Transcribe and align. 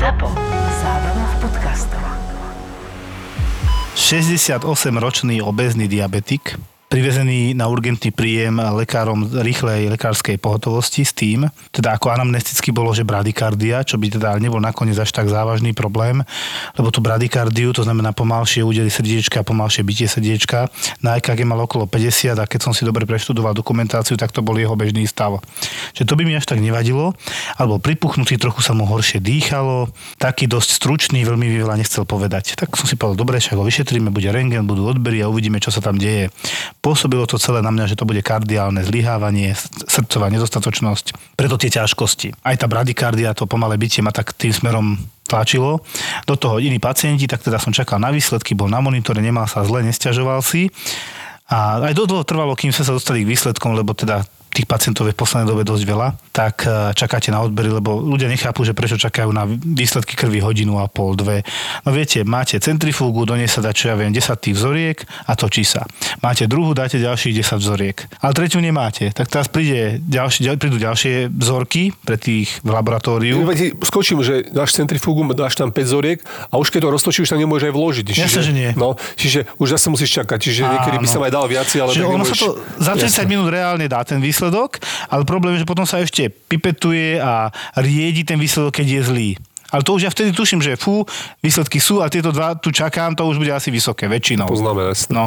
ZAPO. 0.00 0.32
Zábrná 0.80 1.24
v 1.28 1.34
podcastov. 1.44 2.00
68-ročný 4.00 5.44
obezný 5.44 5.92
diabetik 5.92 6.56
privezený 6.90 7.54
na 7.54 7.70
urgentný 7.70 8.10
príjem 8.10 8.58
lekárom 8.58 9.22
rýchlej 9.30 9.94
lekárskej 9.94 10.42
pohotovosti 10.42 11.06
s 11.06 11.14
tým, 11.14 11.46
teda 11.70 11.94
ako 11.94 12.10
anamnesticky 12.10 12.74
bolo, 12.74 12.90
že 12.90 13.06
bradykardia, 13.06 13.86
čo 13.86 13.94
by 13.94 14.10
teda 14.18 14.34
nebol 14.42 14.58
nakoniec 14.58 14.98
až 14.98 15.14
tak 15.14 15.30
závažný 15.30 15.70
problém, 15.70 16.26
lebo 16.74 16.90
tú 16.90 16.98
bradykardiu, 16.98 17.70
to 17.70 17.86
znamená 17.86 18.10
pomalšie 18.10 18.66
údely 18.66 18.90
srdiečka, 18.90 19.46
pomalšie 19.46 19.86
bytie 19.86 20.10
srdiečka, 20.10 20.66
na 20.98 21.14
EKG 21.22 21.46
mal 21.46 21.62
okolo 21.62 21.86
50 21.86 22.34
a 22.34 22.44
keď 22.50 22.58
som 22.58 22.72
si 22.74 22.82
dobre 22.82 23.06
preštudoval 23.06 23.54
dokumentáciu, 23.54 24.18
tak 24.18 24.34
to 24.34 24.42
bol 24.42 24.58
jeho 24.58 24.74
bežný 24.74 25.06
stav. 25.06 25.38
Čiže 25.94 26.10
to 26.10 26.18
by 26.18 26.26
mi 26.26 26.34
až 26.34 26.50
tak 26.50 26.58
nevadilo, 26.58 27.14
alebo 27.54 27.78
pripuchnutý, 27.78 28.34
trochu 28.34 28.66
sa 28.66 28.74
mu 28.74 28.82
horšie 28.82 29.22
dýchalo, 29.22 29.94
taký 30.18 30.50
dosť 30.50 30.82
stručný, 30.82 31.22
veľmi 31.22 31.54
veľa 31.54 31.78
nechcel 31.78 32.02
povedať. 32.02 32.58
Tak 32.58 32.74
som 32.74 32.90
si 32.90 32.98
povedal, 32.98 33.14
dobre, 33.14 33.38
však 33.38 33.54
ho 33.54 33.62
vyšetríme, 33.62 34.10
bude 34.10 34.26
rengen, 34.34 34.66
budú 34.66 34.90
odbery 34.90 35.22
a 35.22 35.30
uvidíme, 35.30 35.62
čo 35.62 35.70
sa 35.70 35.78
tam 35.78 35.94
deje. 35.94 36.34
Pôsobilo 36.80 37.28
to 37.28 37.36
celé 37.36 37.60
na 37.60 37.68
mňa, 37.68 37.92
že 37.92 37.98
to 38.00 38.08
bude 38.08 38.24
kardiálne 38.24 38.80
zlyhávanie, 38.80 39.52
srdcová 39.84 40.32
nedostatočnosť, 40.32 41.36
preto 41.36 41.60
tie 41.60 41.68
ťažkosti. 41.68 42.40
Aj 42.40 42.56
tá 42.56 42.64
bradykardia, 42.64 43.36
to 43.36 43.44
pomalé 43.44 43.76
bytie 43.76 44.00
ma 44.00 44.16
tak 44.16 44.32
tým 44.32 44.48
smerom 44.48 44.96
tlačilo. 45.28 45.84
Do 46.24 46.40
toho 46.40 46.56
iní 46.56 46.80
pacienti, 46.80 47.28
tak 47.28 47.44
teda 47.44 47.60
som 47.60 47.76
čakal 47.76 48.00
na 48.00 48.08
výsledky, 48.08 48.56
bol 48.56 48.72
na 48.72 48.80
monitore, 48.80 49.20
nemal 49.20 49.44
sa 49.44 49.60
zle, 49.60 49.84
nesťažoval 49.84 50.40
si. 50.40 50.72
A 51.52 51.84
aj 51.84 51.94
dlho 51.94 52.24
trvalo, 52.24 52.56
kým 52.56 52.72
sme 52.72 52.86
sa 52.88 52.96
dostali 52.96 53.28
k 53.28 53.30
výsledkom, 53.30 53.76
lebo 53.76 53.92
teda 53.92 54.24
tých 54.50 54.66
pacientov 54.66 55.06
je 55.06 55.14
v 55.14 55.20
poslednej 55.20 55.46
dobe 55.46 55.62
dosť 55.62 55.84
veľa, 55.86 56.08
tak 56.40 56.64
e, 56.64 56.96
čakáte 56.96 57.28
na 57.28 57.44
odbery, 57.44 57.68
lebo 57.68 58.00
ľudia 58.00 58.24
nechápu, 58.32 58.64
že 58.64 58.72
prečo 58.72 58.96
čakajú 58.96 59.28
na 59.28 59.44
výsledky 59.44 60.16
krvi 60.16 60.40
hodinu 60.40 60.80
a 60.80 60.88
pol, 60.88 61.12
dve. 61.12 61.44
No 61.84 61.92
viete, 61.92 62.24
máte 62.24 62.56
centrifúgu, 62.56 63.28
do 63.28 63.36
nej 63.36 63.44
sa 63.44 63.60
dá, 63.60 63.76
čo 63.76 63.92
ja 63.92 63.94
viem, 64.00 64.08
10 64.08 64.24
tých 64.40 64.56
vzoriek 64.56 65.04
a 65.28 65.36
točí 65.36 65.68
sa. 65.68 65.84
Máte 66.24 66.48
druhú, 66.48 66.72
dáte 66.72 66.96
ďalších 66.96 67.44
10 67.44 67.60
vzoriek. 67.60 67.96
Ale 68.24 68.32
tretiu 68.32 68.64
nemáte. 68.64 69.12
Tak 69.12 69.28
teraz 69.28 69.52
príde 69.52 70.00
ďalší, 70.00 70.48
prídu 70.56 70.80
ďalšie 70.80 71.28
vzorky 71.28 71.92
pre 72.08 72.16
tých 72.16 72.48
v 72.64 72.68
laboratóriu. 72.72 73.44
Skočím, 73.84 74.24
že 74.24 74.48
dáš 74.48 74.72
centrifúgu, 74.72 75.20
dáš 75.36 75.60
tam 75.60 75.68
5 75.68 75.76
vzoriek 75.84 76.24
a 76.48 76.56
už 76.56 76.72
keď 76.72 76.88
to 76.88 76.90
roztočíš, 76.96 77.28
tak 77.28 77.36
nemôžeš 77.36 77.68
aj 77.68 77.74
vložiť. 77.76 78.06
Čiže, 78.16 78.24
Jasne, 78.24 78.42
že 78.48 78.52
nie. 78.56 78.70
No, 78.80 78.96
čiže 79.20 79.44
už 79.60 79.76
zase 79.76 79.92
musíš 79.92 80.24
čakať. 80.24 80.38
Čiže 80.40 80.62
niekedy 80.64 80.96
by 80.96 81.08
sa 81.10 81.20
aj 81.20 81.32
dal 81.36 81.44
viac, 81.44 81.68
ale 81.76 81.92
Čiže 81.92 82.06
ono 82.08 82.24
sa 82.24 82.36
to 82.38 82.56
za 82.80 82.96
30 82.96 83.04
Jasne. 83.04 83.28
minút 83.28 83.52
reálne 83.52 83.84
dá 83.84 84.00
ten 84.08 84.22
výsledok, 84.22 84.80
ale 85.12 85.28
problém 85.28 85.60
je, 85.60 85.62
že 85.62 85.68
potom 85.68 85.84
sa 85.84 86.00
ešte 86.00 86.29
pipetuje 86.30 87.20
a 87.20 87.50
riedi 87.78 88.24
ten 88.24 88.38
výsledok, 88.38 88.80
keď 88.80 88.86
je 88.86 89.02
zlý. 89.02 89.30
Ale 89.70 89.86
to 89.86 89.94
už 89.94 90.02
ja 90.02 90.10
vtedy 90.10 90.34
tuším, 90.34 90.58
že 90.58 90.74
fú, 90.74 91.06
výsledky 91.38 91.78
sú 91.78 92.02
a 92.02 92.10
tieto 92.10 92.34
dva 92.34 92.58
tu 92.58 92.74
čakám, 92.74 93.14
to 93.14 93.22
už 93.22 93.38
bude 93.38 93.54
asi 93.54 93.70
vysoké, 93.70 94.10
väčšinou. 94.10 94.50
Poznáme, 94.50 94.90
jasne. 94.90 95.14
No. 95.14 95.24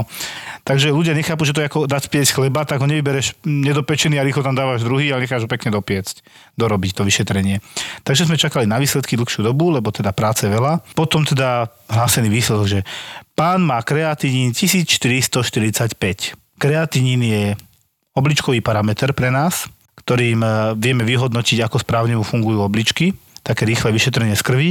Takže 0.67 0.91
ľudia 0.91 1.15
nechápu, 1.15 1.47
že 1.47 1.55
to 1.55 1.63
je 1.63 1.67
ako 1.71 1.87
dať 1.87 2.11
spiesť 2.11 2.35
chleba, 2.35 2.67
tak 2.67 2.83
ho 2.83 2.87
nevybereš 2.87 3.39
nedopečený 3.47 4.19
a 4.19 4.27
rýchlo 4.27 4.43
tam 4.43 4.55
dávaš 4.55 4.83
druhý, 4.83 5.15
ale 5.15 5.23
necháš 5.23 5.47
ho 5.47 5.49
pekne 5.49 5.71
dopiecť, 5.71 6.23
dorobiť 6.59 6.91
to 6.91 7.07
vyšetrenie. 7.07 7.63
Takže 8.03 8.27
sme 8.27 8.35
čakali 8.35 8.67
na 8.67 8.79
výsledky 8.83 9.15
dlhšiu 9.15 9.47
dobu, 9.47 9.71
lebo 9.71 9.95
teda 9.95 10.11
práce 10.11 10.43
veľa. 10.43 10.83
Potom 10.91 11.23
teda 11.23 11.71
hlásený 11.87 12.27
výsledok, 12.27 12.67
že 12.67 12.79
pán 13.39 13.63
má 13.63 13.79
kreatinín 13.79 14.51
1445. 14.51 15.95
Kreatinín 16.59 17.21
je 17.23 17.43
obličkový 18.13 18.59
parameter 18.59 19.15
pre 19.15 19.31
nás, 19.31 19.71
ktorým 20.03 20.39
e, 20.43 20.47
vieme 20.77 21.07
vyhodnotiť, 21.07 21.63
ako 21.63 21.79
správne 21.79 22.19
mu 22.19 22.23
fungujú 22.27 22.59
obličky, 22.59 23.15
také 23.43 23.67
rýchle 23.67 23.91
vyšetrenie 23.91 24.39
z 24.39 24.43
krvi. 24.43 24.69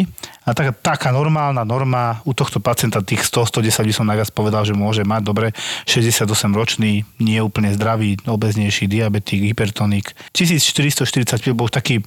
A 0.49 0.57
taká, 0.57 0.73
taká 0.73 1.09
normálna 1.13 1.63
norma 1.63 2.25
u 2.25 2.33
tohto 2.33 2.57
pacienta, 2.59 3.05
tých 3.05 3.29
100-110 3.29 3.69
by 3.85 3.95
som 3.95 4.09
najviac 4.09 4.33
povedal, 4.33 4.65
že 4.65 4.73
môže 4.73 5.05
mať 5.05 5.23
dobre 5.23 5.53
68-ročný, 5.85 7.05
nie 7.21 7.39
úplne 7.45 7.69
zdravý, 7.77 8.17
obeznejší 8.25 8.89
diabetik, 8.89 9.45
hypertonik. 9.45 10.17
1445 10.33 11.53
bol 11.53 11.69
taký 11.69 12.01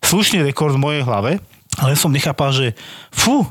slušný 0.00 0.46
rekord 0.46 0.78
v 0.78 0.80
mojej 0.80 1.02
hlave, 1.02 1.42
ale 1.82 1.98
som 1.98 2.14
nechápal, 2.14 2.54
že 2.54 2.78
fú, 3.10 3.42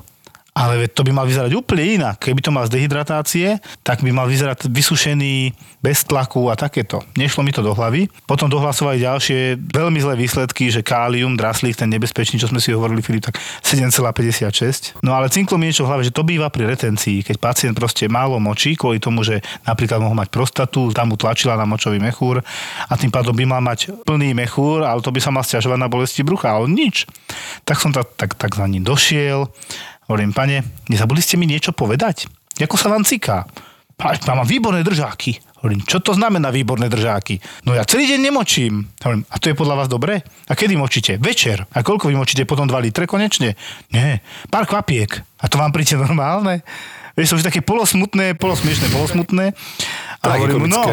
ale 0.52 0.92
to 0.92 1.08
by 1.08 1.16
mal 1.16 1.24
vyzerať 1.24 1.52
úplne 1.56 2.02
inak. 2.02 2.20
Keby 2.20 2.44
to 2.44 2.52
mal 2.52 2.68
z 2.68 2.76
dehydratácie, 2.76 3.58
tak 3.88 4.04
by 4.04 4.12
mal 4.12 4.28
vyzerať 4.28 4.68
vysušený, 4.68 5.56
bez 5.82 6.06
tlaku 6.06 6.54
a 6.54 6.56
takéto. 6.56 7.02
Nešlo 7.18 7.42
mi 7.42 7.50
to 7.50 7.66
do 7.66 7.74
hlavy. 7.74 8.06
Potom 8.30 8.46
dohlasovali 8.46 9.02
ďalšie 9.02 9.58
veľmi 9.58 9.98
zlé 9.98 10.14
výsledky, 10.14 10.70
že 10.70 10.86
kálium, 10.86 11.34
draslík, 11.34 11.74
ten 11.74 11.90
nebezpečný, 11.90 12.38
čo 12.38 12.46
sme 12.46 12.62
si 12.62 12.70
hovorili, 12.70 13.02
Filip, 13.02 13.26
tak 13.26 13.42
7,56. 13.66 15.02
No 15.02 15.18
ale 15.18 15.34
cinklo 15.34 15.58
mi 15.58 15.66
niečo 15.66 15.84
v 15.84 15.90
hlave, 15.90 16.06
že 16.06 16.14
to 16.14 16.22
býva 16.22 16.54
pri 16.54 16.70
retencii, 16.70 17.26
keď 17.26 17.36
pacient 17.42 17.74
proste 17.74 18.06
málo 18.06 18.38
močí, 18.38 18.78
kvôli 18.78 19.02
tomu, 19.02 19.26
že 19.26 19.42
napríklad 19.66 19.98
mohol 19.98 20.14
mať 20.14 20.30
prostatu, 20.30 20.94
tam 20.94 21.10
mu 21.10 21.18
tlačila 21.18 21.58
na 21.58 21.66
močový 21.66 21.98
mechúr 21.98 22.46
a 22.86 22.94
tým 22.94 23.10
pádom 23.10 23.34
by 23.34 23.46
mal 23.50 23.62
mať 23.66 24.06
plný 24.06 24.38
mechúr, 24.38 24.86
ale 24.86 25.02
to 25.02 25.10
by 25.10 25.18
sa 25.18 25.34
mal 25.34 25.42
stiažovať 25.42 25.82
na 25.82 25.90
bolesti 25.90 26.22
brucha, 26.22 26.54
ale 26.54 26.70
nič. 26.70 27.10
Tak 27.66 27.82
som 27.82 27.90
tak, 27.90 28.14
tak, 28.14 28.38
tak 28.38 28.54
za 28.54 28.70
ním 28.70 28.86
došiel, 28.86 29.50
Hovorím, 30.12 30.36
pane, 30.36 30.60
nezabudli 30.92 31.24
ste 31.24 31.40
mi 31.40 31.48
niečo 31.48 31.72
povedať? 31.72 32.28
Ako 32.60 32.76
sa 32.76 32.92
vám 32.92 33.08
ciká? 33.08 33.48
Mám 34.28 34.44
výborné 34.44 34.84
držáky. 34.84 35.40
Hovorím, 35.64 35.88
čo 35.88 36.04
to 36.04 36.12
znamená 36.12 36.52
výborné 36.52 36.92
držáky? 36.92 37.40
No 37.64 37.72
ja 37.72 37.88
celý 37.88 38.12
deň 38.12 38.20
nemočím. 38.20 38.92
Hovorím, 39.00 39.24
a 39.32 39.40
to 39.40 39.48
je 39.48 39.56
podľa 39.56 39.76
vás 39.80 39.88
dobré? 39.88 40.20
A 40.52 40.52
kedy 40.52 40.76
močíte? 40.76 41.16
Večer. 41.16 41.64
A 41.64 41.80
koľko 41.80 42.12
vy 42.12 42.20
močíte 42.20 42.44
potom 42.44 42.68
2 42.68 42.92
litre 42.92 43.08
konečne? 43.08 43.56
Nie, 43.96 44.20
pár 44.52 44.68
kvapiek. 44.68 45.16
A 45.40 45.48
to 45.48 45.56
vám 45.56 45.72
príde 45.72 45.96
normálne? 45.96 46.60
Vieš, 47.16 47.32
som 47.32 47.40
už 47.40 47.48
také 47.48 47.64
polosmutné, 47.64 48.36
polosmiešné, 48.36 48.92
polosmutné. 48.92 49.56
A 50.28 50.36
hovorím, 50.36 50.68
no, 50.68 50.92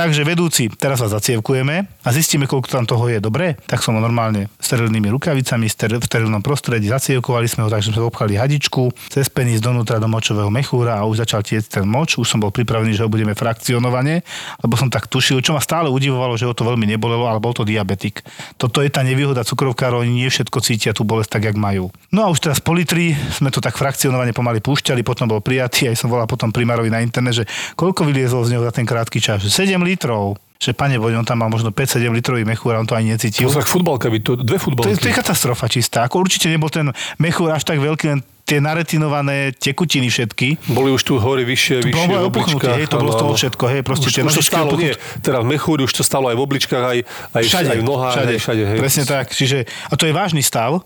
takže 0.00 0.24
vedúci, 0.24 0.72
teraz 0.72 1.04
vás 1.04 1.12
zacievkujeme 1.12 1.84
a 1.84 2.08
zistíme, 2.08 2.48
koľko 2.48 2.72
tam 2.72 2.88
toho 2.88 3.12
je. 3.12 3.20
Dobre? 3.20 3.60
Tak 3.68 3.84
som 3.84 3.92
ho 3.92 4.00
normálne 4.00 4.48
sterilnými 4.56 5.12
rukavicami 5.12 5.68
v 5.68 6.00
sterilnom 6.00 6.40
prostredí 6.40 6.88
zacievkovali 6.88 7.44
sme 7.44 7.68
ho, 7.68 7.68
takže 7.68 7.92
sme 7.92 8.08
obchali 8.08 8.40
hadičku 8.40 8.88
cez 9.12 9.28
penis 9.28 9.60
donútra 9.60 10.00
do 10.00 10.08
močového 10.08 10.48
mechúra 10.48 10.96
a 10.96 11.04
už 11.04 11.28
začal 11.28 11.44
tiecť 11.44 11.84
ten 11.84 11.84
moč. 11.84 12.16
Už 12.16 12.24
som 12.24 12.40
bol 12.40 12.48
pripravený, 12.48 12.96
že 12.96 13.04
ho 13.04 13.12
budeme 13.12 13.36
frakcionovane, 13.36 14.24
lebo 14.64 14.74
som 14.80 14.88
tak 14.88 15.04
tušil, 15.04 15.44
čo 15.44 15.52
ma 15.52 15.60
stále 15.60 15.92
udivovalo, 15.92 16.32
že 16.40 16.48
ho 16.48 16.56
to 16.56 16.64
veľmi 16.64 16.88
nebolelo, 16.88 17.28
ale 17.28 17.36
bol 17.36 17.52
to 17.52 17.68
diabetik. 17.68 18.24
Toto 18.56 18.80
je 18.80 18.88
tá 18.88 19.04
nevýhoda 19.04 19.44
cukrovkárov, 19.44 20.00
oni 20.00 20.24
nie 20.24 20.32
všetko 20.32 20.64
cítia 20.64 20.96
tú 20.96 21.04
bolesť 21.04 21.36
tak, 21.36 21.52
jak 21.52 21.60
majú. 21.60 21.92
No 22.08 22.24
a 22.24 22.32
už 22.32 22.40
teraz 22.40 22.56
po 22.56 22.72
litri 22.72 23.12
sme 23.36 23.52
to 23.52 23.60
tak 23.60 23.76
frakcionovane 23.76 24.32
pomaly 24.32 24.64
púšťali, 24.64 25.04
potom 25.04 25.28
bol 25.28 25.44
prijatý, 25.44 25.92
aj 25.92 26.00
som 26.00 26.08
volal 26.08 26.24
potom 26.24 26.48
primárovi 26.48 26.88
na 26.88 27.04
internet, 27.04 27.44
že 27.44 27.48
koľko 27.76 28.08
vyliezol 28.08 28.48
z 28.48 28.56
neho 28.56 28.64
za 28.64 28.72
ten 28.72 28.88
krátky 28.88 29.20
čas. 29.20 29.44
7 29.44 29.76
litrov 29.76 29.89
že 30.60 30.76
pane 30.76 31.00
Boď, 31.00 31.16
on 31.16 31.24
tam 31.24 31.40
má 31.40 31.48
možno 31.48 31.72
5-7 31.72 32.12
litrový 32.12 32.44
mechúr 32.44 32.76
a 32.76 32.84
on 32.84 32.84
to 32.84 32.92
ani 32.92 33.16
necítil. 33.16 33.48
To 33.48 33.64
futbalka 33.64 34.12
by, 34.12 34.20
to 34.20 34.36
dve 34.36 34.60
futbalky. 34.60 34.92
To 34.92 34.92
je, 34.92 34.96
to 35.00 35.08
je 35.08 35.16
katastrofa 35.16 35.72
čistá. 35.72 36.04
Ako 36.04 36.20
určite 36.20 36.52
nebol 36.52 36.68
ten 36.68 36.92
mechúr 37.16 37.48
až 37.48 37.64
tak 37.64 37.80
veľký, 37.80 38.04
len 38.12 38.20
tie 38.44 38.60
naretinované 38.60 39.56
tekutiny 39.56 40.12
všetky. 40.12 40.74
Boli 40.74 40.92
už 40.92 41.00
tu 41.06 41.16
hore 41.16 41.46
vyššie, 41.48 41.86
vyššie 41.86 42.12
v 42.12 42.28
obličkách. 42.28 42.76
Hej, 42.76 42.92
to 42.92 43.00
bolo 43.00 43.14
z 43.14 43.20
toho 43.22 43.32
všetko, 43.38 43.64
hej, 43.72 43.80
proste 43.86 44.06
už, 44.10 44.12
tie 44.12 44.22
už 44.26 44.36
to 44.36 44.44
stalo, 44.44 44.74
nie, 44.76 44.92
teda 45.22 45.38
v 45.40 45.46
mechúri 45.54 45.86
už 45.86 45.94
to 45.94 46.02
stalo 46.02 46.28
aj 46.28 46.36
v 46.36 46.42
obličkách, 46.42 46.82
aj, 46.82 46.98
aj, 47.30 47.42
všade, 47.46 47.68
aj 47.70 47.78
v 47.78 47.86
nohách, 47.86 48.14
všade, 48.18 48.32
aj 48.34 48.40
všade. 48.42 48.62
Hej. 48.66 48.78
Presne 48.82 49.04
tak, 49.06 49.26
čiže, 49.30 49.58
a 49.64 49.94
to 49.94 50.04
je 50.04 50.12
vážny 50.12 50.42
stav, 50.42 50.82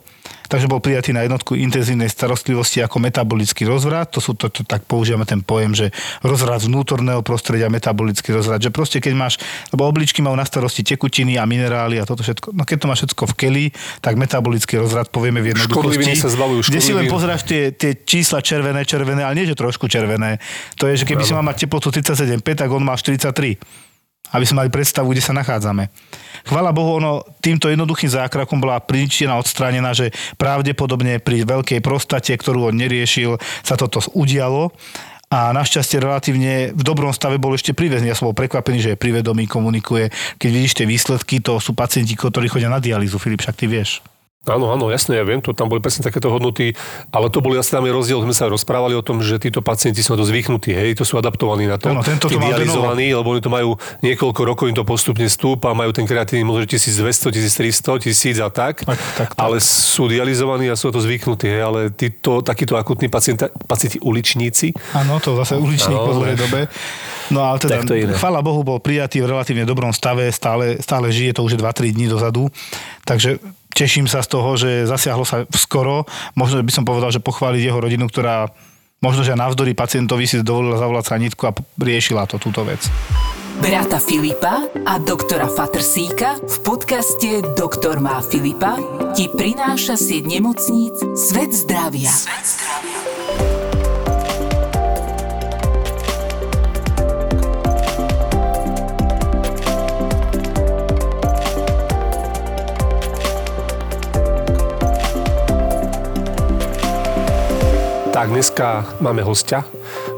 takže 0.54 0.70
bol 0.70 0.78
prijatý 0.78 1.10
na 1.10 1.26
jednotku 1.26 1.59
intenzívnej 1.59 2.06
starostlivosti 2.06 2.78
ako 2.78 3.03
metabolický 3.03 3.66
rozvrat. 3.66 4.15
To 4.15 4.22
sú 4.22 4.38
to, 4.38 4.47
to 4.47 4.62
tak 4.62 4.87
používame 4.87 5.26
ten 5.26 5.42
pojem, 5.42 5.75
že 5.75 5.87
rozvrat 6.22 6.62
vnútorného 6.62 7.26
prostredia, 7.26 7.66
metabolický 7.66 8.31
rozvrat, 8.31 8.62
že 8.62 8.70
proste 8.70 9.03
keď 9.03 9.19
máš, 9.19 9.43
lebo 9.75 9.82
obličky 9.82 10.22
majú 10.22 10.38
na 10.38 10.47
starosti 10.47 10.87
tekutiny 10.87 11.43
a 11.43 11.43
minerály 11.43 11.98
a 11.98 12.06
toto 12.06 12.22
všetko, 12.22 12.54
no 12.54 12.62
keď 12.62 12.76
to 12.78 12.87
máš 12.87 12.98
všetko 13.03 13.22
v 13.26 13.34
keli, 13.34 13.64
tak 13.98 14.14
metabolický 14.14 14.78
rozvrat 14.78 15.10
povieme 15.10 15.43
v 15.43 15.59
jednoduchosti. 15.59 16.22
sa 16.22 16.31
zbavujú, 16.31 16.70
kde 16.70 16.78
si 16.78 16.94
len 16.94 17.11
pozeráš 17.11 17.43
tie, 17.43 17.75
tie 17.75 17.99
čísla 18.06 18.38
červené, 18.38 18.87
červené, 18.87 19.26
ale 19.26 19.34
nie, 19.34 19.50
že 19.50 19.58
trošku 19.58 19.90
červené. 19.90 20.38
To 20.79 20.87
je, 20.87 21.02
že 21.02 21.05
keby 21.05 21.26
si 21.26 21.34
mal 21.34 21.43
mať 21.43 21.67
teplotu 21.67 21.90
37,5, 21.90 22.62
tak 22.62 22.70
on 22.70 22.87
má 22.87 22.94
43 22.94 23.58
aby 24.34 24.44
sme 24.44 24.66
mali 24.66 24.70
predstavu, 24.75 25.14
kde 25.14 25.22
sa 25.22 25.31
nachádzame. 25.31 25.86
Chvala 26.44 26.75
Bohu, 26.75 26.98
ono 26.98 27.22
týmto 27.38 27.70
jednoduchým 27.70 28.10
zákrakom 28.10 28.58
bola 28.58 28.82
príčina 28.82 29.38
odstránená, 29.38 29.94
že 29.94 30.10
pravdepodobne 30.36 31.22
pri 31.22 31.46
veľkej 31.46 31.78
prostate, 31.81 32.34
ktorú 32.34 32.69
on 32.69 32.76
neriešil, 32.76 33.38
sa 33.62 33.78
toto 33.78 34.02
udialo 34.12 34.75
a 35.32 35.50
našťastie 35.50 35.98
relatívne 35.98 36.70
v 36.70 36.82
dobrom 36.84 37.10
stave 37.10 37.42
bol 37.42 37.54
ešte 37.56 37.75
privezený. 37.75 38.12
Ja 38.12 38.19
som 38.19 38.31
bol 38.31 38.38
prekvapený, 38.38 38.78
že 38.78 38.90
je 38.94 39.02
privedomý, 39.02 39.50
komunikuje. 39.50 40.14
Keď 40.38 40.50
vidíš 40.50 40.75
tie 40.78 40.86
výsledky, 40.86 41.42
to 41.42 41.58
sú 41.58 41.75
pacienti, 41.75 42.14
ktorí 42.14 42.46
chodia 42.46 42.70
na 42.70 42.78
dialýzu, 42.78 43.19
Filip, 43.19 43.42
však 43.42 43.58
ty 43.58 43.66
vieš. 43.66 44.04
Áno, 44.44 44.69
áno, 44.69 44.93
jasne, 44.93 45.17
ja 45.17 45.25
viem, 45.25 45.41
to 45.41 45.56
tam 45.56 45.73
boli 45.73 45.81
presne 45.81 46.05
takéto 46.05 46.29
hodnoty, 46.29 46.76
ale 47.08 47.32
to 47.32 47.41
boli 47.41 47.56
asi 47.56 47.73
tam 47.73 47.88
je 47.88 47.96
rozdiel, 47.96 48.20
sme 48.20 48.37
sa 48.37 48.44
rozprávali 48.44 48.93
o 48.93 49.00
tom, 49.00 49.25
že 49.25 49.41
títo 49.41 49.64
pacienti 49.64 50.05
sú 50.05 50.12
na 50.12 50.20
to 50.20 50.29
zvyknutí, 50.29 50.69
hej, 50.76 51.00
to 51.00 51.08
sú 51.08 51.17
adaptovaní 51.17 51.64
na 51.64 51.81
to, 51.81 51.88
Áno, 51.88 52.05
tento 52.05 52.29
to 52.29 52.37
dializovaní, 52.37 53.08
lebo 53.17 53.32
oni 53.32 53.41
to 53.41 53.49
majú 53.49 53.81
niekoľko 54.05 54.41
rokov, 54.44 54.69
im 54.69 54.76
to 54.76 54.85
postupne 54.85 55.25
stúpa, 55.32 55.73
majú 55.73 55.96
ten 55.96 56.05
kreatín 56.05 56.44
možno 56.44 56.69
1200, 56.69 57.32
1300, 57.32 58.05
1000 58.05 58.44
a 58.44 58.50
tak, 58.52 58.85
Tak, 58.85 59.00
tak, 59.17 59.29
tak. 59.32 59.41
ale 59.41 59.64
sú 59.64 60.12
dializovaní 60.12 60.69
a 60.69 60.76
sú 60.76 60.93
na 60.93 61.00
to 61.00 61.00
zvyknutí, 61.00 61.49
hej, 61.49 61.62
ale 61.64 61.81
títo, 61.88 62.44
takíto 62.44 62.76
akutní 62.76 63.08
pacienti, 63.08 63.49
pacienti 63.64 63.96
uličníci, 64.05 64.76
Áno, 64.93 65.25
to 65.25 65.41
zase 65.41 65.56
uličník 65.56 65.96
po 65.96 66.12
Áno. 66.12 66.20
dlhej 66.20 66.37
dobe. 66.37 66.61
No 67.32 67.41
ale 67.49 67.56
teda, 67.56 67.81
chvala 68.20 68.44
Bohu, 68.44 68.61
bol 68.61 68.76
prijatý 68.85 69.25
v 69.25 69.32
relatívne 69.32 69.64
dobrom 69.64 69.96
stave, 69.96 70.29
stále, 70.29 70.76
stále 70.85 71.08
žije, 71.08 71.41
to 71.41 71.41
už 71.41 71.56
je 71.56 71.58
2-3 71.64 71.96
dní 71.96 72.06
dozadu. 72.12 72.52
Takže 73.08 73.41
teším 73.75 74.06
sa 74.06 74.23
z 74.23 74.29
toho, 74.31 74.55
že 74.55 74.87
zasiahlo 74.87 75.26
sa 75.26 75.44
skoro. 75.53 76.06
Možno 76.38 76.62
by 76.62 76.73
som 76.73 76.87
povedal, 76.87 77.11
že 77.11 77.21
pochváliť 77.21 77.62
jeho 77.67 77.82
rodinu, 77.82 78.06
ktorá 78.06 78.49
možno, 79.03 79.26
že 79.26 79.37
navzdory 79.37 79.76
pacientovi 79.76 80.25
si 80.25 80.41
dovolila 80.41 80.81
zavolať 80.81 81.05
sanitku 81.11 81.43
a 81.44 81.53
riešila 81.76 82.25
to, 82.31 82.41
túto 82.41 82.65
vec. 82.65 82.87
Brata 83.55 84.03
Filipa 84.03 84.67
a 84.82 84.99
doktora 84.99 85.47
Fatrsíka 85.47 86.43
v 86.43 86.56
podcaste 86.67 87.55
Doktor 87.55 88.03
má 88.03 88.19
Filipa 88.19 88.75
ti 89.15 89.31
prináša 89.31 89.94
sieť 89.94 90.27
nemocníc 90.27 90.99
Svet 91.15 91.55
zdravia. 91.55 92.11
Svet 92.11 92.43
zdravia. 92.43 92.94
Tak 108.14 108.31
dneska 108.31 108.94
máme 109.02 109.26
hostia. 109.26 109.66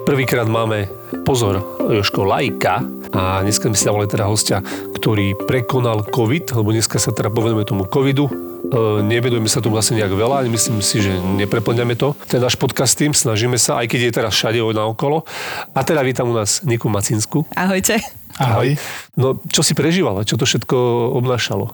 Prvýkrát 0.04 0.44
máme, 0.44 0.84
pozor, 1.24 1.80
Joško, 1.80 2.28
lajka. 2.28 2.84
A 3.16 3.40
dneska 3.40 3.72
sme 3.72 3.78
si 3.80 3.88
dávali 3.88 4.04
teda 4.04 4.28
hostia, 4.28 4.60
ktorý 4.92 5.32
prekonal 5.48 6.04
COVID, 6.04 6.60
lebo 6.60 6.76
dneska 6.76 7.00
sa 7.00 7.08
teda 7.16 7.32
povedeme 7.32 7.64
tomu 7.64 7.88
covidu. 7.88 8.28
E, 8.28 9.00
nevedujeme 9.00 9.48
sa 9.48 9.64
tomu 9.64 9.80
asi 9.80 9.96
nejak 9.96 10.12
veľa, 10.12 10.44
myslím 10.44 10.84
si, 10.84 11.00
že 11.00 11.16
nepreplňame 11.16 11.96
to. 11.96 12.12
Ten 12.28 12.44
náš 12.44 12.60
podcast 12.60 13.00
tým, 13.00 13.16
snažíme 13.16 13.56
sa, 13.56 13.80
aj 13.80 13.88
keď 13.88 14.00
je 14.04 14.12
teraz 14.12 14.36
všade 14.36 14.60
naokolo. 14.60 15.24
A 15.72 15.80
teda 15.80 16.04
vítam 16.04 16.28
u 16.28 16.36
nás 16.36 16.60
Niku 16.68 16.92
Macinsku. 16.92 17.48
Ahojte. 17.56 17.96
Ahoj. 18.36 18.76
No, 19.16 19.40
čo 19.48 19.64
si 19.64 19.72
prežívala? 19.72 20.28
Čo 20.28 20.36
to 20.36 20.44
všetko 20.44 20.76
obnášalo? 21.16 21.72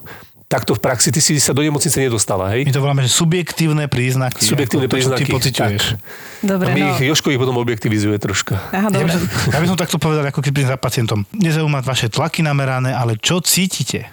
Takto 0.52 0.76
v 0.76 0.84
praxi, 0.84 1.08
ty 1.08 1.24
si 1.24 1.40
sa 1.40 1.56
do 1.56 1.64
nemocnice 1.64 1.96
nedostala, 1.96 2.52
hej? 2.52 2.68
My 2.68 2.76
to 2.76 2.84
voláme, 2.84 3.00
že 3.08 3.10
subjektívne 3.16 3.88
príznaky. 3.88 4.44
Subjektívne 4.44 4.84
to, 4.84 4.92
čo 4.92 4.96
príznaky. 5.00 5.24
Ty 5.24 5.32
pociťuješ. 5.32 5.84
Dobre, 6.44 6.66
A 6.68 6.76
my 6.76 6.80
no. 6.84 6.88
ich, 6.92 7.08
Joško 7.08 7.32
ich 7.32 7.40
potom 7.40 7.56
objektivizuje 7.56 8.20
troška. 8.20 8.60
Aha, 8.68 8.92
Ja 8.92 9.00
by, 9.00 9.08
dobre. 9.08 9.12
som, 9.16 9.22
ja 9.48 9.58
by 9.64 9.66
som 9.72 9.78
takto 9.80 9.96
povedal, 9.96 10.28
ako 10.28 10.44
keď 10.44 10.50
prídem 10.52 10.68
za 10.68 10.76
pacientom. 10.76 11.24
Nezaujíma 11.32 11.80
vaše 11.80 12.12
tlaky 12.12 12.44
namerané, 12.44 12.92
ale 12.92 13.16
čo 13.16 13.40
cítite? 13.40 14.12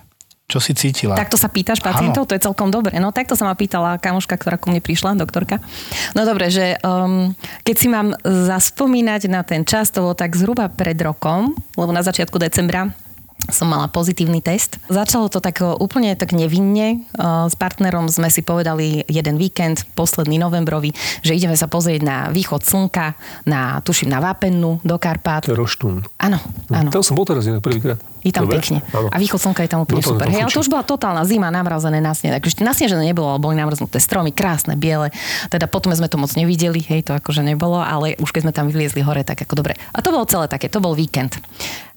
Čo 0.50 0.58
si 0.58 0.74
cítila? 0.74 1.14
Takto 1.14 1.38
sa 1.38 1.46
pýtaš 1.46 1.78
pacientov, 1.78 2.26
to 2.26 2.34
je 2.34 2.42
celkom 2.42 2.74
dobre. 2.74 2.98
No 2.98 3.14
takto 3.14 3.38
sa 3.38 3.46
ma 3.46 3.54
pýtala 3.54 4.02
kamoška, 4.02 4.34
ktorá 4.34 4.58
ku 4.58 4.74
mne 4.74 4.82
prišla, 4.82 5.14
doktorka. 5.14 5.62
No 6.18 6.26
dobre, 6.26 6.50
že 6.50 6.74
um, 6.82 7.38
keď 7.62 7.76
si 7.78 7.86
mám 7.86 8.18
zaspomínať 8.26 9.30
na 9.30 9.46
ten 9.46 9.62
čas, 9.62 9.94
to 9.94 10.02
bolo 10.02 10.18
tak 10.18 10.34
zhruba 10.34 10.66
pred 10.74 10.98
rokom, 10.98 11.54
lebo 11.78 11.94
na 11.94 12.02
začiatku 12.02 12.42
decembra 12.42 12.90
som 13.48 13.72
mala 13.72 13.88
pozitívny 13.88 14.44
test. 14.44 14.78
Začalo 14.92 15.32
to 15.32 15.40
tak 15.40 15.64
o, 15.64 15.80
úplne 15.80 16.14
tak 16.20 16.36
nevinne. 16.36 17.08
Uh, 17.16 17.48
S 17.48 17.56
partnerom 17.56 18.12
sme 18.12 18.28
si 18.28 18.44
povedali 18.44 19.08
jeden 19.08 19.40
víkend, 19.40 19.88
posledný 19.96 20.36
novembrový, 20.38 20.92
že 21.24 21.34
ideme 21.34 21.56
sa 21.56 21.72
pozrieť 21.72 22.02
na 22.04 22.18
východ 22.30 22.62
slnka, 22.62 23.16
na, 23.48 23.80
tuším, 23.80 24.12
na 24.12 24.20
Vápennu, 24.20 24.84
do 24.84 24.96
Karpát. 25.00 25.48
Roštún. 25.48 26.04
Áno, 26.20 26.38
áno. 26.70 26.90
Tam 26.92 27.02
som 27.02 27.16
bol 27.16 27.26
teraz 27.26 27.48
prvýkrát. 27.64 27.98
Je 28.20 28.36
tam 28.36 28.52
Dobre? 28.52 28.60
pekne. 28.60 28.84
Áno. 28.92 29.08
A 29.08 29.16
východ 29.16 29.40
slnka 29.40 29.64
je 29.64 29.72
tam 29.72 29.88
úplne 29.88 30.04
No 30.04 30.12
super. 30.12 30.28
Hej, 30.28 30.44
ale 30.44 30.52
to 30.52 30.60
už 30.60 30.68
bola 30.68 30.84
totálna 30.84 31.24
zima, 31.24 31.48
namrazené 31.48 32.04
na 32.04 32.12
sneh. 32.12 32.36
Takže 32.36 32.60
nasnežené 32.60 33.08
nebolo, 33.08 33.32
ale 33.32 33.40
boli 33.40 33.56
namrznuté 33.56 33.96
stromy, 34.04 34.36
krásne, 34.36 34.76
biele. 34.76 35.16
Teda 35.48 35.72
potom 35.72 35.96
sme 35.96 36.12
to 36.12 36.20
moc 36.20 36.28
nevideli, 36.36 36.84
hej, 36.84 37.08
to 37.08 37.16
akože 37.16 37.48
nebolo, 37.48 37.80
ale 37.80 38.20
už 38.20 38.36
keď 38.36 38.42
sme 38.44 38.54
tam 38.54 38.68
vyliezli 38.68 39.00
hore, 39.08 39.24
tak 39.24 39.40
ako 39.48 39.64
dobre. 39.64 39.80
A 39.96 40.04
to 40.04 40.12
bolo 40.12 40.28
celé 40.28 40.52
také, 40.52 40.68
to 40.68 40.84
bol 40.84 40.92
víkend. 40.92 41.40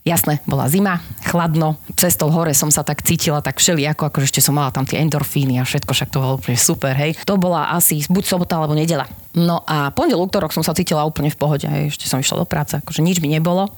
Jasné, 0.03 0.43
bola 0.51 0.67
zima, 0.67 0.99
chladno, 1.23 1.79
cestou 1.95 2.27
hore 2.35 2.59
som 2.59 2.75
sa 2.75 2.83
tak 2.83 3.07
cítila 3.07 3.39
tak 3.39 3.63
všelijako, 3.63 4.11
akože 4.11 4.35
ešte 4.35 4.43
som 4.43 4.59
mala 4.59 4.75
tam 4.75 4.83
tie 4.83 4.99
endorfíny 4.99 5.63
a 5.63 5.65
všetko, 5.65 5.95
však 5.95 6.11
to 6.11 6.19
bolo 6.19 6.43
úplne 6.43 6.59
super, 6.59 6.91
hej. 6.99 7.15
To 7.23 7.39
bola 7.39 7.71
asi 7.71 8.03
buď 8.11 8.25
sobota 8.27 8.59
alebo 8.59 8.75
nedela. 8.75 9.07
No 9.39 9.63
a 9.63 9.95
pondelok, 9.95 10.27
útorok 10.27 10.51
som 10.51 10.67
sa 10.67 10.75
cítila 10.75 11.07
úplne 11.07 11.31
v 11.31 11.39
pohode, 11.39 11.71
hej. 11.71 11.95
ešte 11.95 12.11
som 12.11 12.19
išla 12.19 12.43
do 12.43 12.47
práce, 12.51 12.75
akože 12.75 12.99
nič 12.99 13.23
mi 13.23 13.31
nebolo. 13.31 13.71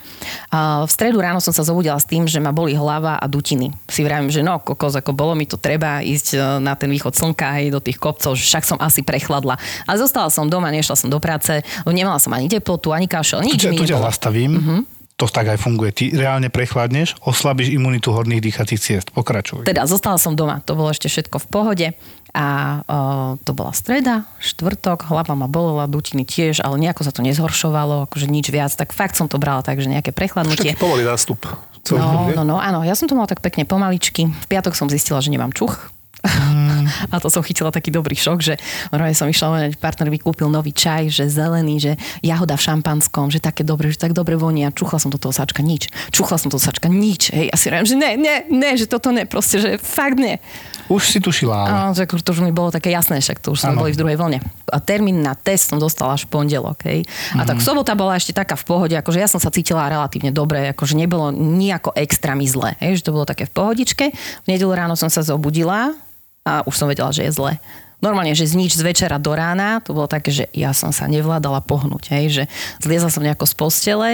A 0.49 0.89
v 0.89 0.91
stredu 0.91 1.21
ráno 1.21 1.45
som 1.45 1.53
sa 1.53 1.61
zobudila 1.61 2.01
s 2.01 2.09
tým, 2.09 2.25
že 2.25 2.41
ma 2.41 2.57
boli 2.57 2.73
hlava 2.73 3.21
a 3.21 3.27
dutiny. 3.29 3.77
Si 3.85 4.01
vravím, 4.01 4.33
že 4.33 4.41
no, 4.41 4.65
kokos, 4.65 4.97
ako 4.97 5.13
bolo 5.13 5.37
mi 5.37 5.45
to 5.45 5.61
treba 5.61 6.01
ísť 6.01 6.27
e, 6.35 6.39
na 6.65 6.73
ten 6.73 6.89
východ 6.89 7.13
slnka, 7.13 7.61
hej, 7.61 7.69
do 7.69 7.85
tých 7.85 8.01
kopcov, 8.01 8.33
že 8.33 8.49
však 8.49 8.65
som 8.65 8.79
asi 8.81 9.05
prechladla. 9.05 9.61
Ale 9.85 9.97
zostala 10.01 10.33
som 10.33 10.49
doma, 10.49 10.73
nešla 10.73 10.97
som 10.97 11.13
do 11.13 11.21
práce, 11.21 11.61
nemala 11.85 12.17
som 12.17 12.33
ani 12.33 12.49
teplotu, 12.49 12.97
ani 12.97 13.13
kašel, 13.13 13.45
nič 13.45 13.61
tu, 13.61 13.69
mi 13.69 13.77
tu 13.77 13.85
ťa 13.85 14.01
zastavím. 14.01 14.57
Mhm. 14.57 14.94
To 15.15 15.31
tak 15.31 15.47
aj 15.47 15.63
funguje. 15.63 15.95
Ty 15.95 16.05
reálne 16.19 16.51
prechladneš, 16.51 17.15
oslabíš 17.23 17.71
imunitu 17.71 18.11
horných 18.11 18.43
dýchacích 18.43 18.81
ciest. 18.83 19.07
Pokračuj. 19.15 19.63
Teda 19.63 19.87
zostala 19.87 20.19
som 20.19 20.35
doma, 20.35 20.59
to 20.67 20.75
bolo 20.75 20.91
ešte 20.91 21.07
všetko 21.07 21.39
v 21.39 21.47
pohode 21.47 21.87
a 22.35 22.47
o, 22.83 22.99
to 23.39 23.55
bola 23.55 23.71
streda, 23.71 24.27
štvrtok, 24.43 25.07
hlava 25.07 25.39
ma 25.39 25.47
bolela, 25.47 25.87
dutiny 25.87 26.27
tiež, 26.27 26.59
ale 26.67 26.83
nejako 26.83 27.07
sa 27.07 27.15
to 27.15 27.23
nezhoršovalo, 27.23 28.11
akože 28.11 28.27
nič 28.27 28.51
viac, 28.51 28.75
tak 28.75 28.91
fakt 28.91 29.15
som 29.15 29.31
to 29.31 29.39
brala 29.39 29.63
tak, 29.63 29.79
že 29.79 29.87
nejaké 29.87 30.11
prechladnutie. 30.11 30.75
taký 30.75 30.83
pomalý 30.83 31.07
nástup. 31.07 31.47
No, 31.95 32.33
no, 32.35 32.43
no, 32.43 32.57
áno, 32.59 32.83
ja 32.83 32.99
som 32.99 33.07
to 33.07 33.15
mala 33.15 33.31
tak 33.31 33.39
pekne 33.39 33.69
pomaličky. 33.69 34.27
V 34.27 34.47
piatok 34.51 34.75
som 34.75 34.91
zistila, 34.91 35.23
že 35.23 35.31
nemám 35.31 35.55
čuch. 35.55 35.94
A 37.11 37.19
to 37.21 37.29
som 37.31 37.43
chytila 37.45 37.71
taký 37.75 37.91
dobrý 37.91 38.15
šok, 38.15 38.39
že 38.41 38.55
normálne 38.91 39.17
som 39.17 39.29
išla, 39.31 39.73
partner 39.79 40.09
mi 40.09 40.19
kúpil 40.21 40.49
nový 40.49 40.71
čaj, 40.75 41.11
že 41.11 41.25
zelený, 41.31 41.77
že 41.81 41.93
jahoda 42.21 42.55
v 42.59 42.63
šampanskom, 42.63 43.31
že 43.31 43.43
také 43.43 43.67
dobre, 43.67 43.91
že 43.91 43.99
tak 44.01 44.17
dobre 44.17 44.39
vonia. 44.39 44.71
Čuchla 44.75 44.99
som 45.01 45.11
do 45.11 45.19
toho 45.19 45.35
sačka 45.35 45.61
nič. 45.61 45.91
Čuchla 46.11 46.37
som 46.39 46.49
do 46.51 46.57
toho 46.59 46.65
sačka 46.65 46.87
nič. 46.91 47.35
Hej, 47.35 47.51
a 47.51 47.57
si 47.57 47.67
rám, 47.71 47.85
že 47.85 47.99
ne, 47.99 48.17
ne, 48.19 48.47
ne, 48.49 48.71
že 48.79 48.87
toto 48.87 49.11
ne, 49.11 49.25
proste, 49.27 49.59
že 49.61 49.71
fakt 49.81 50.19
ne. 50.19 50.39
Už 50.93 51.17
si 51.17 51.19
tušila, 51.19 51.65
ale... 51.65 51.69
Áno, 51.73 51.91
že 51.97 52.05
to 52.05 52.37
už 52.37 52.45
mi 52.45 52.53
bolo 52.53 52.69
také 52.69 52.93
jasné, 52.93 53.17
však 53.17 53.41
to 53.41 53.57
už 53.57 53.65
sme 53.65 53.73
boli 53.73 53.97
v 53.97 54.01
druhej 54.05 54.21
vlne. 54.21 54.45
A 54.69 54.79
termín 54.85 55.25
na 55.25 55.33
test 55.33 55.73
som 55.73 55.81
dostala 55.81 56.13
až 56.13 56.29
v 56.29 56.37
pondelok. 56.37 56.85
Hej. 56.85 57.09
A 57.41 57.49
tak 57.49 57.65
sobota 57.65 57.97
bola 57.97 58.21
ešte 58.21 58.37
taká 58.37 58.53
v 58.53 58.69
pohode, 58.69 58.93
akože 58.93 59.17
ja 59.17 59.25
som 59.25 59.41
sa 59.41 59.49
cítila 59.49 59.89
relatívne 59.89 60.29
dobre, 60.29 60.77
akože 60.77 60.93
nebolo 60.93 61.33
nejako 61.33 61.97
extra 61.97 62.37
mi 62.37 62.45
zle, 62.45 62.77
hej, 62.85 63.01
že 63.01 63.09
to 63.09 63.17
bolo 63.17 63.25
také 63.25 63.49
v 63.49 63.53
pohodičke. 63.57 64.13
V 64.45 64.47
nedelu 64.47 64.73
ráno 64.77 64.93
som 64.93 65.09
sa 65.09 65.25
zobudila 65.25 65.97
a 66.45 66.61
už 66.69 66.77
som 66.77 66.87
vedela, 66.87 67.09
že 67.11 67.25
je 67.25 67.33
zle. 67.33 67.57
Normálne, 68.05 68.37
že 68.37 68.45
z 68.45 68.61
nič 68.61 68.77
z 68.77 68.85
večera 68.85 69.17
do 69.17 69.33
rána, 69.33 69.81
to 69.81 69.97
bolo 69.97 70.05
také, 70.05 70.29
že 70.29 70.45
ja 70.53 70.77
som 70.77 70.93
sa 70.93 71.09
nevládala 71.09 71.65
pohnúť, 71.65 72.13
hej, 72.13 72.25
že 72.29 72.45
zliezla 72.85 73.09
som 73.09 73.25
nejako 73.25 73.49
z 73.49 73.55
postele, 73.57 74.11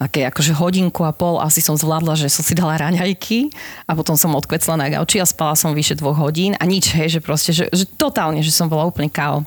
také 0.00 0.24
akože 0.24 0.56
hodinku 0.56 1.04
a 1.04 1.12
pol 1.12 1.36
asi 1.36 1.60
som 1.60 1.76
zvládla, 1.76 2.16
že 2.16 2.32
som 2.32 2.40
si 2.40 2.56
dala 2.56 2.80
raňajky 2.80 3.52
a 3.84 3.92
potom 3.92 4.16
som 4.16 4.32
odkvecla 4.32 4.80
na 4.80 4.88
gauči 4.88 5.20
a 5.20 5.28
spala 5.28 5.52
som 5.52 5.76
vyše 5.76 6.00
dvoch 6.00 6.16
hodín 6.16 6.56
a 6.56 6.64
nič, 6.64 6.96
hej, 6.96 7.16
že 7.16 7.20
proste, 7.20 7.52
že, 7.52 7.68
že 7.68 7.84
totálne, 7.84 8.40
že 8.40 8.48
som 8.48 8.72
bola 8.72 8.88
úplne 8.88 9.12
kao. 9.12 9.44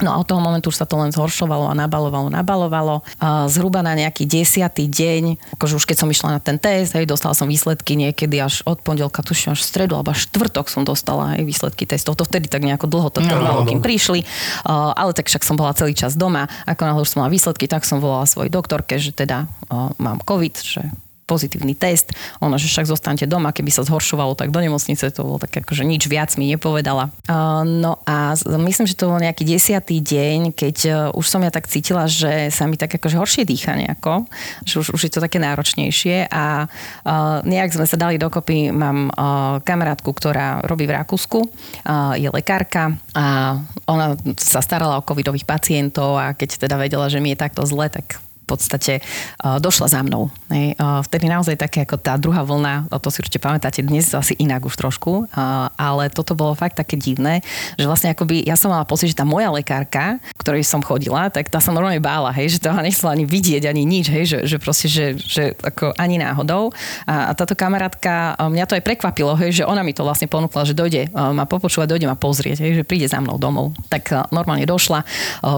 No 0.00 0.14
a 0.14 0.16
od 0.16 0.26
toho 0.26 0.40
momentu 0.40 0.72
už 0.72 0.80
sa 0.80 0.88
to 0.88 0.96
len 0.96 1.12
zhoršovalo 1.12 1.68
a 1.68 1.76
nabalovalo, 1.76 2.32
nabalovalo. 2.32 3.04
A 3.20 3.44
zhruba 3.52 3.84
na 3.84 3.92
nejaký 3.92 4.24
desiatý 4.24 4.88
deň, 4.88 5.52
akože 5.58 5.76
už 5.76 5.84
keď 5.84 5.96
som 6.00 6.08
išla 6.08 6.38
na 6.38 6.40
ten 6.40 6.56
test, 6.56 6.96
hej, 6.96 7.04
dostala 7.04 7.36
som 7.36 7.44
výsledky 7.44 7.94
niekedy 7.94 8.40
až 8.40 8.64
od 8.64 8.80
pondelka, 8.80 9.20
tuším 9.20 9.52
až 9.52 9.60
v 9.60 9.68
stredu, 9.68 9.92
alebo 9.98 10.16
až 10.16 10.26
štvrtok 10.30 10.72
som 10.72 10.82
dostala 10.82 11.36
aj 11.36 11.44
výsledky 11.44 11.84
testov. 11.84 12.16
To 12.16 12.24
vtedy 12.24 12.48
tak 12.48 12.64
nejako 12.64 12.88
dlho 12.88 13.08
to 13.12 13.20
No, 13.22 13.28
trvalo, 13.28 13.62
no, 13.62 13.64
no. 13.66 13.70
kým 13.70 13.84
prišli. 13.84 14.24
Uh, 14.64 14.90
ale 14.96 15.12
tak 15.12 15.28
však 15.28 15.44
som 15.44 15.54
bola 15.54 15.76
celý 15.76 15.92
čas 15.92 16.16
doma. 16.16 16.48
Ako 16.64 16.82
náhle 16.88 17.00
už 17.04 17.10
som 17.12 17.20
mala 17.22 17.30
výsledky, 17.30 17.68
tak 17.68 17.84
som 17.84 18.00
volala 18.00 18.24
svojej 18.24 18.50
doktorke, 18.50 18.96
že 18.96 19.12
teda 19.12 19.46
uh, 19.68 19.94
mám 20.00 20.18
COVID, 20.24 20.54
že 20.58 20.82
pozitívny 21.32 21.72
test. 21.72 22.12
Ona, 22.44 22.60
že 22.60 22.68
však 22.68 22.84
zostanete 22.84 23.24
doma, 23.24 23.56
keby 23.56 23.72
sa 23.72 23.88
zhoršovalo, 23.88 24.36
tak 24.36 24.52
do 24.52 24.60
nemocnice 24.60 25.08
to 25.08 25.24
bolo 25.24 25.40
také, 25.40 25.64
akože 25.64 25.88
nič 25.88 26.04
viac 26.12 26.36
mi 26.36 26.52
nepovedala. 26.52 27.08
No 27.64 27.96
a 28.04 28.36
myslím, 28.36 28.84
že 28.84 28.92
to 28.92 29.08
bol 29.08 29.16
nejaký 29.16 29.48
desiatý 29.48 30.04
deň, 30.04 30.52
keď 30.52 30.76
uh, 30.84 30.94
už 31.16 31.24
som 31.24 31.40
ja 31.40 31.48
tak 31.48 31.72
cítila, 31.72 32.04
že 32.04 32.52
sa 32.52 32.68
mi 32.68 32.76
tak 32.76 32.92
akože 33.00 33.16
horšie 33.16 33.48
dýcha 33.48 33.72
nejako, 33.72 34.28
že 34.68 34.84
už, 34.84 34.92
už 34.92 35.00
je 35.08 35.12
to 35.16 35.24
také 35.24 35.40
náročnejšie 35.40 36.28
a 36.28 36.68
uh, 36.68 37.40
nejak 37.48 37.72
sme 37.72 37.88
sa 37.88 37.96
dali 37.96 38.20
dokopy, 38.20 38.68
mám 38.68 39.08
uh, 39.08 39.62
kamarátku, 39.64 40.12
ktorá 40.12 40.60
robí 40.66 40.84
v 40.84 40.98
Rakúsku, 40.98 41.40
je 42.18 42.28
lekárka 42.28 42.98
a 43.14 43.56
ona 43.86 44.18
sa 44.36 44.58
starala 44.58 44.98
o 44.98 45.06
covidových 45.06 45.46
pacientov 45.46 46.18
a 46.18 46.34
keď 46.34 46.66
teda 46.66 46.76
vedela, 46.76 47.06
že 47.06 47.22
mi 47.22 47.32
je 47.32 47.40
takto 47.40 47.62
zle, 47.62 47.86
tak 47.86 48.18
v 48.42 48.46
podstate 48.50 48.98
uh, 49.00 49.62
došla 49.62 49.86
za 49.86 50.00
mnou. 50.02 50.28
Uh, 50.50 51.00
vtedy 51.06 51.30
naozaj 51.30 51.56
také 51.56 51.86
ako 51.86 51.96
tá 51.96 52.18
druhá 52.18 52.42
vlna, 52.42 52.90
to 52.98 53.08
si 53.08 53.22
určite 53.22 53.40
pamätáte, 53.40 53.80
dnes 53.80 54.10
asi 54.12 54.34
inak 54.36 54.66
už 54.66 54.74
trošku, 54.76 55.24
uh, 55.24 55.70
ale 55.78 56.10
toto 56.10 56.34
bolo 56.34 56.52
fakt 56.58 56.76
také 56.76 56.98
divné, 56.98 57.40
že 57.78 57.86
vlastne 57.86 58.10
akoby 58.12 58.42
ja 58.44 58.58
som 58.58 58.74
mala 58.74 58.84
pocit, 58.84 59.14
že 59.14 59.16
tá 59.16 59.24
moja 59.24 59.48
lekárka, 59.48 60.18
ktorej 60.36 60.66
som 60.66 60.82
chodila, 60.82 61.30
tak 61.30 61.48
tá 61.48 61.62
sa 61.62 61.70
normálne 61.70 62.02
bála, 62.02 62.34
hej, 62.34 62.58
že 62.58 62.58
to 62.58 62.74
nechcela 62.74 63.14
ani 63.14 63.24
vidieť, 63.24 63.62
ani 63.70 63.86
nič, 63.86 64.06
hej, 64.10 64.24
že, 64.26 64.38
že 64.44 64.56
proste, 64.58 64.90
že, 64.90 65.14
že 65.16 65.54
ako 65.62 65.94
ani 65.96 66.18
náhodou. 66.18 66.74
A, 67.06 67.30
a 67.30 67.32
táto 67.38 67.54
kamarátka, 67.54 68.34
mňa 68.42 68.66
to 68.66 68.76
aj 68.76 68.82
prekvapilo, 68.82 69.38
hej, 69.38 69.62
že 69.62 69.64
ona 69.64 69.86
mi 69.86 69.94
to 69.94 70.02
vlastne 70.02 70.26
ponúkla, 70.26 70.66
že 70.66 70.74
dojde 70.74 71.14
ma 71.14 71.46
popočúvať, 71.46 71.94
dojde 71.94 72.10
ma 72.10 72.18
pozrieť, 72.18 72.66
hej, 72.66 72.82
že 72.82 72.84
príde 72.84 73.06
za 73.06 73.22
mnou 73.22 73.38
domov. 73.38 73.72
Tak 73.86 74.34
normálne 74.34 74.66
došla, 74.66 75.06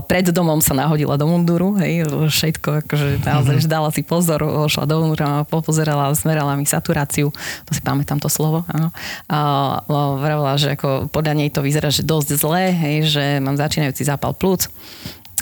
pred 0.04 0.28
domom 0.28 0.60
sa 0.60 0.76
nahodila 0.76 1.16
do 1.16 1.24
munduru, 1.24 1.80
hej, 1.80 2.04
všetko 2.28 2.83
akože 2.84 3.24
naozaj, 3.24 3.56
že 3.64 3.68
dala 3.68 3.90
si 3.90 4.04
pozor, 4.04 4.44
šla 4.68 4.84
dovnútra, 4.84 5.48
popozerala, 5.48 6.12
zmerala 6.14 6.54
mi 6.54 6.68
saturáciu, 6.68 7.32
to 7.64 7.70
si 7.72 7.80
pamätám 7.80 8.20
to 8.20 8.28
slovo, 8.30 8.62
áno. 8.70 8.92
A 9.28 9.82
vravila, 10.20 10.54
že 10.60 10.76
ako 10.76 11.08
podľa 11.08 11.34
nej 11.34 11.48
to 11.50 11.64
vyzerá, 11.64 11.88
že 11.88 12.06
dosť 12.06 12.36
zlé, 12.36 12.70
hej, 12.70 12.96
že 13.08 13.24
mám 13.40 13.56
začínajúci 13.58 14.06
zápal 14.06 14.36
plúc. 14.36 14.68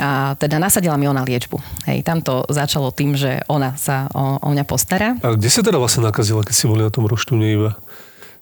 A 0.00 0.32
teda 0.40 0.56
nasadila 0.56 0.96
mi 0.96 1.04
ona 1.04 1.20
liečbu. 1.20 1.60
Hej, 1.84 2.00
tam 2.00 2.24
to 2.24 2.48
začalo 2.48 2.88
tým, 2.96 3.12
že 3.12 3.44
ona 3.44 3.76
sa 3.76 4.08
o, 4.16 4.40
o 4.40 4.48
mňa 4.48 4.64
postará. 4.64 5.20
A 5.20 5.36
kde 5.36 5.52
sa 5.52 5.60
teda 5.60 5.76
vlastne 5.76 6.08
nakazila, 6.08 6.40
keď 6.40 6.54
si 6.56 6.64
boli 6.64 6.80
na 6.80 6.88
tom 6.88 7.04
roštúne 7.04 7.44
iba? 7.44 7.76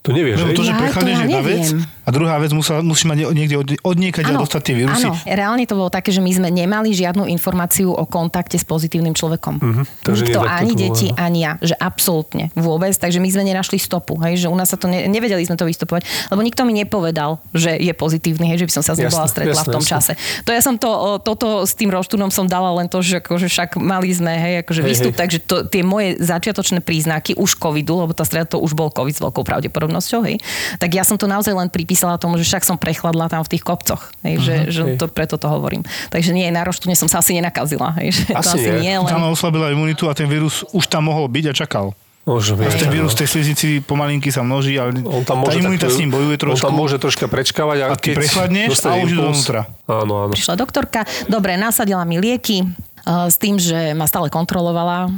To 0.01 0.11
nevieš, 0.11 0.41
že? 0.41 0.57
to, 0.57 0.63
že 0.65 0.73
Ja 0.73 0.81
prechladneš 0.81 1.13
to 1.13 1.21
ja 1.21 1.25
jedna 1.29 1.41
vec 1.45 1.65
a 2.01 2.09
druhá 2.11 2.41
vec 2.41 2.51
musela, 2.51 2.81
musí 2.81 3.05
mať 3.05 3.31
niekde 3.31 3.55
od, 3.55 3.69
od 3.85 3.97
niekaď 4.01 4.33
dostať 4.33 4.63
tie 4.65 4.75
vírusy. 4.75 5.07
Áno, 5.07 5.15
reálne 5.29 5.63
to 5.69 5.77
bolo 5.77 5.93
také, 5.93 6.09
že 6.09 6.19
my 6.19 6.33
sme 6.33 6.49
nemali 6.49 6.91
žiadnu 6.91 7.29
informáciu 7.29 7.93
o 7.93 8.09
kontakte 8.09 8.57
s 8.57 8.65
pozitívnym 8.65 9.13
človekom. 9.13 9.61
Mhm, 9.61 9.83
takže 10.01 10.23
Nikto, 10.27 10.41
ani 10.41 10.73
to 10.73 10.75
bolo, 10.75 10.81
deti, 10.81 11.07
áno. 11.13 11.21
ani 11.21 11.39
ja. 11.45 11.53
Že 11.61 11.75
absolútne 11.77 12.45
vôbec. 12.57 12.97
Takže 12.97 13.21
my 13.21 13.29
sme 13.29 13.43
nenašli 13.45 13.77
stopu. 13.77 14.17
Hej, 14.25 14.43
že 14.43 14.47
u 14.49 14.57
nás 14.57 14.73
sa 14.73 14.81
to 14.81 14.89
ne, 14.89 15.05
nevedeli 15.07 15.45
sme 15.45 15.61
to 15.61 15.69
vystupovať, 15.69 16.03
lebo 16.33 16.41
nikto 16.41 16.65
mi 16.65 16.73
nepovedal, 16.73 17.37
že 17.53 17.77
je 17.77 17.93
pozitívny, 17.93 18.51
hej, 18.51 18.65
že 18.65 18.67
by 18.67 18.73
som 18.81 18.83
sa 18.83 18.93
s 18.97 19.05
ním 19.05 19.13
Jasné, 19.13 19.19
bola 19.21 19.29
stretla 19.29 19.53
v 19.53 19.59
jasné, 19.61 19.75
tom 19.77 19.85
jasné. 19.85 19.93
čase. 19.93 20.13
To 20.43 20.51
ja 20.51 20.61
som 20.65 20.75
to, 20.81 20.91
toto 21.21 21.69
s 21.69 21.77
tým 21.77 21.93
roštúnom 21.93 22.33
som 22.33 22.49
dala 22.49 22.73
len 22.75 22.89
to, 22.89 23.05
že 23.05 23.21
akože 23.21 23.47
však 23.47 23.77
mali 23.77 24.09
sme 24.11 24.33
hej, 24.33 24.55
akože 24.65 24.81
Hej, 24.81 24.89
výstup, 24.89 25.13
hej. 25.13 25.21
takže 25.21 25.39
to, 25.45 25.57
tie 25.69 25.85
moje 25.85 26.17
začiatočné 26.19 26.81
príznaky 26.81 27.37
už 27.37 27.61
covidu, 27.61 28.01
lebo 28.01 28.17
tá 28.17 28.25
streda 28.25 28.49
to 28.49 28.59
už 28.59 28.73
bol 28.73 28.89
covid 28.89 29.13
s 29.13 29.21
veľkou 29.21 29.45
pravdepodobnosťou, 29.45 29.90
hej, 29.99 30.39
tak 30.79 30.95
ja 30.95 31.03
som 31.03 31.19
to 31.19 31.27
naozaj 31.27 31.51
len 31.51 31.67
pripísala 31.67 32.15
tomu, 32.23 32.39
že 32.39 32.47
však 32.47 32.63
som 32.63 32.79
prechladla 32.79 33.27
tam 33.27 33.43
v 33.43 33.59
tých 33.59 33.67
kopcoch, 33.67 34.15
hej, 34.23 34.39
že, 34.39 34.55
že 34.71 34.81
hej. 34.87 34.97
to, 35.03 35.11
preto 35.11 35.35
to 35.35 35.51
hovorím. 35.51 35.83
Takže 36.15 36.31
nie, 36.31 36.47
na 36.55 36.63
roštúne 36.63 36.95
som 36.95 37.11
sa 37.11 37.19
asi 37.19 37.35
nenakazila, 37.35 37.99
hej, 37.99 38.15
že 38.15 38.23
to 38.31 38.39
Asi 38.39 38.55
asi 38.55 38.69
nie. 38.79 38.95
nie, 38.95 38.95
len... 39.03 39.11
Tam 39.11 39.27
oslabila 39.27 39.75
imunitu 39.75 40.07
a 40.07 40.15
ten 40.15 40.31
vírus 40.31 40.63
už 40.71 40.87
tam 40.87 41.11
mohol 41.11 41.27
byť 41.27 41.45
a 41.51 41.55
čakal. 41.57 41.87
Môže, 42.29 42.53
ten 42.53 42.93
vírus 42.93 43.17
no. 43.17 43.19
tej 43.19 43.29
sliznici 43.33 43.69
pomalinky 43.81 44.29
sa 44.29 44.45
množí, 44.45 44.77
ale 44.77 44.93
on 45.03 45.25
tam 45.25 45.41
tá 45.41 45.51
môže 45.51 45.57
imunita 45.57 45.89
tak- 45.89 45.97
s 45.97 46.05
ním 46.05 46.13
bojuje 46.13 46.37
trošku. 46.37 46.63
On 46.63 46.65
tam 46.69 46.77
môže 46.77 46.97
troška 47.01 47.27
prečkávať 47.33 47.79
a, 47.81 47.87
A 47.91 47.97
ty 47.97 48.13
prechladneš 48.13 48.77
a 48.85 49.01
už 49.01 49.11
dovnútra. 49.17 49.61
Áno, 49.89 50.29
áno. 50.29 50.33
Prišla 50.37 50.55
doktorka, 50.55 51.09
dobre, 51.33 51.57
nasadila 51.57 52.05
mi 52.05 52.21
lieky, 52.21 52.61
eh, 52.61 53.27
s 53.27 53.41
tým, 53.41 53.57
že 53.57 53.97
ma 53.97 54.05
stále 54.05 54.29
kontrolovala. 54.29 55.09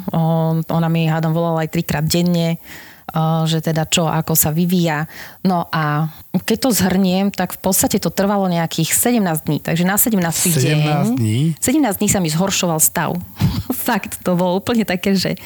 Ona 0.62 0.88
mi, 0.88 1.10
hádam, 1.10 1.34
volala 1.34 1.66
aj 1.66 1.74
trikrát 1.74 2.06
denne, 2.06 2.62
že 3.48 3.58
teda 3.60 3.84
čo, 3.88 4.08
ako 4.08 4.32
sa 4.32 4.54
vyvíja. 4.54 5.10
No 5.44 5.66
a 5.68 6.08
keď 6.46 6.58
to 6.64 6.70
zhrniem, 6.72 7.28
tak 7.28 7.52
v 7.56 7.60
podstate 7.60 8.00
to 8.00 8.08
trvalo 8.08 8.48
nejakých 8.48 8.94
17 8.94 9.44
dní. 9.44 9.58
Takže 9.60 9.84
na 9.84 10.00
17. 10.00 10.16
17 10.22 10.62
deň... 10.64 10.78
dní? 11.18 11.40
17 11.60 12.00
dní 12.00 12.08
sa 12.08 12.22
mi 12.22 12.32
zhoršoval 12.32 12.80
stav. 12.80 13.12
Fakt, 13.86 14.24
to 14.24 14.32
bolo 14.38 14.56
úplne 14.56 14.88
také, 14.88 15.12
že 15.12 15.36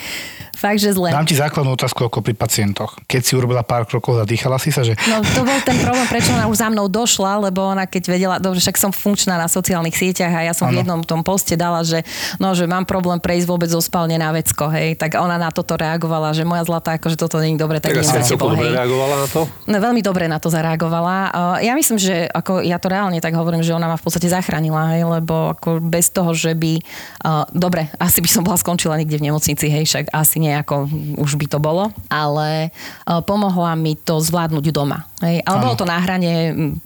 fakt, 0.56 0.80
že 0.80 0.96
zle. 0.96 1.12
Dám 1.12 1.28
ti 1.28 1.36
základnú 1.36 1.76
otázku 1.76 2.08
ako 2.08 2.24
pri 2.24 2.32
pacientoch. 2.32 2.96
Keď 3.04 3.20
si 3.20 3.32
urobila 3.36 3.60
pár 3.60 3.84
krokov, 3.84 4.16
zadýchala 4.16 4.56
si 4.56 4.72
sa, 4.72 4.80
že 4.80 4.96
No 5.06 5.20
to 5.20 5.44
bol 5.44 5.60
ten 5.62 5.76
problém, 5.84 6.06
prečo 6.08 6.32
ona 6.32 6.48
už 6.48 6.56
za 6.56 6.68
mnou 6.72 6.88
došla, 6.88 7.52
lebo 7.52 7.60
ona 7.62 7.84
keď 7.84 8.02
vedela, 8.08 8.34
dobre, 8.40 8.58
však 8.58 8.80
som 8.80 8.90
funkčná 8.90 9.36
na 9.36 9.46
sociálnych 9.46 9.92
sieťach 9.92 10.32
a 10.32 10.40
ja 10.48 10.52
som 10.56 10.72
v 10.72 10.80
Áno. 10.80 10.80
jednom 10.82 11.00
tom 11.04 11.20
poste 11.20 11.54
dala, 11.54 11.84
že, 11.84 12.00
no, 12.40 12.56
že 12.56 12.64
mám 12.64 12.88
problém 12.88 13.20
prejsť 13.20 13.46
vôbec 13.46 13.68
zo 13.68 13.84
spálne 13.84 14.16
na 14.16 14.32
vecko, 14.32 14.72
hej, 14.72 14.96
tak 14.96 15.20
ona 15.20 15.36
na 15.36 15.52
toto 15.52 15.76
reagovala, 15.76 16.32
že 16.32 16.48
moja 16.48 16.64
zlatá, 16.64 16.96
akože 16.96 17.20
toto 17.20 17.36
nie 17.44 17.54
je 17.54 17.60
dobre, 17.60 17.76
tak 17.78 17.92
Tak 17.92 18.24
celkom 18.24 18.24
tebou, 18.24 18.48
dobre 18.56 18.72
reagovala 18.72 19.14
na 19.20 19.26
to. 19.28 19.40
No, 19.68 19.76
veľmi 19.76 20.00
dobre 20.00 20.24
na 20.30 20.40
to 20.40 20.48
zareagovala. 20.48 21.16
Uh, 21.30 21.56
Ja 21.60 21.76
myslím, 21.76 22.00
že 22.00 22.30
ako 22.32 22.64
ja 22.64 22.80
to 22.80 22.88
reálne 22.88 23.18
tak 23.20 23.34
hovorím, 23.36 23.60
že 23.60 23.74
ona 23.76 23.90
ma 23.90 23.96
v 23.98 24.04
podstate 24.06 24.30
zachránila, 24.30 24.96
hej, 24.96 25.04
lebo 25.04 25.52
ako 25.52 25.82
bez 25.82 26.08
toho, 26.14 26.32
že 26.32 26.54
by... 26.56 26.78
Uh, 27.26 27.44
dobre, 27.52 27.90
asi 27.98 28.22
by 28.22 28.28
som 28.30 28.42
bola 28.46 28.56
skončila 28.56 28.94
niekde 28.96 29.18
v 29.18 29.28
nemocnici, 29.28 29.66
hej, 29.68 29.84
však 29.84 30.14
asi 30.14 30.38
nejako 30.46 30.86
už 31.18 31.34
by 31.34 31.46
to 31.50 31.58
bolo, 31.58 31.90
ale 32.06 32.70
uh, 33.04 33.18
pomohla 33.20 33.74
mi 33.74 33.98
to 33.98 34.22
zvládnuť 34.22 34.66
doma. 34.70 35.02
Hej. 35.18 35.42
Ale 35.48 35.56
Áno. 35.58 35.64
bolo 35.66 35.76
to 35.80 35.88
na 35.88 35.98
hrane, 35.98 36.32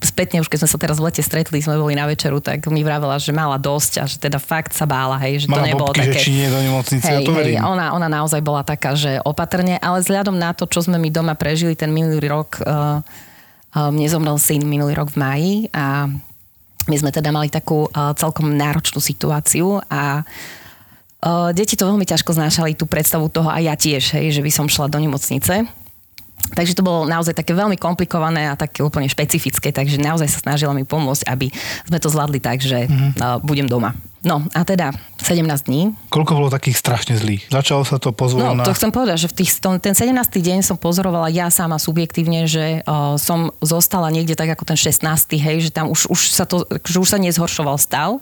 spätne 0.00 0.40
už 0.40 0.48
keď 0.48 0.64
sme 0.64 0.70
sa 0.70 0.78
teraz 0.78 0.96
v 1.02 1.10
lete 1.10 1.20
stretli, 1.20 1.60
sme 1.60 1.76
boli 1.76 1.98
na 1.98 2.06
večeru, 2.06 2.38
tak 2.38 2.64
mi 2.70 2.80
vravela, 2.86 3.20
že 3.20 3.34
mala 3.34 3.60
dosť 3.60 3.92
a 4.00 4.04
že 4.06 4.16
teda 4.16 4.38
fakt 4.38 4.72
sa 4.72 4.86
bála, 4.86 5.20
hej, 5.26 5.44
že 5.44 5.46
to 5.46 5.58
mala 5.58 5.66
nebolo 5.68 5.90
bobky, 5.90 6.06
že 6.06 6.12
také... 6.14 6.20
či 6.22 6.30
nie 6.32 6.48
do 6.48 6.60
nemocnice, 6.62 7.04
ja 7.10 7.18
Hej, 7.20 7.26
to 7.26 7.32
hej, 7.34 7.38
verím. 7.42 7.58
ona, 7.66 7.86
ona 7.92 8.08
naozaj 8.08 8.40
bola 8.40 8.62
taká, 8.62 8.94
že 8.94 9.18
opatrne, 9.26 9.76
ale 9.82 10.00
vzhľadom 10.00 10.38
na 10.38 10.54
to, 10.56 10.64
čo 10.70 10.86
sme 10.86 10.96
my 10.96 11.10
doma 11.10 11.34
prežili 11.34 11.74
ten 11.74 11.90
minulý 11.90 12.22
rok, 12.30 12.62
uh, 12.62 13.02
uh, 13.02 13.90
mne 13.90 14.06
zomrel 14.06 14.38
syn 14.38 14.62
minulý 14.64 14.94
rok 14.94 15.10
v 15.12 15.18
máji 15.18 15.54
a 15.74 16.06
my 16.88 16.96
sme 16.96 17.10
teda 17.12 17.34
mali 17.34 17.50
takú 17.52 17.90
uh, 17.90 18.14
celkom 18.14 18.54
náročnú 18.54 19.02
situáciu 19.02 19.82
a 19.90 20.22
uh, 20.22 20.59
deti 21.52 21.76
to 21.76 21.84
veľmi 21.84 22.08
ťažko 22.08 22.32
znášali 22.32 22.72
tú 22.76 22.88
predstavu 22.88 23.28
toho 23.28 23.52
a 23.52 23.60
ja 23.60 23.76
tiež, 23.76 24.16
hej, 24.16 24.32
že 24.32 24.40
by 24.40 24.50
som 24.52 24.66
šla 24.66 24.88
do 24.88 24.96
nemocnice. 24.96 25.68
Takže 26.50 26.72
to 26.72 26.82
bolo 26.82 27.04
naozaj 27.04 27.36
také 27.36 27.52
veľmi 27.52 27.76
komplikované 27.76 28.48
a 28.48 28.56
také 28.56 28.80
úplne 28.80 29.06
špecifické, 29.06 29.70
takže 29.70 30.00
naozaj 30.00 30.28
sa 30.32 30.38
snažila 30.40 30.72
mi 30.72 30.88
pomôcť, 30.88 31.28
aby 31.28 31.52
sme 31.86 31.98
to 32.00 32.08
zvládli 32.08 32.40
tak, 32.40 32.64
že 32.64 32.88
mm-hmm. 32.88 33.10
uh, 33.20 33.38
budem 33.44 33.68
doma. 33.68 33.92
No 34.24 34.42
a 34.56 34.64
teda 34.64 34.96
17 35.24 35.68
dní 35.68 35.82
Koľko 36.10 36.32
bolo 36.36 36.48
takých 36.50 36.76
strašne 36.78 37.14
zlých? 37.16 37.46
Začalo 37.50 37.86
sa 37.86 37.96
to 38.00 38.10
No, 38.10 38.16
pozvolna. 38.16 38.66
to 38.66 38.74
chcem 38.74 38.90
povedať, 38.90 39.26
že 39.26 39.28
v 39.30 39.34
tých, 39.42 39.50
ten 39.60 39.94
17. 39.94 40.12
deň 40.16 40.66
som 40.66 40.74
pozorovala 40.74 41.30
ja 41.30 41.46
sama 41.48 41.78
subjektívne, 41.78 42.50
že 42.50 42.82
uh, 42.82 43.14
som 43.16 43.54
zostala 43.62 44.10
niekde 44.10 44.34
tak 44.34 44.50
ako 44.52 44.66
ten 44.66 44.78
16. 44.78 45.06
hej, 45.38 45.56
že 45.66 45.70
tam 45.70 45.88
už, 45.88 46.10
už, 46.10 46.20
sa, 46.34 46.44
to, 46.44 46.66
že 46.82 46.98
už 46.98 47.08
sa 47.08 47.18
nezhoršoval 47.22 47.78
stav. 47.78 48.18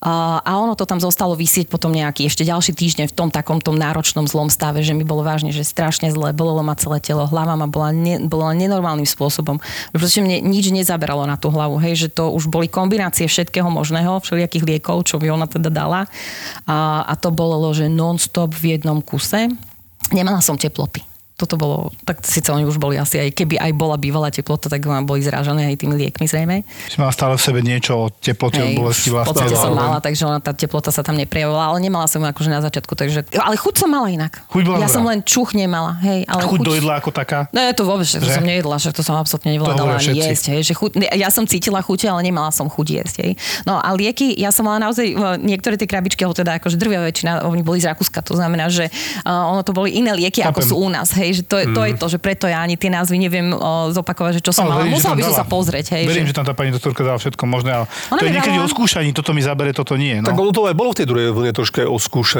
Uh, 0.00 0.40
a 0.40 0.56
ono 0.56 0.72
to 0.74 0.88
tam 0.88 0.98
zostalo 0.98 1.36
vysieť 1.36 1.68
potom 1.68 1.92
nejaký 1.92 2.24
ešte 2.24 2.42
ďalší 2.48 2.72
týždeň 2.72 3.06
v 3.12 3.14
tom 3.14 3.28
takom 3.28 3.60
tom 3.60 3.76
náročnom 3.76 4.24
zlom 4.24 4.48
stave, 4.48 4.80
že 4.80 4.96
mi 4.96 5.04
bolo 5.04 5.20
vážne, 5.20 5.52
že 5.52 5.62
strašne 5.66 6.08
zle, 6.08 6.32
bolelo 6.32 6.64
ma 6.64 6.72
celé 6.74 6.98
telo, 7.04 7.28
hlava 7.28 7.54
ma 7.54 7.68
bola, 7.68 7.92
ne, 7.92 8.16
bola 8.24 8.56
nenormálnym 8.56 9.06
spôsobom. 9.06 9.60
Proste 9.92 10.24
mne 10.24 10.40
nič 10.40 10.72
nezaberalo 10.72 11.28
na 11.28 11.36
tú 11.36 11.52
hlavu, 11.52 11.76
hej, 11.84 12.06
že 12.06 12.08
to 12.08 12.32
už 12.32 12.48
boli 12.48 12.66
kombinácie 12.66 13.28
všetkého 13.28 13.68
možného, 13.68 14.24
všelijakých 14.24 14.64
liekov, 14.64 15.04
čo 15.04 15.20
mi 15.20 15.28
ona 15.28 15.44
teda 15.44 15.68
dala. 15.68 16.08
A, 16.68 17.04
a 17.04 17.14
to 17.16 17.32
bolo, 17.32 17.72
že 17.72 17.88
non-stop 17.90 18.54
v 18.54 18.76
jednom 18.76 19.00
kuse. 19.02 19.48
Nemala 20.12 20.40
som 20.40 20.56
teploty. 20.56 21.04
Toto 21.38 21.54
bolo, 21.54 21.94
tak 22.02 22.26
síce 22.26 22.50
oni 22.50 22.66
už 22.66 22.82
boli 22.82 22.98
asi 22.98 23.22
aj, 23.22 23.30
keby 23.30 23.62
aj 23.62 23.70
bola 23.78 23.94
bývalá 23.94 24.26
teplota, 24.34 24.66
tak 24.66 24.82
ma 24.90 24.98
boli 25.06 25.22
zrážené 25.22 25.70
aj 25.70 25.86
tými 25.86 25.94
liekmi 25.94 26.26
zrejme. 26.26 26.66
Si 26.90 26.98
mala 26.98 27.14
stále 27.14 27.38
v 27.38 27.42
sebe 27.46 27.62
niečo 27.62 27.94
o 27.94 28.06
teplote, 28.10 28.58
o 28.58 28.68
bolesti 28.74 29.14
v 29.14 29.22
podstate 29.22 29.54
vlastne. 29.54 29.70
som 29.70 29.70
ale- 29.70 29.78
mala, 29.78 29.98
takže 30.02 30.22
ona, 30.26 30.42
tá 30.42 30.50
teplota 30.50 30.90
sa 30.90 31.06
tam 31.06 31.14
neprejavovala, 31.14 31.70
ale 31.70 31.78
nemala 31.78 32.10
som 32.10 32.18
akože 32.26 32.50
na 32.50 32.58
začiatku, 32.58 32.90
takže... 32.98 33.22
Ale 33.38 33.54
chuť 33.54 33.86
som 33.86 33.88
mala 33.88 34.10
inak. 34.10 34.42
Chuť 34.50 34.62
bola 34.66 34.82
ja 34.82 34.90
dobrá. 34.90 34.96
som 34.98 35.04
len 35.06 35.22
čuch 35.22 35.54
nemala, 35.54 35.94
hej. 36.02 36.26
Ale 36.26 36.42
Chuť 36.42 36.60
do 36.66 36.74
jedla 36.74 36.98
ako 36.98 37.14
taká? 37.14 37.46
No 37.54 37.62
to 37.70 37.86
vôbec, 37.86 38.10
že 38.10 38.18
to 38.18 38.26
som 38.26 38.42
nejedla, 38.42 38.74
že 38.82 38.90
to 38.90 39.06
som 39.06 39.14
absolútne 39.14 39.54
nevládala 39.54 40.02
ani 40.02 40.18
jesť. 40.18 40.58
Hej, 40.58 40.62
že 40.66 40.74
chuť, 40.74 40.90
ja 41.14 41.30
som 41.30 41.46
cítila 41.46 41.78
chute, 41.78 42.10
ale 42.10 42.26
nemala 42.26 42.50
som 42.50 42.66
chuť 42.66 42.86
jesť. 42.90 43.16
Hej. 43.22 43.32
No 43.62 43.78
a 43.78 43.94
lieky, 43.94 44.34
ja 44.34 44.50
som 44.50 44.66
mala 44.66 44.82
naozaj, 44.90 45.06
e, 45.06 45.16
niektoré 45.38 45.78
tie 45.78 45.86
krabičky, 45.86 46.26
alebo 46.26 46.34
teda 46.34 46.58
akože 46.58 46.74
drvia 46.74 46.98
väčšina, 47.06 47.46
oni 47.46 47.62
boli 47.62 47.78
z 47.78 47.94
Rakúska, 47.94 48.26
to 48.26 48.34
znamená, 48.34 48.66
že 48.72 48.90
uh, 49.22 49.52
ono 49.54 49.62
to 49.62 49.70
boli 49.70 49.94
iné 49.94 50.10
lieky, 50.16 50.42
ako 50.42 50.60
Chápem. 50.64 50.70
sú 50.70 50.74
u 50.80 50.88
nás. 50.90 51.12
Hej, 51.14 51.27
že 51.32 51.42
to, 51.44 51.56
je, 51.60 51.66
to 51.72 51.80
je 51.84 51.92
to, 51.96 52.06
že 52.08 52.18
preto 52.18 52.44
ja 52.46 52.60
ani 52.60 52.76
tie 52.76 52.88
názvy 52.92 53.16
neviem 53.18 53.52
uh, 53.52 53.88
zopakovať, 53.92 54.38
že 54.38 54.42
čo 54.44 54.52
som 54.52 54.68
Ale 54.68 54.88
Musela 54.88 55.14
tam 55.14 55.20
by 55.20 55.24
som 55.28 55.36
sa 55.36 55.46
pozrieť. 55.46 55.96
Hej, 55.96 56.04
Verím, 56.08 56.26
že... 56.28 56.32
že 56.32 56.36
tam 56.36 56.46
tá 56.46 56.54
pani 56.54 56.70
doktorka 56.72 57.04
dala 57.04 57.18
všetko 57.20 57.44
možné, 57.44 57.70
ale 57.72 57.84
Ona 58.12 58.20
to 58.20 58.24
je 58.26 58.32
niekedy 58.34 58.56
dala- 58.58 58.66
o 58.66 58.70
skúšaní, 58.70 59.10
toto 59.12 59.30
mi 59.36 59.42
zabere, 59.44 59.70
toto 59.76 59.94
nie. 59.96 60.18
No. 60.20 60.30
Tak 60.30 60.36
ono 60.36 60.50
to 60.52 60.64
aj 60.68 60.76
bolo 60.76 60.90
v 60.92 60.96
tej 61.02 61.06
druhej 61.08 61.28
vlne 61.32 61.52
troška 61.56 61.86
o 61.88 61.96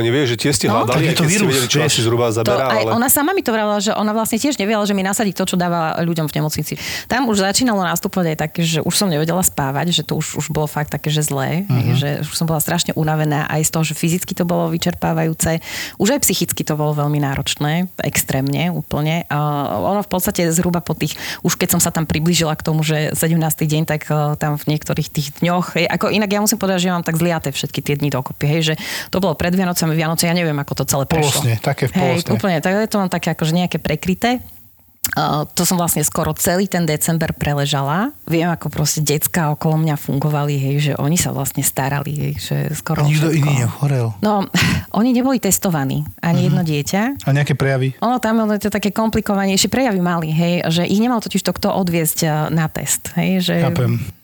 vieš, 0.09 0.35
že 0.35 0.37
tie 0.39 0.51
ste 0.55 0.67
No. 0.69 0.85
hľadali, 0.85 1.17
to 1.17 1.25
vírus, 1.25 1.49
vedeli, 1.49 1.69
čo 1.69 1.79
vieš. 1.81 1.89
asi 1.89 2.01
zhruba 2.05 2.29
To 2.29 2.37
zaberá, 2.43 2.65
aj 2.69 2.85
ale... 2.85 2.91
ona 2.93 3.09
sama 3.09 3.33
mi 3.33 3.41
to 3.41 3.51
vravela, 3.53 3.81
že 3.81 3.93
ona 3.97 4.13
vlastne 4.13 4.37
tiež 4.37 4.61
nevedela, 4.61 4.85
že 4.85 4.93
mi 4.93 5.01
nasadí 5.01 5.33
to, 5.33 5.49
čo 5.49 5.57
dáva 5.57 5.97
ľuďom 6.05 6.29
v 6.29 6.33
nemocnici. 6.41 6.75
Tam 7.09 7.25
už 7.29 7.41
začínalo 7.41 7.81
nastupovať 7.85 8.37
aj 8.37 8.39
také, 8.39 8.61
že 8.69 8.81
už 8.85 8.95
som 8.95 9.09
nevedela 9.09 9.41
spávať, 9.41 9.93
že 9.97 10.03
to 10.05 10.21
už, 10.21 10.37
už 10.39 10.47
bolo 10.53 10.69
fakt 10.69 10.93
také, 10.93 11.09
že 11.09 11.25
zlé, 11.25 11.65
uh-huh. 11.65 11.97
že 11.97 12.09
už 12.25 12.35
som 12.37 12.45
bola 12.45 12.61
strašne 12.61 12.93
unavená 12.93 13.49
aj 13.49 13.65
z 13.65 13.71
toho, 13.73 13.85
že 13.85 13.95
fyzicky 13.97 14.33
to 14.37 14.45
bolo 14.45 14.69
vyčerpávajúce. 14.69 15.61
Už 15.97 16.09
aj 16.15 16.21
psychicky 16.29 16.63
to 16.65 16.77
bolo 16.77 16.93
veľmi 16.93 17.19
náročné, 17.21 17.89
extrémne. 18.05 18.78
Úplne. 18.79 19.27
Uh, 19.27 19.99
ono 19.99 20.01
v 20.07 20.11
podstate 20.11 20.47
zhruba 20.55 20.79
po 20.79 20.95
tých, 20.95 21.19
už 21.43 21.59
keď 21.59 21.75
som 21.77 21.81
sa 21.83 21.91
tam 21.91 22.07
priblížila 22.07 22.55
k 22.55 22.63
tomu, 22.63 22.87
že 22.87 23.13
17. 23.19 23.35
deň, 23.43 23.83
tak 23.85 24.07
uh, 24.09 24.39
tam 24.39 24.55
v 24.55 24.79
niektorých 24.79 25.09
tých 25.11 25.35
dňoch, 25.43 25.75
hej, 25.75 25.91
ako 25.91 26.15
inak 26.15 26.31
ja 26.31 26.39
musím 26.39 26.63
povedať, 26.63 26.87
že 26.87 26.95
mám 26.95 27.03
tak 27.03 27.19
zliaté 27.19 27.51
všetky 27.51 27.83
tie 27.83 27.95
dni 27.99 28.15
dokopy, 28.15 28.45
hej, 28.47 28.63
že 28.63 28.75
to 29.11 29.19
bolo 29.19 29.35
pred 29.35 29.51
Vianocami, 29.51 29.99
Vianoce, 29.99 30.31
ja 30.31 30.35
neviem, 30.37 30.57
ako 30.57 30.73
to 30.79 30.85
celé 30.87 31.05
prešlo. 31.11 31.43
Polosne, 31.43 31.55
také 31.59 31.91
v 31.91 31.93
Hej, 31.99 32.03
polosne. 32.23 32.31
úplne, 32.39 32.57
tak 32.63 32.73
to 32.87 32.97
mám 33.03 33.11
také 33.11 33.35
akože 33.35 33.53
nejaké 33.57 33.79
prekryté. 33.83 34.39
Uh, 35.17 35.49
to 35.57 35.65
som 35.65 35.81
vlastne 35.81 36.05
skoro 36.05 36.35
celý 36.37 36.69
ten 36.69 36.85
december 36.85 37.33
preležala. 37.33 38.13
Viem, 38.29 38.53
ako 38.53 38.69
proste 38.69 39.01
decka 39.01 39.55
okolo 39.55 39.81
mňa 39.81 39.97
fungovali, 39.97 40.55
hej, 40.61 40.77
že 40.81 40.93
oni 40.99 41.17
sa 41.17 41.33
vlastne 41.33 41.65
starali, 41.65 42.13
hej, 42.13 42.33
že 42.37 42.57
skoro 42.77 43.05
A 43.05 43.09
nikto 43.09 43.33
všetko. 43.33 43.41
iný 43.41 43.53
nechorel. 43.65 44.07
No, 44.21 44.45
oni 45.01 45.11
neboli 45.17 45.41
testovaní, 45.41 46.05
ani 46.21 46.51
jedno 46.51 46.61
dieťa. 46.67 47.25
A 47.25 47.31
nejaké 47.33 47.57
prejavy? 47.57 47.97
Ono 48.05 48.21
tam 48.21 48.45
je 48.53 48.69
to 48.69 48.71
také 48.75 48.93
komplikovanejšie 48.93 49.71
prejavy 49.73 50.01
mali, 50.03 50.29
hej, 50.35 50.67
že 50.69 50.83
ich 50.85 51.01
nemal 51.01 51.23
totiž 51.25 51.41
to 51.41 51.53
kto 51.57 51.73
odviezť 51.73 52.19
eh, 52.27 52.31
na 52.53 52.67
test, 52.69 53.15
hej, 53.17 53.41
že 53.41 53.55
Chápem. 53.65 54.18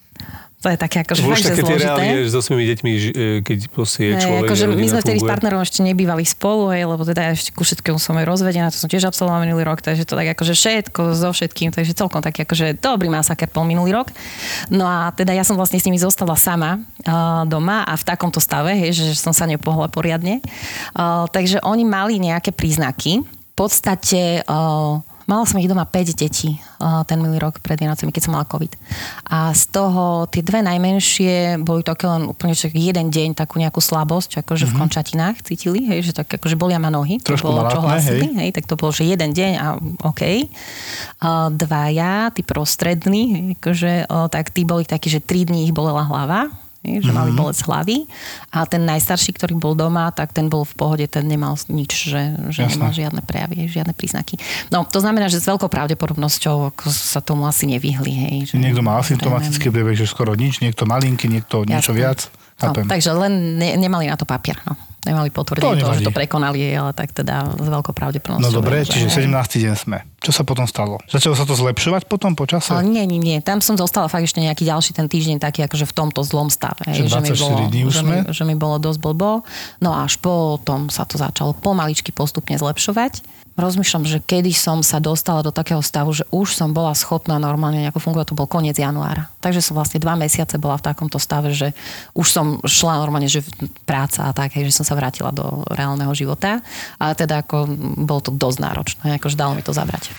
To 0.65 0.73
je 0.73 0.81
také 0.81 1.05
akože 1.05 1.21
fakt, 1.21 1.45
že 1.45 1.53
také 1.53 1.63
tie 1.69 1.77
reálie, 1.77 2.25
že 2.25 2.33
so 2.33 2.41
svojimi 2.41 2.65
deťmi, 2.73 2.91
že, 2.97 3.11
e, 3.13 3.25
keď 3.45 3.59
proste 3.69 4.01
je 4.09 4.13
človek, 4.17 4.49
akože 4.49 4.65
že 4.65 4.73
my 4.73 4.87
sme 4.89 5.01
vtedy 5.05 5.19
s 5.21 5.27
partnerom 5.29 5.61
ešte 5.61 5.85
nebývali 5.85 6.25
spolu, 6.25 6.73
hej, 6.73 6.89
lebo 6.89 7.05
teda 7.05 7.37
ešte 7.37 7.53
ku 7.53 7.69
všetkému 7.69 8.01
som 8.01 8.17
aj 8.17 8.25
rozvedená, 8.25 8.73
to 8.73 8.81
som 8.81 8.89
tiež 8.89 9.05
absolvovala 9.05 9.45
minulý 9.45 9.69
rok, 9.69 9.85
takže 9.85 10.09
to 10.09 10.17
tak 10.17 10.33
akože 10.33 10.57
všetko 10.57 11.13
so 11.13 11.29
všetkým, 11.37 11.69
takže 11.77 11.93
celkom 11.93 12.25
taký 12.25 12.49
akože 12.49 12.81
dobrý 12.81 13.13
masaker 13.13 13.53
bol 13.53 13.69
minulý 13.69 13.93
rok. 13.93 14.09
No 14.73 14.89
a 14.89 15.13
teda 15.13 15.37
ja 15.37 15.45
som 15.45 15.61
vlastne 15.61 15.77
s 15.77 15.85
nimi 15.85 16.01
zostala 16.01 16.33
sama 16.33 16.81
uh, 16.81 17.45
doma 17.45 17.85
a 17.85 17.93
v 18.01 18.05
takomto 18.09 18.41
stave, 18.41 18.73
hej, 18.73 18.97
že 18.97 19.05
som 19.21 19.37
sa 19.37 19.45
nepohla 19.45 19.93
poriadne. 19.93 20.41
Uh, 20.97 21.29
takže 21.29 21.61
oni 21.61 21.85
mali 21.85 22.17
nejaké 22.17 22.57
príznaky. 22.57 23.21
V 23.21 23.55
podstate 23.55 24.41
uh, 24.49 24.99
Mala 25.25 25.49
som 25.49 25.57
ich 25.57 25.71
doma 25.71 25.89
5 25.89 26.13
detí 26.13 26.61
uh, 26.85 27.01
ten 27.09 27.17
minulý 27.17 27.41
rok 27.41 27.65
pred 27.65 27.81
Vianocami, 27.81 28.13
keď 28.13 28.23
som 28.29 28.33
mala 28.37 28.45
COVID. 28.45 28.73
A 29.33 29.57
z 29.57 29.65
toho 29.73 30.29
tie 30.29 30.45
dve 30.45 30.61
najmenšie 30.61 31.65
boli 31.65 31.81
také 31.81 32.05
len 32.05 32.29
úplne 32.29 32.53
však 32.53 32.77
jeden 32.77 33.09
deň 33.09 33.33
takú 33.33 33.57
nejakú 33.57 33.81
slabosť, 33.81 34.45
akože 34.45 34.69
mm-hmm. 34.69 34.77
v 34.77 34.81
končatinách 34.85 35.37
cítili, 35.45 35.81
hej, 35.89 36.11
že 36.11 36.13
tak 36.13 36.29
akože 36.29 36.61
bolia 36.61 36.77
ma 36.77 36.93
nohy. 36.93 37.21
Trošku 37.25 37.49
to 37.49 37.57
bolo, 37.57 37.73
čo 37.73 37.81
hlásili, 37.81 38.29
hej. 38.37 38.41
hej, 38.45 38.51
tak 38.53 38.65
to 38.69 38.77
bolo, 38.77 38.93
že 38.93 39.09
jeden 39.09 39.33
deň 39.33 39.53
a 39.57 39.67
OK. 40.05 40.23
Uh, 41.25 41.49
dvaja, 41.53 42.29
tí 42.37 42.45
prostrední, 42.45 43.23
hej, 43.33 43.45
akože, 43.61 43.93
uh, 44.09 44.29
tak 44.29 44.53
tí 44.53 44.69
boli 44.69 44.85
takí, 44.85 45.09
že 45.09 45.25
3 45.25 45.49
dní 45.49 45.69
ich 45.69 45.73
bolela 45.73 46.05
hlava, 46.05 46.53
že 46.85 47.11
mali 47.11 47.33
bolesť 47.33 47.65
hlavy. 47.65 48.05
A 48.53 48.69
ten 48.69 48.85
najstarší, 48.85 49.33
ktorý 49.35 49.57
bol 49.57 49.73
doma, 49.73 50.13
tak 50.13 50.37
ten 50.37 50.53
bol 50.53 50.69
v 50.69 50.75
pohode, 50.77 51.05
ten 51.09 51.25
nemal 51.25 51.57
nič, 51.73 52.13
že, 52.13 52.37
že 52.53 52.69
nemal 52.69 52.93
žiadne 52.93 53.25
prejavy, 53.25 53.65
žiadne 53.67 53.97
príznaky. 53.97 54.37
No, 54.69 54.85
to 54.85 55.01
znamená, 55.01 55.33
že 55.33 55.41
s 55.41 55.49
veľkou 55.49 55.67
pravdepodobnosťou 55.73 56.77
sa 56.93 57.25
tomu 57.25 57.49
asi 57.49 57.65
nevyhli. 57.65 58.13
Hej, 58.13 58.37
že, 58.53 58.61
Niekto 58.61 58.85
má 58.85 59.01
asymptomatický 59.01 59.73
priebeh, 59.73 59.97
že 59.97 60.05
skoro 60.05 60.37
nič, 60.37 60.61
niekto 60.61 60.85
malinký, 60.85 61.27
niekto 61.27 61.65
niečo 61.65 61.97
Jasné. 61.97 62.01
viac. 62.05 62.21
No, 62.55 62.71
takže 62.71 63.11
len 63.11 63.59
ne, 63.59 63.75
nemali 63.75 64.07
na 64.07 64.15
to 64.15 64.23
papier. 64.23 64.55
No. 64.63 64.79
Nemali 65.05 65.29
potvrdenie 65.29 65.85
to, 65.85 65.91
nevadí. 65.91 66.01
že 66.01 66.09
to 66.09 66.15
prekonali, 66.17 66.65
ale 66.73 66.97
tak 66.97 67.13
teda 67.13 67.61
s 67.61 67.67
veľkou 67.69 67.93
pravdepodobnosťou. 67.93 68.41
No 68.41 68.57
dobre, 68.57 68.87
že- 68.89 68.97
čiže 68.97 69.27
17. 69.27 69.61
deň 69.61 69.75
sme. 69.77 69.99
Čo 70.25 70.33
sa 70.33 70.43
potom 70.43 70.65
stalo? 70.65 70.97
Začalo 71.05 71.37
sa 71.37 71.45
to 71.45 71.53
zlepšovať 71.53 72.09
potom 72.09 72.33
po 72.33 72.49
čase? 72.49 72.73
Ale 72.73 72.89
nie, 72.89 73.05
nie, 73.05 73.21
nie. 73.21 73.45
Tam 73.45 73.61
som 73.61 73.77
zostala 73.77 74.09
fakt 74.09 74.25
ešte 74.25 74.41
nejaký 74.41 74.65
ďalší 74.65 74.97
ten 74.97 75.05
týždeň 75.05 75.37
taký 75.37 75.69
akože 75.69 75.85
v 75.85 75.93
tomto 75.93 76.25
zlom 76.25 76.49
stave. 76.49 76.81
Že 76.89 77.05
hej, 77.05 77.09
že, 77.13 77.21
mi 77.21 77.29
24 77.37 77.45
bolo, 77.45 77.57
dní 77.69 77.83
už 77.85 77.93
že, 77.93 78.01
sme? 78.01 78.17
mi, 78.17 78.19
že 78.33 78.43
mi 78.49 78.55
bolo 78.57 78.77
dosť 78.81 78.99
blbo. 79.05 79.45
No 79.85 79.93
a 79.93 80.09
až 80.09 80.17
potom 80.17 80.89
sa 80.89 81.05
to 81.05 81.21
začalo 81.21 81.53
pomaličky 81.53 82.09
postupne 82.09 82.57
zlepšovať. 82.57 83.45
Rozmýšľam, 83.55 84.03
že 84.03 84.19
kedy 84.19 84.51
som 84.51 84.83
sa 84.83 84.99
dostala 84.99 85.39
do 85.39 85.55
takého 85.55 85.79
stavu, 85.79 86.11
že 86.11 86.27
už 86.35 86.59
som 86.59 86.75
bola 86.75 86.91
schopná 86.91 87.39
normálne 87.39 87.87
nejako 87.87 88.03
fungovať, 88.03 88.35
to 88.35 88.39
bol 88.43 88.51
koniec 88.51 88.75
januára. 88.75 89.31
Takže 89.39 89.63
som 89.63 89.79
vlastne 89.79 90.03
dva 90.03 90.19
mesiace 90.19 90.59
bola 90.59 90.75
v 90.75 90.91
takomto 90.91 91.23
stave, 91.23 91.55
že 91.55 91.71
už 92.19 92.27
som 92.27 92.59
šla 92.67 92.99
normálne, 92.99 93.31
že 93.31 93.47
práca 93.87 94.27
a 94.27 94.35
tak, 94.35 94.59
hej, 94.59 94.75
že 94.75 94.83
som 94.83 94.83
sa 94.83 94.99
vrátila 94.99 95.31
do 95.31 95.63
reálneho 95.71 96.11
života. 96.19 96.67
A 96.99 97.15
teda 97.15 97.47
ako 97.47 97.71
bolo 98.03 98.27
to 98.27 98.35
dosť 98.35 98.59
náročné, 98.59 99.07
akože 99.23 99.39
dalo 99.39 99.55
mi 99.55 99.63
to 99.63 99.71
zabrať. 99.71 100.11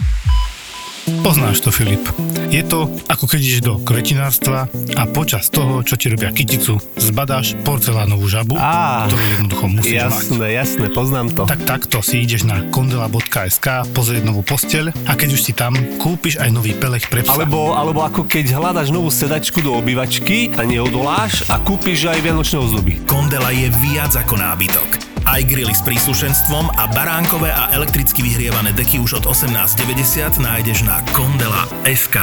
Poznáš 1.22 1.62
to, 1.62 1.70
Filip. 1.70 2.02
Je 2.50 2.66
to, 2.66 2.90
ako 3.06 3.30
keď 3.30 3.40
ideš 3.42 3.62
do 3.62 3.78
kvetinárstva 3.78 4.66
a 4.98 5.04
počas 5.06 5.54
toho, 5.54 5.86
čo 5.86 6.02
ti 6.02 6.10
robia 6.10 6.34
kyticu, 6.34 6.82
zbadáš 6.98 7.54
porcelánovú 7.62 8.26
žabu, 8.26 8.58
Á, 8.58 9.06
ktorú 9.06 9.26
jednoducho 9.38 9.66
musíš 9.70 10.02
mať. 10.02 10.10
Jasné, 10.10 10.48
jasné, 10.58 10.86
poznám 10.90 11.30
to. 11.38 11.46
Tak 11.46 11.62
takto 11.62 12.02
si 12.02 12.26
ideš 12.26 12.50
na 12.50 12.66
kondela.sk, 12.74 13.86
pozrieť 13.94 14.24
novú 14.26 14.42
posteľ 14.42 14.98
a 15.06 15.14
keď 15.14 15.30
už 15.38 15.42
si 15.46 15.54
tam, 15.54 15.78
kúpiš 16.02 16.42
aj 16.42 16.50
nový 16.50 16.74
pelech 16.74 17.06
pre 17.06 17.22
psa. 17.22 17.38
Alebo, 17.38 17.78
alebo 17.78 18.02
ako 18.02 18.26
keď 18.26 18.58
hľadaš 18.58 18.90
novú 18.90 19.14
sedačku 19.14 19.62
do 19.62 19.78
obývačky 19.78 20.58
a 20.58 20.66
neodoláš 20.66 21.46
a 21.54 21.62
kúpiš 21.62 22.10
aj 22.10 22.18
vianočné 22.18 22.58
ozdoby. 22.58 22.98
Kondela 23.06 23.54
je 23.54 23.70
viac 23.78 24.18
ako 24.18 24.42
nábytok. 24.42 25.05
Aj 25.26 25.42
grily 25.42 25.74
s 25.74 25.82
príslušenstvom 25.82 26.78
a 26.78 26.86
baránkové 26.94 27.50
a 27.50 27.74
elektricky 27.74 28.22
vyhrievané 28.22 28.78
deky 28.78 29.02
už 29.02 29.26
od 29.26 29.34
18,90 29.34 30.38
nájdeš 30.38 30.86
na 30.86 31.02
kondela.sk. 31.18 32.18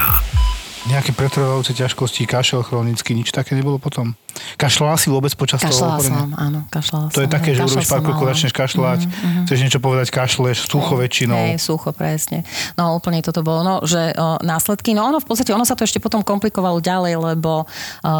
Nejaké 0.83 1.15
pretrvajúce 1.15 1.71
ťažkosti, 1.71 2.27
kašel 2.27 2.59
chronický, 2.59 3.15
nič 3.15 3.31
také 3.31 3.55
nebolo 3.55 3.79
potom? 3.79 4.19
Kašľala 4.57 4.99
si 4.99 5.07
vôbec 5.07 5.31
počas 5.31 5.57
toho 5.57 5.71
Kašľala 5.71 5.95
ochorenia? 5.95 6.19
som, 6.19 6.29
áno, 6.35 6.59
kašľala 6.67 7.05
To 7.07 7.21
je 7.21 7.29
som. 7.29 7.33
také, 7.33 7.49
že 7.49 7.61
urobíš 7.61 7.87
pár 7.87 8.01
krokov, 8.03 8.25
začneš 8.27 8.51
kašľať, 8.51 8.99
Mhm, 9.05 9.41
chceš 9.45 9.59
niečo 9.61 9.79
povedať, 9.79 10.07
kašleš, 10.09 10.57
sucho 10.65 10.93
väčšinou. 10.93 11.39
Hej, 11.39 11.57
sucho, 11.57 11.89
presne. 11.91 12.43
No 12.73 12.93
úplne 12.93 13.21
toto 13.21 13.39
bolo, 13.39 13.63
no, 13.63 13.75
že 13.81 14.11
o, 14.11 14.35
následky, 14.39 14.91
no 14.91 15.05
ono 15.05 15.17
v 15.17 15.25
podstate, 15.25 15.49
ono 15.49 15.63
sa 15.63 15.73
to 15.73 15.81
ešte 15.81 15.97
potom 15.97 16.19
komplikovalo 16.19 16.77
ďalej, 16.77 17.15
lebo 17.31 17.63
o, 17.63 17.65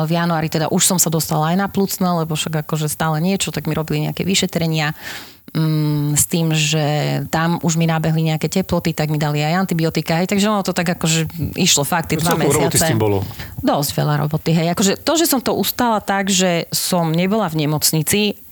v 0.08 0.12
januári 0.14 0.48
teda 0.48 0.72
už 0.72 0.84
som 0.86 0.96
sa 0.96 1.10
dostala 1.10 1.52
aj 1.52 1.60
na 1.60 1.68
plúcne, 1.68 2.08
lebo 2.16 2.32
však 2.32 2.64
akože 2.64 2.88
stále 2.88 3.20
niečo, 3.20 3.52
tak 3.52 3.68
mi 3.68 3.74
robili 3.74 4.08
nejaké 4.08 4.24
vyšetrenia 4.24 4.96
mm, 5.52 6.16
s 6.16 6.26
tým, 6.26 6.56
že 6.56 6.86
tam 7.28 7.60
už 7.60 7.76
mi 7.76 7.86
nabehli 7.86 8.32
nejaké 8.32 8.48
teploty, 8.48 8.96
tak 8.96 9.12
mi 9.12 9.20
dali 9.20 9.44
aj 9.44 9.68
antibiotika, 9.68 10.20
hej, 10.20 10.28
takže 10.32 10.50
ono 10.50 10.64
to 10.66 10.72
tak 10.72 10.96
akože 10.96 11.28
išlo 11.60 11.84
fakt 11.84 12.12
tie 12.14 12.18
dva 12.20 12.40
mesiace. 12.40 12.80
s 12.80 12.90
tým 12.90 13.00
bolo. 13.00 13.22
Dosť 13.60 13.92
veľa 13.96 14.16
roboty, 14.26 14.52
hej. 14.52 14.74
Akože 14.74 15.00
to, 15.00 15.14
že 15.16 15.30
som 15.30 15.40
to 15.40 15.54
ustala 15.56 16.02
tak, 16.04 16.28
že 16.34 16.68
som 16.74 17.14
nebola 17.14 17.48
v 17.48 17.66
nemocnici, 17.66 18.43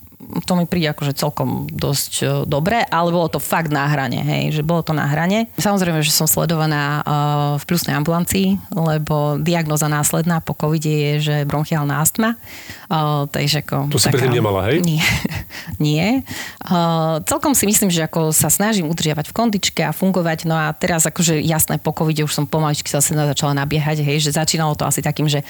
to 0.45 0.53
mi 0.55 0.65
príde 0.69 0.93
akože 0.93 1.17
celkom 1.17 1.67
dosť 1.67 2.11
e, 2.21 2.25
dobre, 2.45 2.85
ale 2.87 3.09
bolo 3.09 3.27
to 3.27 3.39
fakt 3.41 3.73
na 3.73 3.89
hrane, 3.89 4.21
hej, 4.21 4.59
že 4.59 4.61
bolo 4.61 4.85
to 4.85 4.93
na 4.95 5.09
hrane. 5.09 5.49
Samozrejme, 5.57 5.99
že 6.05 6.13
som 6.13 6.29
sledovaná 6.29 7.01
uh, 7.01 7.55
v 7.59 7.63
plusnej 7.67 7.97
ambulancii, 7.97 8.55
lebo 8.71 9.41
diagnoza 9.41 9.91
následná 9.91 10.39
po 10.39 10.53
covide 10.55 10.89
je, 10.89 11.11
že 11.19 11.35
bronchiálna 11.49 11.99
astma. 11.99 12.37
Uh, 12.87 13.25
takže 13.27 13.65
ako 13.65 13.91
To 13.91 13.99
si 13.99 14.11
predtým 14.11 14.39
nemala, 14.39 14.71
hej? 14.71 14.83
Nie. 14.83 15.03
Nie. 15.81 16.25
Celkom 17.25 17.53
si 17.57 17.65
myslím, 17.65 17.89
že 17.89 18.05
ako 18.05 18.33
sa 18.33 18.49
snažím 18.49 18.89
udržiavať 18.89 19.29
v 19.29 19.35
kondičke 19.35 19.81
a 19.81 19.95
fungovať, 19.95 20.45
no 20.45 20.55
a 20.57 20.73
teraz 20.73 21.05
akože 21.05 21.41
jasné, 21.41 21.77
po 21.81 21.93
covide 21.93 22.25
už 22.25 22.33
som 22.33 22.45
pomaličky 22.45 22.89
zase 22.89 23.13
začala 23.13 23.57
nabiehať, 23.57 24.01
hej, 24.05 24.21
že 24.21 24.37
začínalo 24.37 24.77
to 24.77 24.85
asi 24.85 25.01
takým, 25.01 25.29
že 25.29 25.45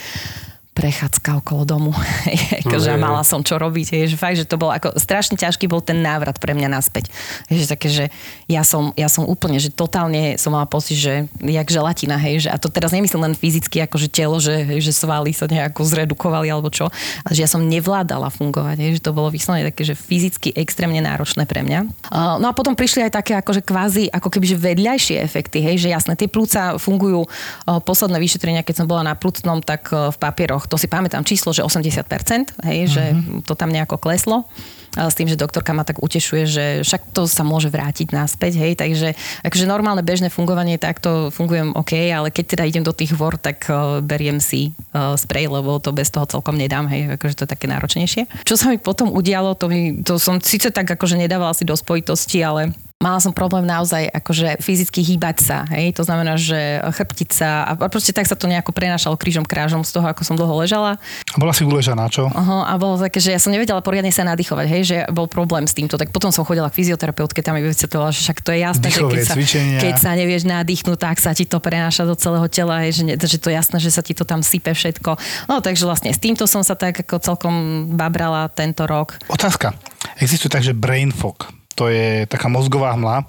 prechádzka 0.71 1.43
okolo 1.43 1.67
domu. 1.67 1.91
akože 2.63 2.95
No, 2.95 3.03
mala 3.03 3.21
som 3.27 3.43
čo 3.43 3.59
robiť. 3.59 3.91
Je, 3.91 4.15
že 4.15 4.17
fakt, 4.17 4.39
že 4.39 4.47
to 4.47 4.55
bol 4.55 4.71
ako 4.71 4.95
strašne 4.95 5.35
ťažký 5.35 5.67
bol 5.67 5.83
ten 5.83 5.99
návrat 5.99 6.39
pre 6.39 6.55
mňa 6.55 6.71
naspäť. 6.71 7.11
Je, 7.51 7.59
že 7.59 7.67
také, 7.67 7.91
že 7.91 8.05
ja 8.47 8.63
som, 8.63 8.95
ja 8.95 9.11
som 9.11 9.27
úplne, 9.27 9.59
že 9.59 9.67
totálne 9.67 10.39
som 10.39 10.55
mala 10.55 10.63
pocit, 10.63 10.95
že 10.95 11.27
jak 11.43 11.67
želatina, 11.67 12.15
hej, 12.15 12.47
že, 12.47 12.49
a 12.51 12.55
to 12.55 12.71
teraz 12.71 12.95
nemyslím 12.95 13.31
len 13.31 13.35
fyzicky, 13.35 13.83
akože 13.83 14.07
telo, 14.07 14.39
že, 14.39 14.63
hej, 14.63 14.79
že 14.79 14.95
svaly 14.95 15.35
sa 15.35 15.47
nejako 15.47 15.83
zredukovali 15.83 16.47
alebo 16.47 16.71
čo, 16.71 16.87
ale 17.23 17.31
že 17.35 17.43
ja 17.43 17.49
som 17.51 17.63
nevládala 17.63 18.31
fungovať, 18.31 18.77
hej, 18.79 18.91
že 18.99 19.03
to 19.03 19.15
bolo 19.15 19.27
vyslovene 19.27 19.67
také, 19.67 19.83
že 19.83 19.95
fyzicky 19.95 20.55
extrémne 20.55 21.03
náročné 21.03 21.43
pre 21.43 21.67
mňa. 21.67 21.79
Uh, 22.07 22.39
no 22.39 22.47
a 22.47 22.55
potom 22.55 22.79
prišli 22.79 23.07
aj 23.07 23.11
také 23.19 23.35
akože 23.35 23.63
kvázi, 23.63 24.07
ako 24.07 24.27
keby 24.31 24.45
že 24.47 24.57
vedľajšie 24.59 25.15
efekty, 25.19 25.59
hej, 25.59 25.83
že 25.83 25.91
jasné, 25.91 26.15
tie 26.15 26.31
plúca 26.31 26.79
fungujú 26.79 27.27
uh, 27.27 27.79
posledné 27.83 28.19
vyšetrenia, 28.23 28.63
keď 28.63 28.83
som 28.83 28.87
bola 28.87 29.03
na 29.03 29.15
plúcnom, 29.19 29.59
tak 29.59 29.91
uh, 29.91 30.11
v 30.11 30.17
papieroch, 30.17 30.60
to 30.67 30.75
si 30.77 30.89
pamätám 30.89 31.23
číslo, 31.23 31.53
že 31.53 31.63
80%, 31.63 32.65
hej, 32.67 32.79
že 32.89 33.03
to 33.45 33.53
tam 33.53 33.69
nejako 33.69 34.01
kleslo. 34.01 34.45
S 34.91 35.15
tým, 35.15 35.31
že 35.31 35.39
doktorka 35.39 35.71
ma 35.71 35.87
tak 35.87 36.03
utešuje, 36.03 36.43
že 36.43 36.65
však 36.83 37.15
to 37.15 37.23
sa 37.23 37.47
môže 37.47 37.71
vrátiť 37.71 38.11
naspäť, 38.11 38.59
hej, 38.59 38.75
takže 38.75 39.15
akože 39.39 39.63
normálne 39.63 40.03
bežné 40.03 40.27
fungovanie 40.27 40.75
takto 40.75 41.31
fungujem 41.31 41.71
OK, 41.71 41.95
ale 42.11 42.27
keď 42.27 42.59
teda 42.59 42.63
idem 42.67 42.83
do 42.83 42.91
tých 42.91 43.15
vor, 43.15 43.39
tak 43.39 43.71
uh, 43.71 44.03
beriem 44.03 44.43
si 44.43 44.75
uh, 44.91 45.15
sprej, 45.15 45.47
lebo 45.47 45.79
to 45.79 45.95
bez 45.95 46.11
toho 46.11 46.27
celkom 46.27 46.59
nedám, 46.59 46.91
hej, 46.91 47.15
akože 47.15 47.39
to 47.39 47.43
je 47.47 47.53
také 47.55 47.71
náročnejšie. 47.71 48.43
Čo 48.43 48.59
sa 48.59 48.67
mi 48.67 48.75
potom 48.75 49.15
udialo, 49.15 49.55
to, 49.55 49.71
mi, 49.71 50.03
to 50.03 50.19
som 50.19 50.43
síce 50.43 50.67
tak 50.75 50.83
akože 50.83 51.15
nedávala 51.15 51.55
si 51.55 51.63
do 51.63 51.71
spojitosti, 51.71 52.43
ale 52.43 52.75
mala 53.01 53.17
som 53.17 53.33
problém 53.33 53.65
naozaj 53.65 54.07
akože 54.13 54.61
fyzicky 54.61 55.01
hýbať 55.01 55.37
sa, 55.41 55.57
hej, 55.73 55.91
to 55.97 56.05
znamená, 56.05 56.37
že 56.37 56.79
chrbtica 56.93 57.65
a 57.65 57.71
proste 57.89 58.13
tak 58.13 58.29
sa 58.29 58.37
to 58.37 58.45
nejako 58.45 58.71
prenášalo 58.71 59.17
krížom 59.17 59.43
krážom 59.43 59.81
z 59.81 59.91
toho, 59.97 60.05
ako 60.05 60.21
som 60.21 60.37
dlho 60.37 60.53
ležala. 60.61 61.01
Bola 61.35 61.51
si 61.51 61.65
uležaná, 61.65 62.07
čo? 62.07 62.29
Aha, 62.29 62.69
a 62.69 62.73
bolo 62.77 63.01
také, 63.01 63.17
že 63.17 63.33
ja 63.33 63.41
som 63.41 63.49
nevedela 63.49 63.81
poriadne 63.81 64.13
sa 64.13 64.21
nadýchovať, 64.23 64.65
hej, 64.69 64.81
že 64.85 64.97
bol 65.09 65.25
problém 65.25 65.65
s 65.65 65.73
týmto. 65.73 65.97
Tak 65.97 66.13
potom 66.13 66.29
som 66.29 66.45
chodila 66.45 66.69
k 66.69 66.77
fyzioterapeutke, 66.77 67.41
tam 67.41 67.57
mi 67.57 67.65
vysvetlila, 67.65 68.13
že 68.13 68.21
však 68.21 68.37
to 68.45 68.53
je 68.53 68.59
jasné, 68.61 68.87
že 68.93 69.01
Dýchové 69.01 69.17
keď 69.17 69.25
sa, 69.25 69.35
cvičenia. 69.35 69.79
keď 69.81 69.95
sa 69.97 70.11
nevieš 70.13 70.43
nadýchnuť, 70.45 70.97
tak 71.01 71.17
sa 71.17 71.31
ti 71.33 71.49
to 71.49 71.57
prenáša 71.57 72.05
do 72.05 72.13
celého 72.13 72.45
tela, 72.47 72.85
hej, 72.85 73.01
že, 73.01 73.03
ne, 73.09 73.15
že 73.17 73.41
to 73.41 73.49
je 73.49 73.55
jasné, 73.57 73.77
že 73.81 73.89
sa 73.89 74.05
ti 74.05 74.13
to 74.13 74.23
tam 74.23 74.45
sype 74.45 74.69
všetko. 74.69 75.17
No 75.49 75.59
takže 75.65 75.89
vlastne 75.89 76.13
s 76.13 76.21
týmto 76.21 76.45
som 76.45 76.61
sa 76.61 76.77
tak 76.77 77.01
ako 77.01 77.17
celkom 77.17 77.55
babrala 77.97 78.45
tento 78.53 78.85
rok. 78.85 79.17
Otázka. 79.31 79.73
Existuje 80.21 80.51
tak, 80.51 80.61
že 80.61 80.77
brain 80.77 81.09
fog. 81.09 81.60
To 81.75 81.87
je 81.87 82.27
taká 82.27 82.51
mozgová 82.51 82.93
hmla. 82.93 83.27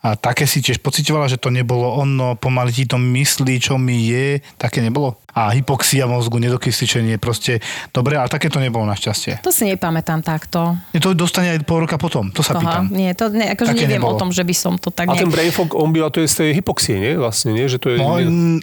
A 0.00 0.16
také 0.16 0.48
si 0.48 0.64
tiež 0.64 0.80
pocitovala, 0.80 1.28
že 1.28 1.36
to 1.36 1.52
nebolo 1.52 1.92
ono, 1.92 2.32
pomaly 2.32 2.72
ti 2.72 2.88
to 2.88 2.96
myslí, 2.96 3.60
čo 3.60 3.76
mi 3.76 4.08
je, 4.08 4.40
také 4.56 4.80
nebolo? 4.80 5.20
A 5.36 5.52
hypoxia 5.52 6.08
mozgu, 6.08 6.40
nedokysličenie, 6.40 7.20
proste 7.20 7.60
dobre, 7.92 8.16
ale 8.16 8.32
také 8.32 8.48
to 8.48 8.64
nebolo 8.64 8.88
našťastie. 8.88 9.44
To 9.44 9.52
si 9.52 9.68
nepamätám 9.68 10.24
takto. 10.24 10.72
Je 10.96 11.04
to 11.04 11.12
dostane 11.12 11.52
aj 11.52 11.60
pol 11.68 11.84
roka 11.84 12.00
potom, 12.00 12.32
to 12.32 12.40
sa 12.40 12.56
Aha, 12.56 12.64
pýtam. 12.64 12.84
nie, 12.88 13.12
to 13.12 13.28
ne, 13.28 13.52
akože 13.52 13.76
Také 13.76 13.84
neviem 13.84 14.00
nebolo. 14.00 14.16
o 14.16 14.20
tom, 14.24 14.32
že 14.32 14.40
by 14.40 14.54
som 14.56 14.80
to 14.80 14.88
tak 14.88 15.04
A 15.04 15.20
ten 15.20 15.28
nejak... 15.28 15.36
brain 15.36 15.52
fog, 15.52 15.68
on 15.76 15.92
býva, 15.92 16.08
to 16.08 16.24
je 16.24 16.32
z 16.32 16.48
tej 16.48 16.50
hypoxie, 16.56 16.96
nie? 16.96 17.20
Vlastne, 17.20 17.52
nie? 17.52 17.68
Že 17.68 17.78
to 17.84 17.88
je... 17.92 17.96
No, 18.00 18.16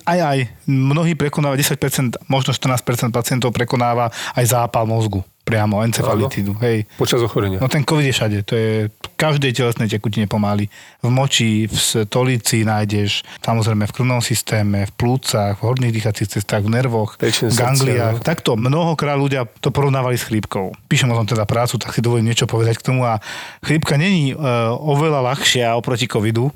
aj, 0.10 0.20
aj. 0.20 0.40
Mnohí 0.66 1.14
prekonáva 1.14 1.54
10%, 1.54 2.18
možno 2.26 2.50
14% 2.50 3.14
pacientov 3.14 3.54
prekonáva 3.54 4.10
aj 4.34 4.58
zápal 4.58 4.90
mozgu. 4.90 5.22
Priamo, 5.48 5.80
encefalitídu. 5.80 6.60
Hej. 6.60 6.84
Počas 7.00 7.24
ochorenia. 7.24 7.64
No 7.64 7.72
ten 7.72 7.88
COVID 7.88 8.04
je 8.04 8.12
všade. 8.12 8.38
To 8.52 8.54
je 8.60 8.92
v 8.92 9.08
každej 9.16 9.56
telesnej 9.56 9.88
tekutine 9.88 10.28
pomaly. 10.28 10.68
V 11.00 11.08
moči, 11.08 11.72
v 11.72 11.72
stolici 11.72 12.68
nájdeš, 12.68 13.24
samozrejme 13.40 13.88
v 13.88 13.96
krvnom 13.96 14.20
systéme, 14.20 14.84
v 14.84 14.92
plúcach, 15.00 15.56
v 15.56 15.64
horných 15.64 15.96
dýchacích 15.96 16.28
cestách, 16.36 16.68
v 16.68 16.76
nervoch, 16.76 17.16
Pečeň, 17.16 17.48
v 17.48 17.56
srdce, 17.56 17.64
gangliách. 17.64 18.20
no. 18.20 18.28
Takto 18.28 18.60
mnohokrát 18.60 19.16
ľudia 19.16 19.48
to 19.64 19.72
porovnávali 19.72 20.20
s 20.20 20.28
chrípkou. 20.28 20.76
Píšem 20.92 21.08
o 21.08 21.16
tom 21.16 21.24
teda 21.24 21.48
prácu, 21.48 21.80
tak 21.80 21.96
si 21.96 22.04
dovolím 22.04 22.28
niečo 22.28 22.44
povedať 22.44 22.84
k 22.84 22.92
tomu. 22.92 23.08
A 23.08 23.24
chrípka 23.64 23.96
není 23.96 24.36
e, 24.36 24.36
oveľa 24.84 25.32
ľahšia 25.32 25.80
oproti 25.80 26.12
covidu. 26.12 26.52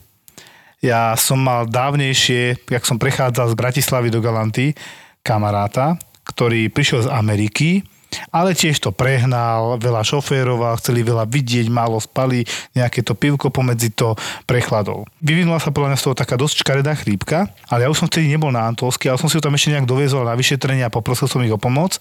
Ja 0.83 1.15
som 1.15 1.39
mal 1.39 1.63
dávnejšie, 1.63 2.67
jak 2.67 2.83
som 2.83 2.99
prechádzal 2.99 3.53
z 3.53 3.55
Bratislavy 3.55 4.11
do 4.11 4.19
Galanty, 4.19 4.75
kamaráta, 5.23 5.95
ktorý 6.27 6.67
prišiel 6.67 7.07
z 7.07 7.09
Ameriky, 7.13 7.85
ale 8.31 8.55
tiež 8.55 8.79
to 8.79 8.91
prehnal, 8.91 9.79
veľa 9.79 10.03
šoféroval, 10.03 10.79
chceli 10.79 11.03
veľa 11.03 11.27
vidieť, 11.27 11.67
málo 11.71 11.99
spali, 11.99 12.43
nejaké 12.75 13.03
to 13.03 13.15
pivko 13.15 13.51
pomedzi 13.51 13.91
to 13.91 14.15
prechladol. 14.45 15.07
Vyvinula 15.23 15.59
sa 15.59 15.71
podľa 15.71 15.95
mňa 15.95 15.99
z 15.99 16.05
toho 16.07 16.15
taká 16.15 16.35
dosť 16.35 16.63
škaredá 16.63 16.93
chrípka, 16.95 17.51
ale 17.71 17.87
ja 17.87 17.91
už 17.91 18.03
som 18.03 18.07
vtedy 18.07 18.31
nebol 18.31 18.51
na 18.51 18.67
Antolsky, 18.67 19.07
ale 19.07 19.19
som 19.19 19.31
si 19.31 19.39
ho 19.39 19.43
tam 19.43 19.55
ešte 19.55 19.71
nejak 19.73 19.87
doviezol 19.87 20.27
na 20.27 20.35
vyšetrenie 20.35 20.83
a 20.83 20.91
poprosil 20.93 21.31
som 21.31 21.43
ich 21.43 21.53
o 21.53 21.59
pomoc. 21.59 21.99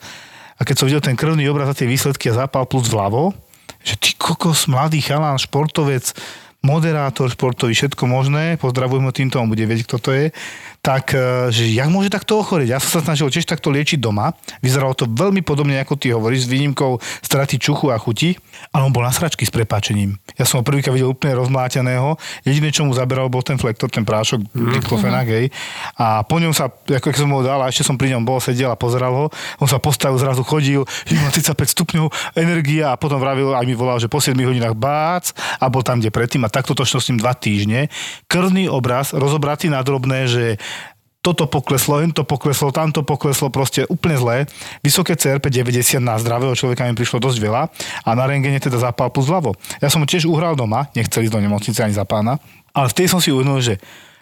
A 0.61 0.67
keď 0.67 0.75
som 0.77 0.87
videl 0.91 1.01
ten 1.01 1.17
krvný 1.17 1.49
obraz 1.49 1.73
a 1.73 1.75
tie 1.75 1.89
výsledky 1.89 2.29
a 2.29 2.45
zápal 2.45 2.69
plus 2.69 2.91
vľavo, 2.93 3.33
že 3.81 3.97
ty 3.97 4.13
kokos, 4.13 4.69
mladý 4.69 5.01
chalán, 5.01 5.41
športovec, 5.41 6.13
moderátor 6.61 7.33
športový, 7.33 7.73
všetko 7.73 8.05
možné, 8.05 8.61
pozdravujem 8.61 9.09
ho 9.09 9.13
týmto, 9.13 9.41
on 9.41 9.49
bude 9.49 9.65
vedieť, 9.65 9.89
kto 9.89 9.99
to 9.99 10.11
je, 10.13 10.27
tak, 10.81 11.13
e, 11.13 11.53
že 11.53 11.69
jak 11.69 11.93
môže 11.93 12.09
takto 12.09 12.41
ochoreť? 12.41 12.69
Ja 12.73 12.81
som 12.81 13.01
sa 13.01 13.13
snažil 13.13 13.29
tiež 13.29 13.45
takto 13.45 13.69
liečiť 13.69 14.01
doma, 14.01 14.33
vyzeralo 14.65 14.97
to 14.97 15.05
veľmi 15.05 15.45
podobne, 15.45 15.77
ako 15.77 16.01
ty 16.01 16.09
hovoríš, 16.17 16.49
s 16.49 16.53
výnimkou 16.53 16.97
straty 17.21 17.61
čuchu 17.61 17.93
a 17.93 18.01
chuti, 18.01 18.33
ale 18.73 18.89
on 18.89 18.93
bol 18.93 19.05
na 19.05 19.13
sračky 19.13 19.45
s 19.45 19.53
prepáčením. 19.53 20.17
Ja 20.41 20.49
som 20.49 20.61
ho 20.61 20.65
prvýkrát 20.65 20.97
videl 20.97 21.13
úplne 21.13 21.37
rozmláteného, 21.37 22.17
jediné, 22.49 22.73
čo 22.73 22.89
mu 22.89 22.97
zaberal, 22.97 23.29
bol 23.29 23.45
ten 23.45 23.61
flektor, 23.61 23.93
ten 23.93 24.09
prášok, 24.09 24.41
diklofenak, 24.81 25.29
hej. 25.29 25.53
A 26.01 26.25
po 26.25 26.41
ňom 26.41 26.57
sa, 26.57 26.73
ako 26.73 27.13
som 27.13 27.29
ho 27.37 27.45
dal, 27.45 27.61
a 27.61 27.69
ešte 27.69 27.85
som 27.85 28.01
pri 28.01 28.17
ňom 28.17 28.25
bol, 28.25 28.41
sedel 28.41 28.73
a 28.73 28.77
pozeral 28.81 29.13
ho, 29.13 29.27
on 29.61 29.69
sa 29.69 29.77
postavil, 29.77 30.17
zrazu 30.17 30.41
chodil, 30.41 30.89
má 31.21 31.29
35 31.29 31.77
stupňov 31.77 32.09
energia 32.41 32.97
a 32.97 32.97
potom 32.97 33.21
vravil, 33.21 33.53
aj 33.53 33.69
mi 33.69 33.77
volal, 33.77 34.01
že 34.01 34.09
po 34.09 34.17
7 34.17 34.33
hodinách 34.33 34.73
bác 34.73 35.29
a 35.61 35.69
bol 35.69 35.85
tam, 35.85 36.01
kde 36.01 36.09
predtým 36.09 36.41
a 36.45 36.49
takto 36.49 36.73
to 36.73 36.89
šlo 36.89 37.05
s 37.05 37.13
ním 37.13 37.21
dva 37.21 37.37
týždne. 37.37 37.93
Krvný 38.25 38.73
obraz, 38.73 39.13
rozobratý 39.13 39.69
na 39.69 39.85
drobné, 39.85 40.25
že 40.25 40.57
toto 41.21 41.45
pokleslo, 41.45 42.01
to 42.17 42.25
pokleslo, 42.25 42.73
tamto 42.73 43.05
pokleslo, 43.05 43.53
proste 43.53 43.85
úplne 43.93 44.17
zlé. 44.17 44.37
Vysoké 44.81 45.17
CRP 45.21 45.53
90 45.53 46.01
na 46.01 46.17
zdravého 46.17 46.57
človeka 46.57 46.89
mi 46.89 46.97
prišlo 46.97 47.21
dosť 47.21 47.39
veľa 47.45 47.63
a 48.05 48.11
na 48.17 48.25
rengene 48.25 48.57
teda 48.57 48.81
zapál 48.81 49.13
plus 49.13 49.29
ľavo. 49.29 49.53
Ja 49.85 49.93
som 49.93 50.01
tiež 50.01 50.25
uhral 50.25 50.57
doma, 50.57 50.89
nechcel 50.97 51.29
ísť 51.29 51.35
do 51.37 51.41
nemocnice 51.45 51.85
ani 51.85 51.93
za 51.93 52.09
pána, 52.09 52.41
ale 52.73 52.89
vtedy 52.89 53.13
som 53.13 53.21
si 53.21 53.29
uvedomil, 53.29 53.61
že 53.61 53.77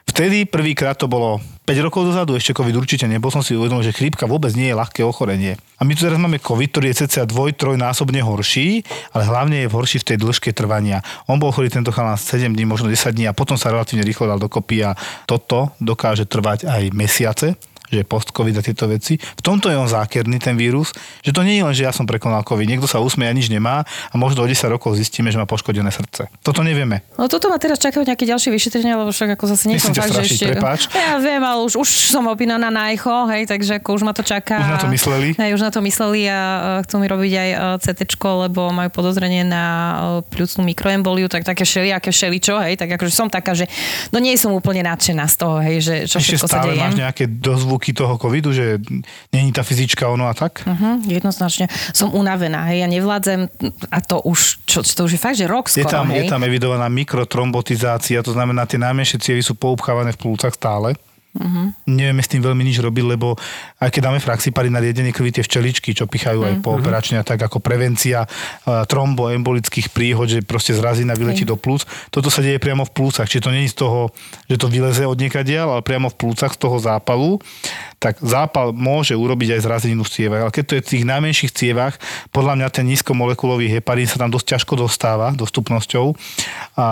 Vtedy 0.08 0.48
prvýkrát 0.48 0.96
to 0.96 1.04
bolo 1.04 1.38
5 1.68 1.84
rokov 1.84 2.08
dozadu, 2.08 2.32
ešte 2.32 2.56
COVID 2.56 2.80
určite 2.80 3.04
nebol, 3.04 3.28
som 3.28 3.44
si 3.44 3.52
uvedomil, 3.52 3.84
že 3.84 3.92
chrípka 3.92 4.24
vôbec 4.24 4.56
nie 4.56 4.72
je 4.72 4.78
ľahké 4.80 5.04
ochorenie. 5.04 5.60
A 5.76 5.84
my 5.84 5.92
tu 5.92 6.08
teraz 6.08 6.16
máme 6.16 6.40
COVID, 6.40 6.72
ktorý 6.72 6.90
je 6.90 7.04
cca 7.04 7.28
dvoj, 7.28 7.52
trojnásobne 7.52 8.24
horší, 8.24 8.88
ale 9.12 9.28
hlavne 9.28 9.56
je 9.62 9.68
horší 9.68 10.00
v 10.00 10.08
tej 10.08 10.16
dĺžke 10.16 10.56
trvania. 10.56 11.04
On 11.28 11.36
bol 11.36 11.52
chorý 11.52 11.68
tento 11.68 11.92
chalán 11.92 12.16
7 12.16 12.56
dní, 12.56 12.64
možno 12.64 12.88
10 12.88 13.12
dní 13.12 13.28
a 13.28 13.36
potom 13.36 13.60
sa 13.60 13.68
relatívne 13.68 14.00
rýchlo 14.00 14.32
dal 14.32 14.40
dokopy 14.40 14.80
a 14.80 14.96
toto 15.28 15.76
dokáže 15.76 16.24
trvať 16.24 16.64
aj 16.64 16.82
mesiace 16.96 17.60
že 17.88 18.04
post-covid 18.04 18.54
a 18.56 18.62
tieto 18.62 18.84
veci. 18.88 19.16
V 19.16 19.42
tomto 19.42 19.72
je 19.72 19.76
on 19.76 19.88
zákerný, 19.88 20.38
ten 20.38 20.54
vírus, 20.54 20.92
že 21.24 21.32
to 21.32 21.40
nie 21.44 21.60
je 21.60 21.64
len, 21.64 21.74
že 21.74 21.84
ja 21.88 21.92
som 21.92 22.04
prekonal 22.04 22.44
COVID. 22.44 22.68
Niekto 22.68 22.84
sa 22.84 23.00
usmeje 23.00 23.32
a 23.32 23.34
nič 23.34 23.48
nemá 23.48 23.82
a 23.84 24.14
možno 24.14 24.44
o 24.44 24.48
10 24.48 24.54
rokov 24.68 24.94
zistíme, 24.96 25.32
že 25.32 25.40
má 25.40 25.48
poškodené 25.48 25.88
srdce. 25.88 26.28
Toto 26.44 26.60
nevieme. 26.60 27.02
No 27.16 27.26
toto 27.26 27.48
ma 27.48 27.56
teraz 27.56 27.80
čakajú 27.80 28.04
nejaké 28.04 28.28
ďalšie 28.28 28.52
vyšetrenia, 28.52 29.00
lebo 29.00 29.10
však 29.10 29.40
ako 29.40 29.44
zase 29.48 29.64
Nechcem 29.72 29.96
fakt, 29.96 30.12
že 30.12 30.14
strašiť, 30.14 30.38
ešte... 30.38 30.46
prepáč. 30.52 30.80
Ja 30.92 31.16
viem, 31.18 31.40
ale 31.40 31.64
už, 31.64 31.80
už 31.80 31.88
som 32.12 32.24
opínaná 32.28 32.68
na 32.68 32.92
echo, 32.92 33.26
hej, 33.32 33.48
takže 33.48 33.80
ako 33.80 33.96
už 33.96 34.02
ma 34.04 34.12
to 34.12 34.20
čaká. 34.20 34.60
Už 34.60 34.72
na 34.76 34.80
to 34.80 34.88
mysleli? 34.92 35.28
Hej, 35.34 35.50
už 35.56 35.62
na 35.64 35.70
to 35.72 35.80
mysleli 35.80 36.20
a 36.28 36.38
chcú 36.84 37.00
mi 37.00 37.06
robiť 37.08 37.32
aj 37.32 37.48
CT, 37.80 38.00
lebo 38.18 38.68
majú 38.68 38.90
podozrenie 38.92 39.42
na 39.46 39.64
e, 39.64 40.28
pľúcnú 40.28 40.66
mikroemboliu, 40.66 41.30
tak 41.30 41.46
také 41.46 41.64
všelijaké 41.64 42.12
všeličo, 42.12 42.60
hej, 42.60 42.74
tak 42.76 42.98
akože 43.00 43.12
som 43.12 43.28
taká, 43.32 43.56
že 43.56 43.64
no 44.12 44.20
nie 44.20 44.36
som 44.36 44.52
úplne 44.52 44.84
nadšená 44.84 45.24
z 45.30 45.34
toho, 45.38 45.56
hej, 45.62 45.76
že 45.80 45.94
čo 46.10 46.18
Ešte 46.20 46.36
všetko 46.36 46.46
sa 46.46 46.58
stále 46.60 46.72
deje. 46.74 46.82
máš 46.82 46.94
nejaké 46.98 47.24
dozvuky 47.30 47.77
toho 47.78 48.18
covidu, 48.18 48.52
že 48.52 48.82
není 49.32 49.50
tá 49.54 49.62
fyzička 49.62 50.06
ono 50.10 50.28
a 50.28 50.34
tak? 50.34 50.62
Uh-huh, 50.66 51.00
jednoznačne. 51.06 51.70
Som 51.94 52.12
unavená, 52.12 52.68
hej, 52.68 52.84
ja 52.84 52.88
nevládzem 52.90 53.48
a 53.88 53.98
to 54.04 54.20
už, 54.22 54.62
čo, 54.68 54.84
to 54.84 55.08
už 55.08 55.16
je 55.16 55.20
fakt, 55.20 55.38
že 55.38 55.46
rok 55.48 55.70
Je 55.70 55.82
skoro, 55.82 56.04
tam, 56.04 56.12
hej. 56.12 56.26
je 56.26 56.30
tam 56.30 56.42
evidovaná 56.44 56.86
mikrotrombotizácia, 56.92 58.20
to 58.20 58.36
znamená, 58.36 58.68
tie 58.68 58.78
najmenšie 58.78 59.18
cievy 59.22 59.40
sú 59.40 59.56
poupchávané 59.56 60.12
v 60.14 60.20
plúcach 60.28 60.52
stále. 60.52 60.98
Uh-huh. 61.36 61.70
Nevieme 61.84 62.24
s 62.24 62.32
tým 62.32 62.40
veľmi 62.40 62.64
nič 62.64 62.80
robiť, 62.80 63.04
lebo 63.04 63.36
aj 63.78 63.92
keď 63.92 64.00
dáme 64.10 64.18
fraxipary 64.18 64.72
na 64.72 64.80
riedenie 64.80 65.12
krvi, 65.12 65.28
tie 65.28 65.44
včeličky, 65.44 65.92
čo 65.92 66.08
pichajú 66.08 66.40
aj 66.40 66.64
pooperačne, 66.64 67.20
a 67.20 67.24
tak 67.26 67.44
ako 67.44 67.60
prevencia 67.60 68.24
uh, 68.24 68.88
tromboembolických 68.88 69.92
príhod, 69.92 70.24
že 70.24 70.40
proste 70.40 70.72
zrazina 70.72 71.12
vyletí 71.12 71.44
do 71.44 71.60
plúc, 71.60 71.84
toto 72.08 72.32
sa 72.32 72.40
deje 72.40 72.56
priamo 72.56 72.88
v 72.88 72.94
plúcach. 72.96 73.28
Čiže 73.28 73.44
to 73.44 73.52
nie 73.52 73.68
je 73.68 73.76
z 73.76 73.78
toho, 73.84 74.08
že 74.48 74.56
to 74.56 74.72
vyleze 74.72 75.04
od 75.04 75.20
niekadiaľ, 75.20 75.78
ale 75.78 75.82
priamo 75.84 76.08
v 76.08 76.16
plúcach 76.16 76.56
z 76.56 76.58
toho 76.58 76.80
zápalu. 76.80 77.36
Tak 77.98 78.22
zápal 78.22 78.70
môže 78.70 79.10
urobiť 79.18 79.58
aj 79.58 79.64
zrazeninu 79.66 80.06
v 80.06 80.12
cievach, 80.14 80.42
ale 80.46 80.54
keď 80.54 80.64
to 80.64 80.74
je 80.78 80.82
v 80.86 80.90
tých 80.94 81.04
najmenších 81.04 81.50
cievach, 81.50 81.98
podľa 82.30 82.54
mňa 82.54 82.68
ten 82.70 82.86
nízkomolekulový 82.86 83.66
heparín 83.74 84.06
sa 84.06 84.22
tam 84.22 84.30
dosť 84.30 84.54
ťažko 84.54 84.78
dostáva 84.78 85.34
dostupnosťou. 85.34 86.14
A 86.78 86.86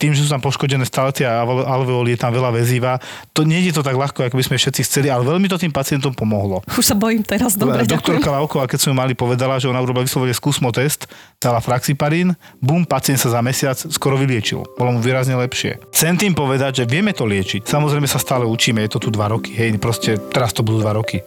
tým, 0.00 0.16
že 0.16 0.24
sú 0.24 0.32
tam 0.32 0.40
poškodené 0.40 0.88
stále 0.88 1.12
tie 1.12 1.28
alve- 1.28 1.60
alveoly, 1.60 2.16
je 2.16 2.20
tam 2.24 2.32
veľa 2.32 2.56
väzíva, 2.56 2.96
to 3.36 3.44
nie 3.44 3.68
je 3.68 3.75
to 3.76 3.84
tak 3.84 3.92
ľahko, 3.92 4.24
ako 4.24 4.40
by 4.40 4.44
sme 4.48 4.56
všetci 4.56 4.80
chceli, 4.88 5.12
ale 5.12 5.20
veľmi 5.28 5.52
to 5.52 5.60
tým 5.60 5.68
pacientom 5.68 6.16
pomohlo. 6.16 6.64
Už 6.72 6.80
sa 6.80 6.96
bojím 6.96 7.20
teraz, 7.20 7.60
dobre. 7.60 7.84
Doktorka 7.84 8.32
Lauková, 8.32 8.64
keď 8.64 8.88
sme 8.88 8.90
ju 8.92 8.96
mali, 8.96 9.12
povedala, 9.12 9.60
že 9.60 9.68
ona 9.68 9.84
urobila 9.84 10.08
vyslovene 10.08 10.32
skúsmo 10.32 10.72
test, 10.72 11.04
dala 11.36 11.60
fraxiparín, 11.60 12.32
bum, 12.64 12.88
pacient 12.88 13.20
sa 13.20 13.28
za 13.28 13.40
mesiac 13.44 13.76
skoro 13.76 14.16
vyliečil. 14.16 14.64
Bolo 14.80 14.96
mu 14.96 15.00
výrazne 15.04 15.36
lepšie. 15.36 15.92
Chcem 15.92 16.16
tým 16.16 16.32
povedať, 16.32 16.82
že 16.82 16.84
vieme 16.88 17.12
to 17.12 17.28
liečiť. 17.28 17.68
Samozrejme 17.68 18.08
sa 18.08 18.16
stále 18.16 18.48
učíme, 18.48 18.80
je 18.88 18.90
to 18.96 18.98
tu 19.04 19.08
dva 19.12 19.28
roky, 19.28 19.52
hej, 19.52 19.76
proste 19.76 20.16
teraz 20.32 20.56
to 20.56 20.64
budú 20.64 20.80
dva 20.80 20.96
roky. 20.96 21.20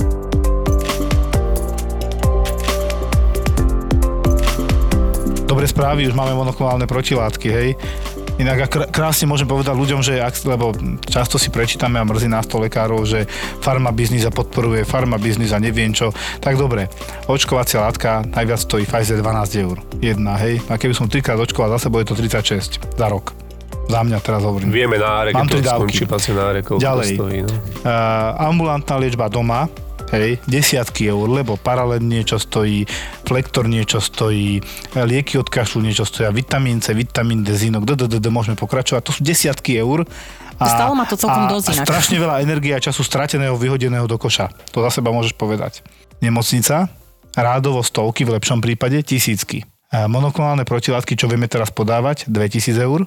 Dobré 5.49 5.65
správy, 5.65 6.05
už 6.05 6.13
máme 6.13 6.37
monoklonálne 6.37 6.85
protilátky, 6.85 7.47
hej. 7.49 7.69
Inak 8.39 8.71
krásne 8.95 9.27
môžem 9.27 9.43
povedať 9.43 9.75
ľuďom, 9.75 9.99
že 9.99 10.23
ak, 10.23 10.47
lebo 10.47 10.71
často 11.03 11.35
si 11.35 11.51
prečítame 11.51 11.99
a 11.99 12.07
mrzí 12.07 12.31
nás 12.31 12.47
to 12.47 12.55
lekárov, 12.55 13.03
že 13.03 13.27
farmabiznis 13.59 14.23
a 14.23 14.31
podporuje 14.31 14.87
farmabiznis 14.87 15.51
a 15.51 15.59
neviem 15.59 15.91
čo. 15.91 16.15
Tak 16.39 16.55
dobre, 16.55 16.87
očkovacia 17.27 17.83
látka 17.83 18.23
najviac 18.23 18.63
stojí 18.63 18.87
Pfizer 18.87 19.19
12 19.19 19.59
eur. 19.59 19.83
Jedna, 19.99 20.39
hej. 20.39 20.63
A 20.71 20.79
keby 20.79 20.95
som 20.95 21.11
trikrát 21.11 21.35
očkoval 21.35 21.75
za 21.75 21.91
sebou, 21.91 21.99
je 21.99 22.07
to 22.07 22.15
36 22.15 22.79
za 22.95 23.07
rok. 23.11 23.35
Za 23.91 24.07
mňa 24.07 24.17
teraz 24.23 24.39
hovorím. 24.45 24.71
Vieme 24.71 24.95
na 24.95 25.19
áre, 25.19 25.35
Mám 25.35 25.49
tri 25.51 25.59
dávky. 25.59 25.91
skončí 25.91 26.03
pacient 26.07 26.37
na 26.39 26.43
áre, 26.55 26.59
koľko 26.63 26.79
to 26.79 26.85
Ďalej. 26.85 27.09
stojí. 27.19 27.37
No. 27.43 27.51
Uh, 27.83 28.47
ambulantná 28.47 28.95
liečba 29.01 29.27
doma 29.27 29.67
Hej, 30.09 30.41
desiatky 30.49 31.05
eur, 31.05 31.29
lebo 31.29 31.53
paralel 31.53 32.01
niečo 32.01 32.41
stojí, 32.41 32.89
flektor 33.29 33.69
niečo 33.69 34.01
stojí, 34.01 34.57
lieky 34.97 35.37
od 35.37 35.45
kašlu 35.45 35.85
niečo 35.85 36.01
stojí, 36.01 36.33
vitamín 36.33 36.81
C, 36.81 36.97
vitamín 36.97 37.45
D, 37.45 37.53
zinok, 37.53 37.85
d, 37.85 37.93
d, 37.93 38.03
d, 38.09 38.15
d, 38.17 38.27
môžeme 38.33 38.57
pokračovať. 38.57 39.05
To 39.05 39.13
sú 39.13 39.21
desiatky 39.21 39.77
eur. 39.77 40.09
Stalo 40.57 40.97
ma 40.97 41.05
to 41.05 41.13
celkom 41.13 41.45
a, 41.45 41.51
dosť 41.53 41.65
a 41.69 41.71
inak. 41.77 41.85
strašne 41.85 42.17
veľa 42.17 42.41
energie 42.41 42.73
a 42.73 42.81
času 42.81 43.05
strateného, 43.05 43.53
vyhodeného 43.53 44.09
do 44.09 44.17
koša. 44.17 44.49
To 44.73 44.81
za 44.81 44.97
seba 44.97 45.13
môžeš 45.13 45.37
povedať. 45.37 45.85
Nemocnica, 46.25 46.89
rádovo 47.37 47.85
stovky, 47.85 48.25
v 48.25 48.41
lepšom 48.41 48.65
prípade 48.65 49.05
tisícky. 49.05 49.61
A 49.93 50.09
monoklonálne 50.09 50.65
protilátky, 50.65 51.13
čo 51.13 51.29
vieme 51.29 51.45
teraz 51.45 51.69
podávať, 51.69 52.25
2000 52.25 52.81
eur. 52.81 53.05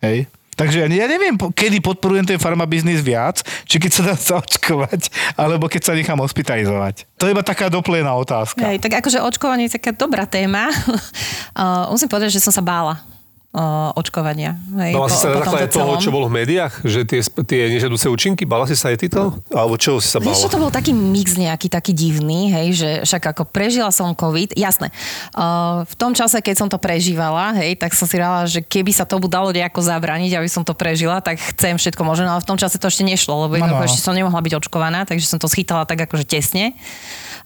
Hej. 0.00 0.32
Takže 0.58 0.82
ja 0.82 0.86
ne- 0.90 0.98
ja 0.98 1.06
neviem, 1.06 1.38
kedy 1.38 1.78
podporujem 1.78 2.26
ten 2.26 2.42
farmabiznis 2.42 2.98
viac, 2.98 3.46
či 3.62 3.78
keď 3.78 3.90
sa 3.94 4.02
dá 4.10 4.14
zaočkovať, 4.34 5.14
alebo 5.38 5.70
keď 5.70 5.82
sa 5.86 5.92
nechám 5.94 6.18
hospitalizovať. 6.18 7.06
To 7.22 7.30
je 7.30 7.32
iba 7.32 7.46
taká 7.46 7.70
doplená 7.70 8.10
otázka. 8.18 8.66
Hej, 8.66 8.82
tak 8.82 8.98
akože 8.98 9.22
očkovanie 9.22 9.70
je 9.70 9.78
taká 9.78 9.94
dobrá 9.94 10.26
téma. 10.26 10.66
uh, 11.54 11.86
musím 11.94 12.10
povedať, 12.10 12.34
že 12.34 12.42
som 12.42 12.50
sa 12.50 12.60
bála 12.60 13.17
uh, 13.52 13.96
očkovania. 13.96 14.60
Hej, 14.76 14.92
Bala 14.92 15.08
si 15.08 15.16
sa 15.16 15.32
na 15.32 15.40
základe 15.40 15.68
toho, 15.72 15.96
čo 15.96 16.12
bolo 16.12 16.28
v 16.28 16.44
médiách? 16.44 16.84
Že 16.84 17.00
tie, 17.08 17.20
tie 17.48 17.60
nežiaduce 17.72 18.06
účinky? 18.12 18.44
Bala 18.44 18.68
si 18.68 18.76
sa 18.76 18.92
aj 18.92 18.96
ty 19.00 19.08
to? 19.08 19.32
Alebo 19.52 19.80
čo 19.80 19.96
si 20.02 20.08
sa 20.12 20.20
bala? 20.20 20.36
Vieš, 20.36 20.52
to 20.52 20.60
bol 20.60 20.72
taký 20.72 20.92
mix 20.92 21.34
nejaký 21.40 21.72
taký 21.72 21.96
divný, 21.96 22.52
hej, 22.52 22.68
že 22.76 22.90
však 23.08 23.32
ako 23.32 23.42
prežila 23.48 23.88
som 23.88 24.12
COVID, 24.12 24.52
jasné. 24.52 24.92
Uh, 25.32 25.88
v 25.88 25.94
tom 25.96 26.12
čase, 26.12 26.44
keď 26.44 26.54
som 26.60 26.68
to 26.68 26.76
prežívala, 26.76 27.56
hej, 27.56 27.80
tak 27.80 27.96
som 27.96 28.04
si 28.04 28.20
rala, 28.20 28.44
že 28.44 28.60
keby 28.60 28.92
sa 28.92 29.08
tomu 29.08 29.26
dalo 29.26 29.48
nejako 29.48 29.80
zabrániť, 29.80 30.36
aby 30.36 30.48
som 30.48 30.62
to 30.62 30.76
prežila, 30.76 31.24
tak 31.24 31.40
chcem 31.56 31.80
všetko 31.80 32.02
možné, 32.04 32.28
ale 32.28 32.44
v 32.44 32.48
tom 32.48 32.60
čase 32.60 32.76
to 32.76 32.88
ešte 32.88 33.04
nešlo, 33.04 33.48
lebo 33.48 33.56
jednoducho 33.56 33.84
Áno. 33.84 33.88
ešte 33.88 34.04
som 34.04 34.12
nemohla 34.12 34.40
byť 34.44 34.54
očkovaná, 34.60 35.08
takže 35.08 35.24
som 35.24 35.40
to 35.40 35.48
schytala 35.48 35.88
tak 35.88 36.04
akože 36.04 36.28
tesne. 36.28 36.76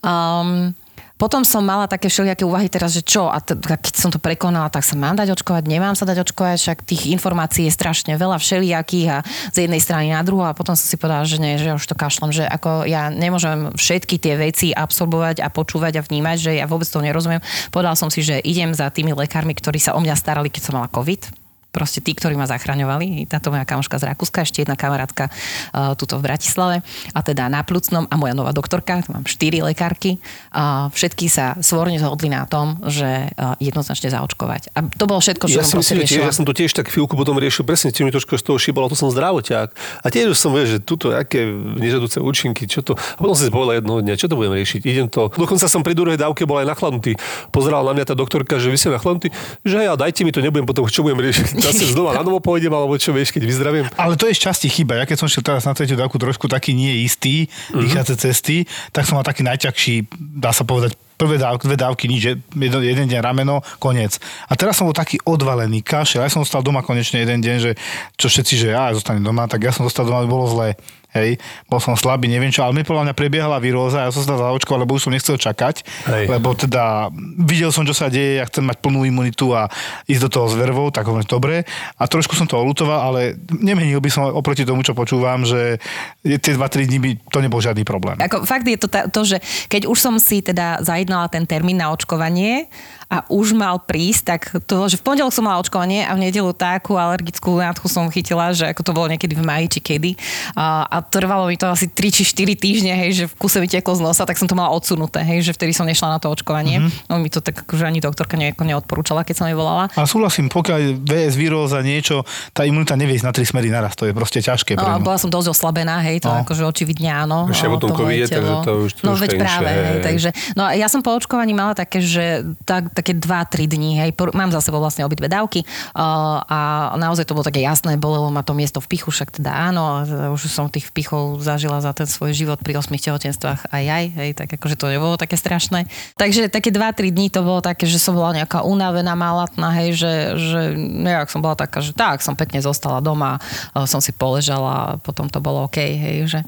Um, 0.03 0.75
potom 1.23 1.47
som 1.47 1.63
mala 1.63 1.87
také 1.87 2.11
všelijaké 2.11 2.43
úvahy 2.43 2.67
teraz, 2.67 2.99
že 2.99 3.07
čo, 3.07 3.31
a 3.31 3.39
t- 3.39 3.55
keď 3.55 3.95
som 3.95 4.11
to 4.11 4.19
prekonala, 4.19 4.67
tak 4.67 4.83
sa 4.83 4.99
mám 4.99 5.15
dať 5.15 5.39
očkovať, 5.39 5.71
nemám 5.71 5.95
sa 5.95 6.03
dať 6.03 6.27
očkovať, 6.27 6.59
však 6.59 6.79
tých 6.83 7.15
informácií 7.15 7.71
je 7.71 7.79
strašne 7.79 8.19
veľa 8.19 8.43
všelijakých 8.43 9.07
a 9.07 9.23
z 9.55 9.71
jednej 9.71 9.79
strany 9.79 10.11
na 10.11 10.27
druhú. 10.27 10.43
A 10.43 10.51
potom 10.51 10.75
som 10.75 10.83
si 10.83 10.99
povedala, 10.99 11.23
že 11.23 11.39
nie, 11.39 11.63
že 11.63 11.79
už 11.79 11.87
to 11.87 11.95
kašlem, 11.95 12.35
že 12.35 12.43
ako 12.43 12.91
ja 12.91 13.07
nemôžem 13.15 13.71
všetky 13.79 14.19
tie 14.19 14.35
veci 14.35 14.75
absorbovať 14.75 15.47
a 15.47 15.49
počúvať 15.55 16.03
a 16.03 16.03
vnímať, 16.03 16.37
že 16.43 16.53
ja 16.59 16.67
vôbec 16.67 16.91
to 16.91 16.99
nerozumiem. 16.99 17.39
Povedala 17.71 17.95
som 17.95 18.11
si, 18.11 18.27
že 18.27 18.43
idem 18.43 18.75
za 18.75 18.91
tými 18.91 19.15
lekármi, 19.15 19.55
ktorí 19.55 19.79
sa 19.79 19.95
o 19.95 20.03
mňa 20.03 20.19
starali, 20.19 20.51
keď 20.51 20.63
som 20.67 20.75
mala 20.75 20.91
COVID 20.91 21.42
proste 21.73 22.05
tí, 22.05 22.13
ktorí 22.13 22.37
ma 22.37 22.45
zachraňovali. 22.45 23.25
Táto 23.27 23.49
moja 23.49 23.65
kamoška 23.65 23.97
z 23.97 24.13
Rakúska, 24.13 24.45
ešte 24.45 24.61
jedna 24.63 24.77
kamarátka 24.77 25.33
uh, 25.33 25.97
tuto 25.97 26.21
v 26.21 26.29
Bratislave 26.29 26.77
a 27.17 27.21
teda 27.25 27.49
na 27.49 27.65
Plucnom 27.65 28.05
a 28.13 28.15
moja 28.21 28.37
nová 28.37 28.53
doktorka, 28.53 29.01
tu 29.01 29.17
mám 29.17 29.25
štyri 29.25 29.65
lekárky. 29.65 30.21
Uh, 30.53 30.93
všetky 30.93 31.33
sa 31.33 31.57
svorne 31.65 31.97
zhodli 31.97 32.29
na 32.29 32.45
tom, 32.45 32.77
že 32.85 33.33
uh, 33.33 33.57
jednoznačne 33.57 34.13
zaočkovať. 34.13 34.77
A 34.77 34.85
to 34.85 35.05
bolo 35.09 35.25
všetko, 35.25 35.49
čo 35.49 35.59
Ja 35.59 35.67
som 35.67 35.81
myslím, 35.81 36.05
tiež, 36.05 36.29
ja 36.29 36.37
som 36.37 36.45
to 36.45 36.53
tiež 36.53 36.77
tak 36.77 36.93
chvíľku 36.93 37.17
potom 37.17 37.41
riešil, 37.41 37.65
presne 37.65 37.89
tým 37.89 38.13
trošku 38.13 38.37
z 38.37 38.45
toho 38.45 38.61
šibalo, 38.61 38.93
to 38.93 38.97
som 38.99 39.09
zdravoťák. 39.09 39.73
A 40.05 40.07
tiež 40.13 40.37
som 40.37 40.53
vedel, 40.53 40.77
že 40.77 40.79
tuto 40.85 41.09
aké 41.17 41.49
nežadúce 41.81 42.21
účinky, 42.21 42.69
čo 42.69 42.85
to. 42.85 42.93
A 42.93 43.17
potom 43.17 43.33
som 43.33 43.49
si 43.49 43.53
povedal 43.53 43.81
jednoho 43.81 44.05
dňa, 44.05 44.21
čo 44.21 44.29
to 44.29 44.37
budem 44.37 44.53
riešiť. 44.53 44.81
Idem 44.85 45.09
to. 45.09 45.33
Dokonca 45.33 45.65
som 45.73 45.81
pri 45.81 45.97
druhej 45.97 46.21
dávke 46.21 46.45
bol 46.45 46.61
aj 46.61 46.69
nachladnutý. 46.69 47.17
Pozerala 47.49 47.89
na 47.89 47.97
mňa 47.97 48.13
tá 48.13 48.15
doktorka, 48.19 48.61
že 48.61 48.69
vy 48.69 48.77
ste 48.77 48.93
nachladnutý, 48.93 49.33
že 49.65 49.81
ja 49.81 49.97
dajte 49.97 50.29
mi 50.29 50.37
to, 50.37 50.45
nebudem 50.45 50.69
potom, 50.69 50.85
čo 50.85 51.01
budem 51.01 51.25
riešiť. 51.25 51.62
Zase 51.63 51.95
znova 51.95 52.19
na 52.19 52.27
novo 52.27 52.43
pôjdem, 52.43 52.75
alebo 52.75 52.99
čo 52.99 53.15
vieš, 53.15 53.31
keď 53.31 53.43
vyzdravím. 53.47 53.87
Ale 53.95 54.19
to 54.19 54.27
je 54.27 54.35
z 54.35 54.51
časti 54.51 54.67
chyba. 54.67 54.99
Ja 54.99 55.05
keď 55.07 55.23
som 55.23 55.31
šiel 55.31 55.47
teraz 55.47 55.63
na 55.63 55.73
tretiu 55.73 55.95
dávku 55.95 56.19
trošku 56.19 56.51
taký 56.51 56.75
nie 56.75 57.07
istý, 57.07 57.47
dýchace 57.71 58.19
cesty, 58.19 58.67
tak 58.91 59.07
som 59.07 59.15
mal 59.15 59.27
taký 59.27 59.47
najťažší, 59.47 60.11
dá 60.43 60.51
sa 60.51 60.67
povedať, 60.67 60.99
prvé 61.23 61.39
dávky, 61.39 61.71
dve 61.71 61.77
dávky, 61.79 62.05
nič, 62.11 62.23
jeden, 62.35 62.83
jeden 62.83 63.07
deň 63.07 63.21
rameno, 63.23 63.63
koniec. 63.79 64.19
A 64.51 64.59
teraz 64.59 64.75
som 64.75 64.91
bol 64.91 64.97
taký 64.97 65.23
odvalený, 65.23 65.87
kašel. 65.87 66.27
Ja 66.27 66.33
som 66.33 66.43
zostal 66.43 66.67
doma 66.67 66.83
konečne 66.83 67.23
jeden 67.23 67.39
deň, 67.39 67.57
že 67.63 67.71
čo 68.19 68.27
všetci, 68.27 68.55
že 68.59 68.69
ja 68.75 68.91
zostanem 68.91 69.23
doma, 69.23 69.47
tak 69.47 69.63
ja 69.63 69.71
som 69.71 69.87
zostal 69.87 70.11
doma, 70.11 70.27
bolo 70.27 70.51
zlé. 70.51 70.75
Hej, 71.13 71.37
bol 71.69 71.77
som 71.77 71.93
slabý, 71.93 72.25
neviem 72.25 72.49
čo, 72.49 72.65
ale 72.65 72.73
mi 72.73 72.89
podľa 72.89 73.13
mňa 73.13 73.15
prebiehala 73.17 73.61
výroza, 73.61 74.09
ja 74.09 74.11
som 74.11 74.25
sa 74.25 74.41
zaočkoval, 74.41 74.89
lebo 74.89 74.97
už 74.97 75.05
som 75.05 75.13
nechcel 75.13 75.37
čakať, 75.37 75.85
Hej. 76.09 76.25
lebo 76.33 76.57
teda 76.57 77.13
videl 77.37 77.69
som, 77.69 77.85
čo 77.85 77.93
sa 77.93 78.09
deje, 78.09 78.41
ja 78.41 78.49
chcem 78.49 78.65
mať 78.65 78.81
plnú 78.81 79.05
imunitu 79.05 79.53
a 79.53 79.69
ísť 80.09 80.23
do 80.25 80.31
toho 80.33 80.47
s 80.49 80.57
vervou, 80.57 80.89
tak 80.89 81.05
hovorím, 81.05 81.29
dobre. 81.29 81.69
A 82.01 82.09
trošku 82.09 82.33
som 82.33 82.49
to 82.49 82.57
olutoval, 82.57 83.13
ale 83.13 83.37
nemenil 83.53 84.01
by 84.01 84.09
som 84.09 84.33
oproti 84.33 84.65
tomu, 84.65 84.81
čo 84.81 84.97
počúvam, 84.97 85.45
že 85.45 85.77
tie 86.25 86.57
2-3 86.57 86.89
dní 86.89 86.99
by 86.99 87.11
to 87.29 87.39
nebol 87.45 87.61
žiadny 87.61 87.85
problém. 87.85 88.17
Ako 88.17 88.49
fakt 88.49 88.65
je 88.65 88.81
to 88.81 88.89
ta, 88.89 89.05
to, 89.05 89.21
že 89.29 89.37
keď 89.69 89.93
už 89.93 89.99
som 90.01 90.17
si 90.17 90.41
teda 90.41 90.81
zajednala 90.81 91.29
ten 91.29 91.45
termín 91.45 91.77
na 91.77 91.93
očkovanie 91.93 92.73
a 93.13 93.29
už 93.29 93.53
mal 93.53 93.77
prísť, 93.77 94.23
tak 94.25 94.41
to, 94.65 94.89
že 94.89 94.97
v 94.97 95.05
pondelok 95.05 95.29
som 95.29 95.45
mala 95.45 95.61
očkovanie 95.61 96.01
a 96.01 96.17
v 96.17 96.25
nedelu 96.25 96.49
takú 96.51 96.97
alergickú 96.97 97.61
nádchu 97.61 97.85
som 97.85 98.09
chytila, 98.09 98.57
že 98.57 98.65
ako 98.65 98.81
to 98.81 98.93
bolo 98.93 99.05
niekedy 99.07 99.37
v 99.37 99.45
maji 99.45 99.69
či 99.69 99.81
kedy. 99.85 100.11
A, 100.57 100.89
a 100.89 100.97
trvalo 100.99 101.45
mi 101.45 101.55
to 101.55 101.69
asi 101.69 101.87
3 101.87 102.09
či 102.09 102.25
4 102.25 102.57
týždne, 102.57 102.97
hej, 102.97 103.11
že 103.13 103.25
v 103.29 103.35
kuse 103.37 103.61
mi 103.61 103.69
teklo 103.69 103.93
z 103.93 104.01
nosa, 104.01 104.25
tak 104.25 104.35
som 104.35 104.49
to 104.49 104.57
mala 104.57 104.73
odsunuté, 104.73 105.21
hej, 105.21 105.45
že 105.45 105.53
vtedy 105.53 105.77
som 105.77 105.85
nešla 105.85 106.09
na 106.09 106.19
to 106.19 106.33
očkovanie. 106.33 106.81
Mm-hmm. 106.81 107.13
No 107.13 107.21
mi 107.21 107.29
to 107.29 107.39
tak 107.39 107.61
akože 107.61 107.85
ani 107.85 108.01
doktorka 108.01 108.41
nejako 108.41 108.65
neodporúčala, 108.65 109.23
keď 109.23 109.35
som 109.37 109.47
jej 109.47 109.55
volala. 109.55 109.93
Ale 109.93 110.09
súhlasím, 110.09 110.49
pokiaľ 110.49 111.05
VS 111.05 111.37
víróza 111.37 111.85
niečo, 111.85 112.25
tá 112.51 112.65
imunita 112.65 112.97
nevie 112.97 113.21
ísť 113.21 113.27
na 113.27 113.35
tri 113.37 113.45
smery 113.45 113.69
naraz, 113.69 113.93
to 113.93 114.09
je 114.09 114.17
proste 114.17 114.41
ťažké 114.41 114.73
No 114.73 114.81
pre 114.81 114.89
a 114.89 114.97
ňu. 114.97 115.05
bola 115.05 115.19
som 115.19 115.29
dosť 115.29 115.53
oslabená, 115.53 116.01
hej, 116.01 116.25
to 116.25 116.33
No. 116.33 116.41
no. 116.41 116.49
akože 116.49 116.63
očividne 116.65 117.13
áno. 117.13 117.45
Ešte 117.53 117.69
o, 117.69 117.77
tom 117.77 117.93
covide, 117.93 118.25
takže 118.25 118.55
to 118.65 118.73
už- 118.89 118.95
to 118.97 119.05
No 119.05 119.13
veď 119.13 119.31
práve, 119.37 119.69
hej, 119.69 119.99
takže, 120.01 120.29
no 120.57 120.65
a 120.65 120.73
ja 120.73 120.89
som 120.89 121.05
po 121.05 121.13
očkovaní 121.13 121.53
mala 121.53 121.77
také, 121.77 122.01
že 122.01 122.41
tak, 122.65 122.95
také 123.03 123.19
2-3 123.19 123.67
dní, 123.67 123.99
hej, 123.99 124.15
mám 124.39 124.55
za 124.55 124.63
sebou 124.63 124.79
vlastne 124.79 125.03
obidve 125.03 125.27
dávky 125.27 125.67
uh, 125.67 126.39
a 126.47 126.59
naozaj 126.95 127.27
to 127.27 127.35
bolo 127.35 127.43
také 127.43 127.59
jasné, 127.59 127.99
bolelo 127.99 128.31
ma 128.31 128.47
to 128.47 128.55
miesto 128.55 128.79
v 128.79 128.87
pichu, 128.95 129.11
však 129.11 129.43
teda 129.43 129.51
áno, 129.51 130.07
už 130.31 130.47
som 130.47 130.71
tých 130.71 130.95
vpichov 130.95 131.43
zažila 131.43 131.83
za 131.83 131.91
ten 131.91 132.07
svoj 132.07 132.31
život 132.31 132.63
pri 132.63 132.79
8 132.79 132.95
tehotenstvách 132.95 133.75
aj 133.75 133.85
aj, 133.91 134.05
hej, 134.23 134.31
tak 134.39 134.49
akože 134.55 134.79
to 134.79 134.87
nebolo 134.87 135.19
také 135.19 135.35
strašné. 135.35 135.91
Takže 136.15 136.47
také 136.47 136.71
2-3 136.71 137.11
dní 137.11 137.27
to 137.29 137.43
bolo 137.43 137.59
také, 137.59 137.91
že 137.91 137.99
som 137.99 138.15
bola 138.15 138.39
nejaká 138.39 138.63
unavená, 138.63 139.19
malatná, 139.19 139.75
hej, 139.83 139.99
že, 139.99 140.13
že 140.39 140.61
nejak 140.79 141.27
som 141.27 141.43
bola 141.43 141.59
taká, 141.59 141.83
že 141.83 141.91
tak, 141.91 142.23
som 142.23 142.39
pekne 142.39 142.63
zostala 142.63 143.03
doma, 143.03 143.43
uh, 143.75 143.85
som 143.91 143.99
si 143.99 144.15
poležala, 144.15 145.03
potom 145.03 145.27
to 145.27 145.43
bolo 145.43 145.67
OK, 145.67 145.83
hej, 145.83 146.31
že 146.31 146.41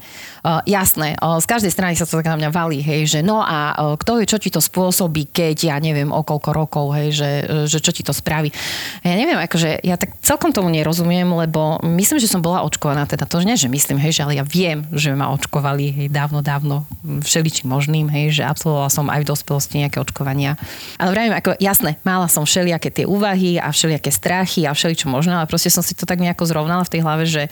uh, 0.45 0.61
jasné, 0.69 1.17
uh, 1.17 1.41
z 1.41 1.49
každej 1.49 1.73
strany 1.73 1.97
sa 1.97 2.05
to 2.05 2.21
tak 2.21 2.29
na 2.29 2.37
mňa 2.37 2.49
valí, 2.53 2.85
hej, 2.85 3.09
že 3.09 3.19
no 3.25 3.41
a 3.41 3.73
uh, 3.73 3.97
kto 3.97 4.21
vie, 4.21 4.29
čo 4.29 4.37
ti 4.37 4.53
to 4.53 4.61
spôsobí, 4.61 5.33
keď 5.33 5.73
ja 5.73 5.75
neviem 5.81 6.13
o 6.13 6.21
koľko 6.21 6.53
rokov, 6.53 6.93
hej, 6.93 7.17
že, 7.17 7.29
že 7.65 7.81
čo 7.81 7.89
ti 7.89 8.05
to 8.05 8.13
spraví. 8.13 8.53
Ja 9.01 9.17
neviem, 9.17 9.41
akože 9.41 9.81
ja 9.81 9.97
tak 9.97 10.13
celkom 10.21 10.53
tomu 10.53 10.69
nerozumiem, 10.69 11.25
lebo 11.25 11.81
myslím, 11.81 12.21
že 12.21 12.29
som 12.29 12.45
bola 12.45 12.61
očkovaná, 12.61 13.09
teda 13.09 13.25
to 13.25 13.41
nie, 13.41 13.57
že 13.57 13.65
myslím, 13.65 13.97
hej, 13.97 14.21
že 14.21 14.21
ale 14.21 14.37
ja 14.37 14.45
viem, 14.45 14.85
že 14.93 15.09
ma 15.17 15.33
očkovali, 15.33 15.85
hej, 15.89 16.07
dávno, 16.13 16.45
dávno, 16.45 16.85
všeličím 17.01 17.73
možným, 17.73 18.05
hej, 18.13 18.37
že 18.37 18.43
absolvovala 18.45 18.93
som 18.93 19.09
aj 19.09 19.25
v 19.25 19.29
dospelosti 19.33 19.81
nejaké 19.81 19.97
očkovania. 19.97 20.59
Ale 21.01 21.09
vravím, 21.15 21.33
ako 21.33 21.57
jasné, 21.57 21.97
mala 22.05 22.29
som 22.29 22.45
všelijaké 22.45 22.93
tie 22.93 23.05
úvahy 23.07 23.57
a 23.57 23.73
všelijaké 23.73 24.13
strachy 24.13 24.69
a 24.69 24.75
všeličo 24.75 25.09
možné, 25.09 25.33
ale 25.33 25.49
proste 25.49 25.73
som 25.73 25.81
si 25.81 25.97
to 25.97 26.05
tak 26.05 26.21
nejako 26.21 26.45
zrovnala 26.45 26.83
v 26.85 26.91
tej 26.91 27.01
hlave, 27.01 27.23
že 27.25 27.49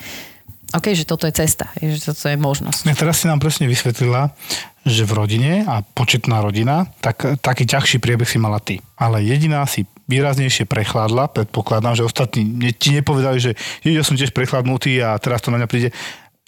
OK, 0.74 0.98
že 0.98 1.06
toto 1.06 1.30
je 1.30 1.34
cesta, 1.38 1.70
že 1.78 2.02
toto 2.02 2.26
je 2.26 2.34
možnosť. 2.34 2.90
Ja 2.90 2.98
teraz 2.98 3.22
si 3.22 3.30
nám 3.30 3.38
presne 3.38 3.70
vysvetlila, 3.70 4.34
že 4.84 5.06
v 5.06 5.14
rodine 5.14 5.54
a 5.70 5.86
početná 5.86 6.42
rodina, 6.42 6.90
tak 6.98 7.40
taký 7.40 7.70
ťažší 7.70 8.02
priebeh 8.02 8.26
si 8.26 8.42
mala 8.42 8.58
ty. 8.58 8.82
Ale 8.98 9.22
jediná 9.22 9.64
si 9.70 9.86
výraznejšie 10.10 10.68
prechladla, 10.68 11.32
predpokladám, 11.32 11.96
že 11.96 12.04
ostatní 12.04 12.44
ti 12.76 12.92
nepovedali, 12.92 13.40
že 13.40 13.56
"Jeď, 13.88 14.02
ja 14.02 14.04
som 14.04 14.20
tiež 14.20 14.36
prechladnutý 14.36 15.00
a 15.00 15.16
teraz 15.22 15.40
to 15.40 15.54
na 15.54 15.62
mňa 15.64 15.70
príde, 15.72 15.90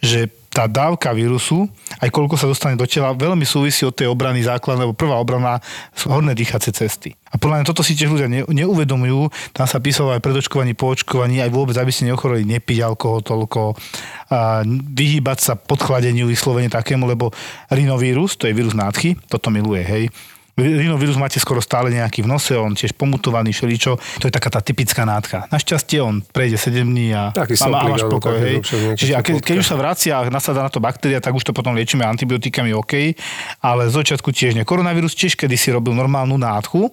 že 0.06 0.30
tá 0.56 0.72
dávka 0.72 1.12
vírusu, 1.12 1.68
aj 2.00 2.08
koľko 2.16 2.40
sa 2.40 2.48
dostane 2.48 2.80
do 2.80 2.88
tela, 2.88 3.12
veľmi 3.12 3.44
súvisí 3.44 3.84
od 3.84 3.92
tej 3.92 4.08
obrany 4.08 4.40
základnej, 4.40 4.88
lebo 4.88 4.96
prvá 4.96 5.20
obrana 5.20 5.60
sú 5.92 6.08
horné 6.08 6.32
dýchacie 6.32 6.72
cesty. 6.72 7.12
A 7.28 7.36
podľa 7.36 7.60
mňa 7.60 7.68
toto 7.68 7.84
si 7.84 7.92
tiež 7.92 8.08
ľudia 8.08 8.32
ne, 8.32 8.48
neuvedomujú. 8.48 9.28
Tam 9.52 9.68
sa 9.68 9.84
písalo 9.84 10.16
aj 10.16 10.24
pred 10.24 10.40
očkovaní, 10.40 10.72
po 10.72 10.96
očkovaní, 10.96 11.44
aj 11.44 11.52
vôbec, 11.52 11.76
aby 11.76 11.92
ste 11.92 12.08
neochoreli, 12.08 12.48
nepiť 12.48 12.80
alkohol 12.88 13.20
toľko, 13.20 13.76
a 14.32 14.64
vyhýbať 14.96 15.38
sa 15.44 15.54
podchladeniu 15.60 16.24
vyslovene 16.32 16.72
takému, 16.72 17.04
lebo 17.04 17.36
rinovírus, 17.68 18.40
to 18.40 18.48
je 18.48 18.56
vírus 18.56 18.72
nádchy, 18.72 19.20
toto 19.28 19.52
miluje, 19.52 19.84
hej. 19.84 20.04
Rinovírus 20.56 21.20
máte 21.20 21.36
skoro 21.36 21.60
stále 21.60 21.92
nejaký 21.92 22.24
v 22.24 22.32
nose, 22.32 22.56
on 22.56 22.72
tiež 22.72 22.96
pomutovaný, 22.96 23.52
šeličo. 23.52 24.00
To 24.24 24.26
je 24.28 24.32
taká 24.32 24.48
tá 24.48 24.64
typická 24.64 25.04
nádcha. 25.04 25.52
Našťastie 25.52 26.00
on 26.00 26.24
prejde 26.24 26.56
7 26.56 26.80
dní 26.80 27.12
a, 27.12 27.36
Taký 27.36 27.60
a, 27.60 27.68
má- 27.68 27.84
a 27.84 27.92
máš 27.92 28.08
pokoj. 28.08 28.40
Hej. 28.40 28.64
Čiže 28.96 29.14
a 29.14 29.20
teplotka. 29.20 29.52
keď 29.52 29.56
už 29.60 29.68
sa 29.68 29.76
vracia 29.76 30.14
a 30.16 30.24
nasadá 30.32 30.64
na 30.64 30.72
to 30.72 30.80
baktéria, 30.80 31.20
tak 31.20 31.36
už 31.36 31.44
to 31.44 31.52
potom 31.52 31.76
liečíme 31.76 32.08
antibiotikami 32.08 32.72
OK, 32.72 33.20
ale 33.60 33.92
z 33.92 33.94
začiatku 34.00 34.32
tiež 34.32 34.56
nie. 34.56 34.64
Koronavírus 34.64 35.12
tiež 35.12 35.36
kedy 35.36 35.60
si 35.60 35.76
robil 35.76 35.92
normálnu 35.92 36.40
nádchu 36.40 36.88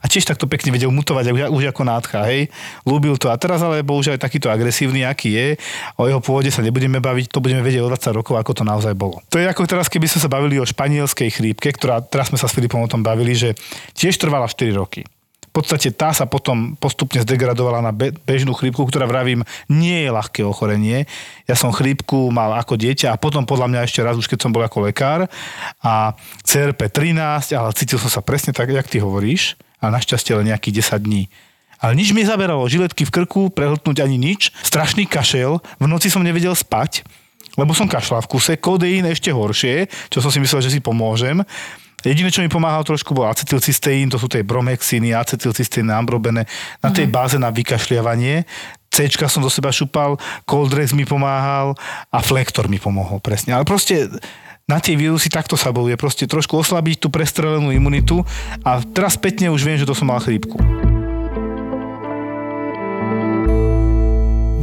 A 0.00 0.04
tiež 0.06 0.28
takto 0.28 0.44
pekne 0.50 0.74
vedel 0.74 0.92
mutovať 0.92 1.32
už, 1.32 1.40
už 1.52 1.64
ako 1.72 1.82
nádcha, 1.86 2.20
hej. 2.28 2.52
Ľúbil 2.84 3.16
to. 3.16 3.32
A 3.32 3.36
teraz 3.40 3.62
ale 3.64 3.80
bohužiaľ 3.86 4.20
takýto 4.20 4.52
agresívny, 4.52 5.06
aký 5.06 5.32
je. 5.32 5.48
O 5.96 6.08
jeho 6.08 6.20
pôvode 6.20 6.52
sa 6.52 6.60
nebudeme 6.60 7.00
baviť, 7.00 7.32
to 7.32 7.40
budeme 7.40 7.64
vedieť 7.64 7.84
o 7.84 7.90
20 7.92 8.18
rokov, 8.18 8.34
ako 8.36 8.52
to 8.52 8.62
naozaj 8.64 8.92
bolo. 8.92 9.22
To 9.32 9.40
je 9.40 9.46
ako 9.48 9.64
teraz, 9.64 9.88
keby 9.88 10.08
sme 10.08 10.20
sa 10.20 10.32
bavili 10.32 10.60
o 10.60 10.68
španielskej 10.68 11.28
chrípke, 11.32 11.72
ktorá, 11.72 12.04
teraz 12.04 12.28
sme 12.28 12.38
sa 12.40 12.48
s 12.48 12.54
Filipom 12.56 12.82
o 12.82 12.90
tom 12.90 13.00
bavili, 13.00 13.32
že 13.32 13.56
tiež 13.96 14.16
trvala 14.20 14.48
4 14.48 14.72
roky. 14.76 15.04
V 15.56 15.64
podstate 15.64 15.88
tá 15.88 16.12
sa 16.12 16.28
potom 16.28 16.76
postupne 16.76 17.16
zdegradovala 17.24 17.80
na 17.80 17.88
be- 17.88 18.12
bežnú 18.12 18.52
chrípku, 18.52 18.84
ktorá 18.84 19.08
vravím, 19.08 19.40
nie 19.72 20.04
je 20.04 20.12
ľahké 20.12 20.44
ochorenie. 20.44 21.08
Ja 21.48 21.56
som 21.56 21.72
chrípku 21.72 22.28
mal 22.28 22.52
ako 22.60 22.76
dieťa 22.76 23.16
a 23.16 23.20
potom 23.20 23.48
podľa 23.48 23.72
mňa 23.72 23.80
ešte 23.88 24.04
raz, 24.04 24.20
už 24.20 24.28
keď 24.28 24.44
som 24.44 24.52
bol 24.52 24.60
ako 24.60 24.84
lekár 24.84 25.24
a 25.80 26.12
CRP 26.44 26.92
13, 26.92 27.56
ale 27.56 27.72
cítil 27.72 27.96
som 27.96 28.12
sa 28.12 28.20
presne 28.20 28.52
tak, 28.52 28.68
jak 28.68 28.84
ty 28.84 29.00
hovoríš 29.00 29.56
a 29.80 29.92
našťastie 29.92 30.36
len 30.36 30.52
nejakých 30.52 30.82
10 30.82 31.06
dní. 31.06 31.22
Ale 31.76 31.92
nič 31.92 32.16
mi 32.16 32.24
zaberalo, 32.24 32.64
žiletky 32.64 33.04
v 33.04 33.12
krku, 33.12 33.52
prehltnúť 33.52 34.00
ani 34.00 34.16
nič, 34.16 34.48
strašný 34.64 35.04
kašel, 35.04 35.60
v 35.76 35.86
noci 35.86 36.08
som 36.08 36.24
nevedel 36.24 36.56
spať, 36.56 37.04
lebo 37.60 37.76
som 37.76 37.88
kašľal 37.88 38.24
v 38.24 38.30
kuse, 38.32 38.52
kodeín 38.56 39.04
ešte 39.04 39.28
horšie, 39.28 39.88
čo 40.08 40.24
som 40.24 40.32
si 40.32 40.40
myslel, 40.40 40.64
že 40.64 40.72
si 40.72 40.80
pomôžem. 40.80 41.44
Jediné, 42.04 42.30
čo 42.30 42.44
mi 42.44 42.52
pomáhalo 42.52 42.86
trošku, 42.86 43.16
bol 43.16 43.26
acetylcysteín, 43.26 44.12
to 44.12 44.20
sú 44.20 44.30
tie 44.30 44.46
bromhexiny, 44.46 45.16
acetylcysteín, 45.16 45.90
ambrobene, 45.90 46.46
na 46.78 46.90
tej 46.92 47.08
báze 47.10 47.34
na 47.40 47.50
vykašľavanie. 47.50 48.46
C 48.92 49.10
som 49.28 49.42
do 49.44 49.50
seba 49.50 49.74
šupal, 49.74 50.16
Coldrex 50.48 50.96
mi 50.96 51.04
pomáhal 51.04 51.74
a 52.08 52.18
Flektor 52.22 52.70
mi 52.70 52.80
pomohol, 52.80 53.20
presne. 53.20 53.52
Ale 53.52 53.66
proste 53.66 54.08
na 54.66 54.82
tie 54.82 54.98
vírusy 54.98 55.30
takto 55.30 55.54
sa 55.54 55.70
bojuje. 55.70 55.94
Proste 55.94 56.26
trošku 56.26 56.58
oslabiť 56.58 56.98
tú 56.98 57.06
prestrelenú 57.06 57.70
imunitu 57.70 58.26
a 58.66 58.82
teraz 58.82 59.14
spätne 59.14 59.46
už 59.54 59.62
viem, 59.62 59.78
že 59.78 59.86
to 59.86 59.94
som 59.94 60.10
mal 60.10 60.18
chrípku. 60.18 60.58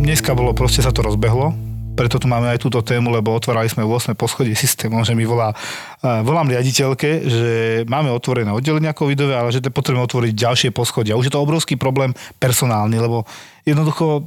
Dneska 0.03 0.35
bolo, 0.35 0.51
proste 0.51 0.83
sa 0.83 0.91
to 0.91 1.07
rozbehlo 1.07 1.55
preto 1.93 2.17
tu 2.17 2.25
máme 2.25 2.49
aj 2.49 2.57
túto 2.57 2.81
tému, 2.81 3.13
lebo 3.13 3.37
otvárali 3.37 3.69
sme 3.69 3.85
8. 3.85 4.17
poschodie 4.17 4.57
systémom, 4.57 5.05
že 5.05 5.13
mi 5.13 5.29
volá, 5.29 5.53
volám 6.01 6.49
riaditeľke, 6.49 7.09
že 7.21 7.51
máme 7.85 8.09
otvorené 8.09 8.49
oddelenia 8.49 8.97
covidové, 8.97 9.37
ale 9.37 9.53
že 9.53 9.61
potrebujeme 9.61 10.01
otvoriť 10.01 10.33
ďalšie 10.33 10.69
poschodia. 10.73 11.13
Už 11.13 11.29
je 11.29 11.33
to 11.37 11.45
obrovský 11.45 11.77
problém 11.77 12.09
personálny, 12.41 12.97
lebo 12.97 13.29
jednoducho 13.61 14.25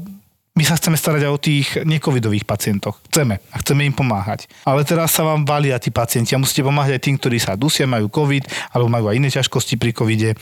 my 0.56 0.64
sa 0.64 0.80
chceme 0.80 0.96
starať 0.96 1.28
aj 1.28 1.32
o 1.32 1.38
tých 1.38 1.66
necovidových 1.84 2.48
pacientoch. 2.48 3.04
Chceme 3.12 3.44
a 3.52 3.56
chceme 3.60 3.84
im 3.84 3.92
pomáhať. 3.92 4.48
Ale 4.64 4.88
teraz 4.88 5.12
sa 5.12 5.22
vám 5.22 5.44
valia 5.44 5.76
tí 5.76 5.92
pacienti 5.92 6.32
a 6.32 6.40
musíte 6.40 6.64
pomáhať 6.64 6.96
aj 6.96 7.02
tým, 7.04 7.16
ktorí 7.20 7.36
sa 7.36 7.60
dusia, 7.60 7.84
majú 7.84 8.08
covid 8.08 8.48
alebo 8.72 8.88
majú 8.88 9.12
aj 9.12 9.16
iné 9.20 9.28
ťažkosti 9.28 9.76
pri 9.76 9.92
covide 9.92 10.32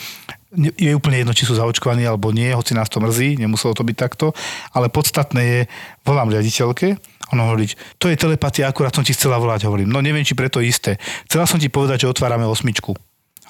je 0.55 0.95
úplne 0.95 1.19
jedno, 1.19 1.35
či 1.35 1.51
sú 1.51 1.59
zaočkovaní 1.59 2.07
alebo 2.07 2.31
nie, 2.31 2.55
hoci 2.55 2.79
nás 2.79 2.87
to 2.87 3.03
mrzí, 3.03 3.43
nemuselo 3.43 3.75
to 3.75 3.83
byť 3.83 3.97
takto, 3.99 4.31
ale 4.71 4.87
podstatné 4.87 5.43
je, 5.43 5.61
volám 6.07 6.31
riaditeľke, 6.31 6.95
ona 7.35 7.51
hovorí, 7.51 7.75
to 7.99 8.07
je 8.07 8.15
telepatia, 8.15 8.71
akurát 8.71 8.95
som 8.95 9.03
ti 9.03 9.17
chcela 9.17 9.43
volať, 9.43 9.67
hovorím, 9.67 9.91
no 9.91 9.99
neviem, 9.99 10.23
či 10.23 10.39
preto 10.39 10.63
isté. 10.63 11.03
Chcela 11.27 11.51
som 11.51 11.59
ti 11.59 11.67
povedať, 11.67 12.07
že 12.07 12.11
otvárame 12.15 12.47
osmičku. 12.47 12.95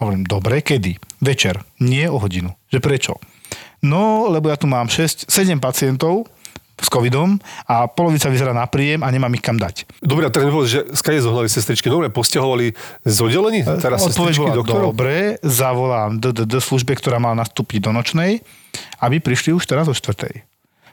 Hovorím, 0.00 0.24
dobre, 0.26 0.64
kedy? 0.64 0.96
Večer, 1.22 1.60
nie 1.78 2.08
o 2.08 2.18
hodinu. 2.18 2.50
Že 2.72 2.78
prečo? 2.82 3.12
No, 3.84 4.26
lebo 4.32 4.48
ja 4.48 4.56
tu 4.56 4.66
mám 4.66 4.88
6, 4.88 5.28
7 5.28 5.60
pacientov, 5.60 6.26
s 6.74 6.88
covidom 6.90 7.38
a 7.70 7.86
polovica 7.86 8.26
vyzerá 8.26 8.50
na 8.50 8.66
príjem 8.66 9.06
a 9.06 9.08
nemám 9.08 9.30
ich 9.38 9.44
kam 9.44 9.56
dať. 9.58 9.86
Dobre, 10.02 10.26
a 10.26 10.30
teraz 10.30 10.50
mi 10.50 10.54
že 10.66 10.82
skade 10.94 11.22
zohnali 11.22 11.46
sestričky. 11.46 11.86
Dobre, 11.86 12.10
postiahovali 12.10 12.74
z 13.06 13.18
oddelení? 13.22 13.62
Teraz 13.78 14.02
Odpoveď 14.10 14.34
bola, 14.42 14.54
doktorov? 14.58 14.90
dobre, 14.90 15.38
zavolám 15.46 16.18
DDD 16.18 16.58
službe, 16.58 16.98
ktorá 16.98 17.22
mala 17.22 17.38
nastúpiť 17.46 17.86
do 17.86 17.90
nočnej, 17.94 18.42
aby 18.98 19.22
prišli 19.22 19.54
už 19.54 19.64
teraz 19.70 19.86
o 19.86 19.94
štvrtej. 19.94 20.42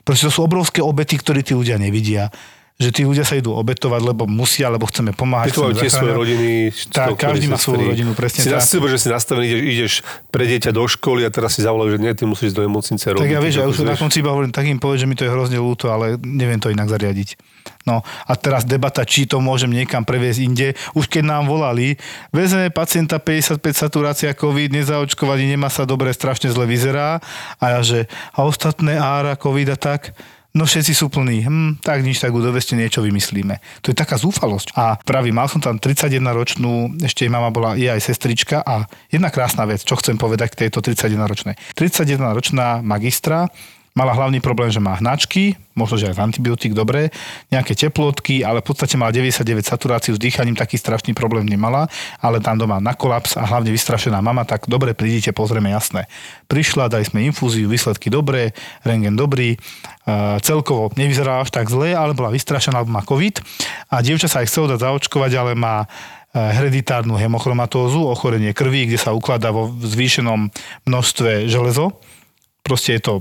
Proste 0.06 0.30
to 0.30 0.34
sú 0.34 0.42
obrovské 0.46 0.82
obety, 0.82 1.18
ktoré 1.18 1.46
tí 1.46 1.54
ľudia 1.54 1.78
nevidia 1.78 2.34
že 2.82 2.90
tí 2.90 3.06
ľudia 3.06 3.22
sa 3.22 3.38
idú 3.38 3.54
obetovať, 3.54 4.02
lebo 4.02 4.26
musia, 4.26 4.74
lebo 4.74 4.90
chceme 4.90 5.14
pomáhať. 5.14 5.54
Ty 5.54 5.78
tie 5.78 5.94
svoje 5.94 6.14
rodiny. 6.18 6.50
Tak, 6.90 7.14
každý 7.14 7.46
má 7.46 7.62
svoju 7.62 7.94
rodinu, 7.94 8.18
presne 8.18 8.42
si 8.42 8.50
tak. 8.50 8.66
Si 8.66 8.82
že 8.82 8.98
si 8.98 9.08
nastavený, 9.14 9.46
ideš, 9.46 9.62
ideš 9.62 9.94
pre 10.34 10.50
dieťa 10.50 10.74
do 10.74 10.84
školy 10.90 11.22
a 11.24 11.30
teraz 11.30 11.56
si 11.56 11.62
zavolajú, 11.62 11.96
že 11.96 12.00
nie, 12.02 12.12
ty 12.18 12.26
musíš 12.26 12.58
do 12.58 12.66
nemocnice 12.66 13.14
robiť. 13.14 13.22
Tak 13.22 13.30
ja 13.30 13.40
vieš, 13.40 13.56
ja 13.62 13.66
už 13.70 13.86
na 13.86 13.94
konci 13.94 14.26
iba 14.26 14.34
hovorím, 14.34 14.50
tak 14.50 14.66
im 14.66 14.82
povedz, 14.82 15.06
že 15.06 15.08
mi 15.08 15.14
to 15.14 15.24
je 15.24 15.32
hrozne 15.32 15.62
ľúto, 15.62 15.94
ale 15.94 16.18
neviem 16.26 16.58
to 16.58 16.74
inak 16.74 16.90
zariadiť. 16.90 17.38
No 17.86 18.06
a 18.06 18.34
teraz 18.38 18.66
debata, 18.66 19.02
či 19.06 19.26
to 19.26 19.42
môžem 19.42 19.74
niekam 19.74 20.06
previesť 20.06 20.40
inde. 20.42 20.68
Už 20.94 21.10
keď 21.10 21.24
nám 21.26 21.44
volali, 21.50 21.98
vezme 22.30 22.70
pacienta 22.70 23.18
55 23.18 23.62
saturácia 23.74 24.32
COVID, 24.38 24.70
nezaočkovaný, 24.74 25.50
nemá 25.50 25.70
sa 25.70 25.86
dobre, 25.86 26.14
strašne 26.14 26.54
zle 26.54 26.70
vyzerá. 26.70 27.18
A 27.58 27.78
ja 27.78 27.80
že, 27.82 28.00
a 28.38 28.46
ostatné 28.46 28.98
ára 29.02 29.34
COVID 29.34 29.74
a 29.74 29.78
tak, 29.78 30.14
no 30.56 30.64
všetci 30.68 30.94
sú 30.96 31.08
plní, 31.08 31.48
hm, 31.48 31.72
tak 31.80 32.04
nič, 32.04 32.20
tak 32.20 32.36
doveste 32.36 32.76
niečo 32.76 33.04
vymyslíme. 33.04 33.84
To 33.84 33.92
je 33.92 33.96
taká 33.96 34.20
zúfalosť. 34.20 34.76
A 34.76 35.00
pravý, 35.00 35.32
mal 35.32 35.48
som 35.48 35.64
tam 35.64 35.80
31 35.80 36.20
ročnú, 36.32 36.92
ešte 37.00 37.28
jej 37.28 37.32
mama 37.32 37.52
bola, 37.54 37.80
je 37.80 37.88
aj 37.88 38.02
sestrička 38.04 38.60
a 38.64 38.88
jedna 39.08 39.32
krásna 39.32 39.64
vec, 39.64 39.84
čo 39.84 39.96
chcem 40.00 40.20
povedať 40.20 40.56
k 40.56 40.68
tejto 40.68 40.84
31 40.84 41.28
ročnej. 41.28 41.56
31 41.76 42.36
ročná 42.36 42.84
magistra, 42.84 43.48
Mala 43.92 44.16
hlavný 44.16 44.40
problém, 44.40 44.72
že 44.72 44.80
má 44.80 44.96
hnačky, 44.96 45.60
možno, 45.76 46.00
že 46.00 46.08
aj 46.08 46.16
z 46.16 46.24
antibiotík, 46.24 46.72
dobre, 46.72 47.12
nejaké 47.52 47.76
teplotky, 47.76 48.40
ale 48.40 48.64
v 48.64 48.72
podstate 48.72 48.96
mala 48.96 49.12
99 49.12 49.68
saturáciu 49.68 50.16
s 50.16 50.20
dýchaním, 50.20 50.56
taký 50.56 50.80
strašný 50.80 51.12
problém 51.12 51.44
nemala, 51.44 51.92
ale 52.24 52.40
tam 52.40 52.56
doma 52.56 52.80
na 52.80 52.96
kolaps 52.96 53.36
a 53.36 53.44
hlavne 53.44 53.68
vystrašená 53.68 54.24
mama, 54.24 54.48
tak 54.48 54.64
dobre, 54.72 54.96
prídite, 54.96 55.36
pozrieme, 55.36 55.76
jasné. 55.76 56.08
Prišla, 56.48 56.88
dali 56.88 57.04
sme 57.04 57.28
infúziu, 57.28 57.68
výsledky 57.68 58.08
dobré, 58.08 58.56
rengen 58.88 59.20
dobrý, 59.20 59.60
celkovo 60.40 60.96
nevyzerala 60.96 61.44
až 61.44 61.52
tak 61.52 61.68
zle, 61.68 61.92
ale 61.92 62.16
bola 62.16 62.32
vystrašená, 62.32 62.80
alebo 62.80 62.96
má 62.96 63.04
COVID 63.04 63.44
a 63.92 64.00
dievča 64.00 64.32
sa 64.32 64.40
aj 64.40 64.48
chcelo 64.48 64.72
dať 64.72 64.88
zaočkovať, 64.88 65.32
ale 65.36 65.52
má 65.52 65.84
hereditárnu 66.32 67.20
hemochromatózu, 67.20 68.08
ochorenie 68.08 68.56
krvi, 68.56 68.88
kde 68.88 68.96
sa 68.96 69.12
ukladá 69.12 69.52
vo 69.52 69.68
zvýšenom 69.68 70.48
množstve 70.88 71.52
železo. 71.52 72.00
Proste 72.64 72.96
je 72.96 73.04
to 73.04 73.14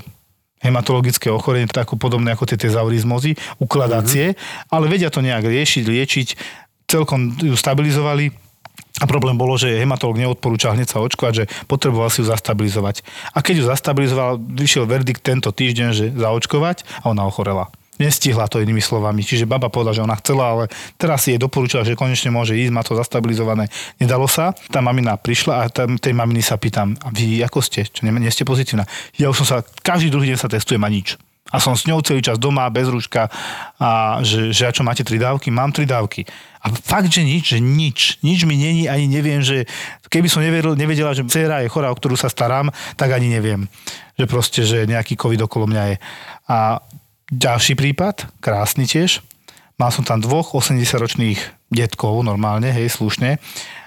hematologické 0.61 1.33
ochorenie, 1.33 1.69
tak 1.69 1.97
podobné 1.97 2.37
ako 2.37 2.45
tie 2.45 2.61
tezaurizmozy, 2.61 3.37
ukladácie, 3.61 4.33
mm-hmm. 4.33 4.73
ale 4.73 4.85
vedia 4.87 5.09
to 5.09 5.25
nejak 5.25 5.45
riešiť, 5.45 5.85
liečiť, 5.89 6.29
celkom 6.87 7.35
ju 7.41 7.57
stabilizovali, 7.57 8.31
a 9.01 9.09
problém 9.09 9.33
bolo, 9.33 9.57
že 9.57 9.81
hematolog 9.81 10.21
neodporúčal 10.21 10.77
hneď 10.77 10.93
sa 10.93 11.01
očkovať, 11.01 11.33
že 11.33 11.45
potreboval 11.65 12.13
si 12.13 12.21
ju 12.21 12.29
zastabilizovať. 12.29 13.01
A 13.33 13.41
keď 13.41 13.65
ju 13.65 13.65
zastabilizoval, 13.65 14.37
vyšiel 14.37 14.85
verdikt 14.85 15.25
tento 15.25 15.49
týždeň, 15.49 15.89
že 15.97 16.13
zaočkovať 16.13 16.85
a 17.01 17.09
ona 17.09 17.25
ochorela 17.25 17.73
nestihla 18.01 18.49
to 18.49 18.65
inými 18.65 18.81
slovami. 18.81 19.21
Čiže 19.21 19.45
baba 19.45 19.69
povedala, 19.69 19.93
že 19.93 20.03
ona 20.03 20.17
chcela, 20.17 20.57
ale 20.57 20.65
teraz 20.97 21.29
si 21.29 21.37
jej 21.37 21.41
doporučila, 21.41 21.85
že 21.85 21.93
konečne 21.93 22.33
môže 22.33 22.57
ísť, 22.57 22.73
má 22.73 22.81
to 22.81 22.97
zastabilizované. 22.97 23.69
Nedalo 24.01 24.25
sa. 24.25 24.57
Tá 24.73 24.81
mamina 24.81 25.21
prišla 25.21 25.55
a 25.61 25.65
tam, 25.69 26.01
tej 26.01 26.17
maminy 26.17 26.41
sa 26.41 26.57
pýtam, 26.57 26.97
a 27.05 27.13
vy 27.13 27.45
ako 27.45 27.61
ste? 27.61 27.85
Čo 27.85 28.09
nie, 28.09 28.17
nie 28.17 28.33
ste 28.33 28.49
pozitívna? 28.49 28.89
Ja 29.21 29.29
už 29.29 29.45
som 29.45 29.47
sa, 29.47 29.57
každý 29.85 30.09
druhý 30.09 30.33
deň 30.33 30.39
sa 30.41 30.49
testujem 30.49 30.81
a 30.81 30.89
nič. 30.89 31.21
A 31.51 31.59
som 31.59 31.75
s 31.75 31.83
ňou 31.83 31.99
celý 31.99 32.23
čas 32.23 32.39
doma, 32.39 32.71
bez 32.71 32.87
rúška 32.87 33.27
a 33.75 34.23
že, 34.23 34.55
že 34.55 34.71
a 34.71 34.75
čo 34.75 34.87
máte 34.87 35.03
tri 35.03 35.19
dávky? 35.19 35.51
Mám 35.51 35.75
tri 35.75 35.83
dávky. 35.83 36.23
A 36.63 36.71
fakt, 36.71 37.11
že 37.11 37.27
nič, 37.27 37.57
že 37.57 37.59
nič. 37.59 38.23
Nič 38.23 38.47
mi 38.47 38.55
není, 38.55 38.87
ani 38.87 39.11
neviem, 39.11 39.43
že 39.43 39.67
keby 40.07 40.31
som 40.31 40.47
nevedel, 40.47 40.79
nevedela, 40.79 41.11
že 41.11 41.27
dcera 41.27 41.67
je 41.67 41.73
chorá, 41.73 41.91
o 41.91 41.99
ktorú 41.99 42.15
sa 42.15 42.31
starám, 42.31 42.71
tak 42.95 43.11
ani 43.11 43.35
neviem. 43.35 43.67
Že 44.15 44.25
proste, 44.31 44.61
že 44.63 44.87
nejaký 44.87 45.19
covid 45.19 45.43
okolo 45.43 45.67
mňa 45.67 45.85
je. 45.91 45.97
A 46.47 46.79
ďalší 47.31 47.79
prípad, 47.79 48.29
krásny 48.43 48.85
tiež. 48.85 49.23
Mal 49.81 49.89
som 49.95 50.05
tam 50.05 50.21
dvoch 50.21 50.53
80-ročných 50.53 51.73
detkov, 51.73 52.21
normálne, 52.21 52.69
hej, 52.69 52.93
slušne. 52.93 53.41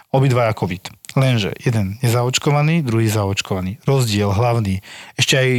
Obidvaja 0.10 0.58
COVID. 0.58 0.90
Lenže 1.14 1.54
jeden 1.62 2.02
nezaočkovaný, 2.02 2.82
druhý 2.82 3.06
zaočkovaný. 3.06 3.78
Rozdiel 3.86 4.34
hlavný. 4.34 4.82
Ešte 5.14 5.38
aj 5.38 5.50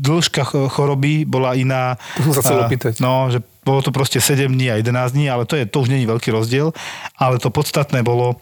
dĺžka 0.00 0.42
choroby 0.72 1.28
bola 1.28 1.52
iná. 1.52 2.00
To 2.16 2.32
som 2.32 2.32
sa 2.32 2.40
chcel 2.40 2.58
opýtať. 2.64 3.04
No, 3.04 3.28
že 3.28 3.44
bolo 3.60 3.84
to 3.84 3.92
proste 3.92 4.24
7 4.24 4.48
dní 4.48 4.72
a 4.72 4.80
11 4.80 5.12
dní, 5.12 5.28
ale 5.28 5.44
to, 5.44 5.60
je, 5.60 5.68
to 5.68 5.84
už 5.84 5.92
není 5.92 6.08
veľký 6.08 6.32
rozdiel. 6.32 6.72
Ale 7.20 7.36
to 7.36 7.52
podstatné 7.52 8.00
bolo 8.00 8.40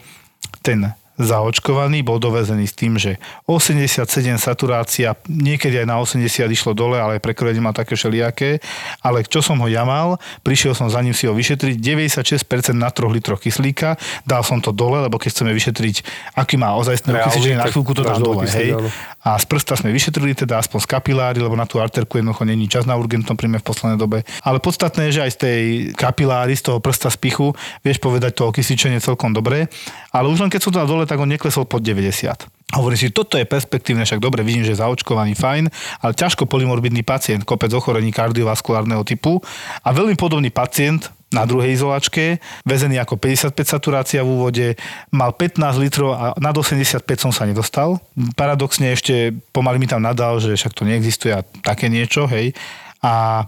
ten 0.63 0.95
zaočkovaný, 1.19 2.01
bol 2.01 2.17
dovezený 2.17 2.65
s 2.65 2.75
tým, 2.75 2.95
že 2.95 3.19
87 3.45 4.07
saturácia, 4.39 5.13
niekedy 5.27 5.83
aj 5.83 5.87
na 5.87 5.99
80 5.99 6.47
išlo 6.47 6.71
dole, 6.71 6.97
ale 6.97 7.19
prekrojený 7.19 7.59
mal 7.59 7.75
také 7.75 7.99
všelijaké, 7.99 8.63
ale 9.03 9.27
čo 9.27 9.43
som 9.43 9.59
ho 9.59 9.67
ja 9.67 9.83
mal, 9.83 10.17
prišiel 10.41 10.71
som 10.71 10.87
za 10.87 11.03
ním 11.03 11.13
si 11.13 11.27
ho 11.27 11.33
vyšetriť, 11.35 11.77
96% 11.77 12.73
na 12.73 12.89
3 12.89 13.11
litroch 13.11 13.43
kyslíka, 13.43 13.99
dal 14.23 14.41
som 14.41 14.63
to 14.63 14.71
dole, 14.71 15.03
lebo 15.03 15.19
keď 15.19 15.29
chceme 15.35 15.51
vyšetriť, 15.51 15.95
aký 16.39 16.55
má 16.55 16.73
ozajstné 16.79 17.11
kyslík, 17.11 17.59
na 17.59 17.67
chvíľku 17.67 17.93
to 17.93 18.03
dám 18.07 18.21
dole, 18.23 18.47
hej. 18.47 18.73
A 19.21 19.37
z 19.37 19.45
prsta 19.45 19.77
sme 19.77 19.93
vyšetrili 19.93 20.33
teda 20.33 20.57
aspoň 20.57 20.79
z 20.81 20.87
kapiláry, 20.97 21.37
lebo 21.37 21.53
na 21.53 21.69
tú 21.69 21.77
arterku 21.77 22.17
jednoducho 22.17 22.41
není 22.41 22.65
čas 22.65 22.89
na 22.89 22.97
urgentnom 22.97 23.37
príjme 23.37 23.61
v 23.61 23.65
poslednej 23.69 24.01
dobe. 24.01 24.25
Ale 24.41 24.57
podstatné 24.57 25.13
je, 25.13 25.21
že 25.21 25.25
aj 25.29 25.31
z 25.31 25.37
tej 25.37 25.61
kapiláry, 25.93 26.57
z 26.57 26.65
toho 26.65 26.81
prsta 26.81 27.13
z 27.13 27.21
pichu, 27.21 27.53
vieš 27.85 28.01
povedať 28.01 28.41
to 28.41 28.49
okysličenie 28.49 28.97
celkom 28.97 29.29
dobre, 29.29 29.69
ale 30.09 30.25
už 30.25 30.41
len 30.41 30.49
keď 30.49 30.61
som 30.65 30.71
to 30.73 30.81
dal 30.81 30.89
dole, 31.01 31.09
tak 31.09 31.17
on 31.17 31.25
neklesol 31.25 31.65
pod 31.65 31.81
90. 31.81 32.29
A 32.71 32.79
hovorím 32.79 33.01
si, 33.01 33.09
toto 33.09 33.35
je 33.35 33.43
perspektívne, 33.43 34.05
však 34.05 34.21
dobre, 34.21 34.45
vidím, 34.45 34.63
že 34.63 34.77
zaočkovaný, 34.77 35.33
fajn, 35.35 35.67
ale 36.05 36.13
ťažko 36.13 36.45
polymorbidný 36.45 37.01
pacient, 37.01 37.43
kopec 37.43 37.73
ochorení 37.73 38.13
kardiovaskulárneho 38.13 39.03
typu 39.03 39.43
a 39.83 39.89
veľmi 39.91 40.15
podobný 40.15 40.53
pacient 40.53 41.11
na 41.31 41.47
druhej 41.47 41.79
izolačke, 41.79 42.43
väzený 42.67 42.99
ako 42.99 43.15
55 43.15 43.55
saturácia 43.63 44.19
v 44.23 44.29
úvode, 44.35 44.67
mal 45.15 45.35
15 45.35 45.83
litrov 45.83 46.15
a 46.15 46.35
nad 46.39 46.55
85 46.55 47.03
som 47.19 47.31
sa 47.31 47.47
nedostal. 47.47 47.99
Paradoxne 48.35 48.91
ešte 48.91 49.35
pomaly 49.55 49.79
mi 49.79 49.87
tam 49.87 50.03
nadal, 50.03 50.43
že 50.43 50.55
však 50.55 50.75
to 50.75 50.83
neexistuje 50.83 51.31
a 51.31 51.43
také 51.63 51.87
niečo, 51.87 52.27
hej. 52.27 52.55
A 53.03 53.47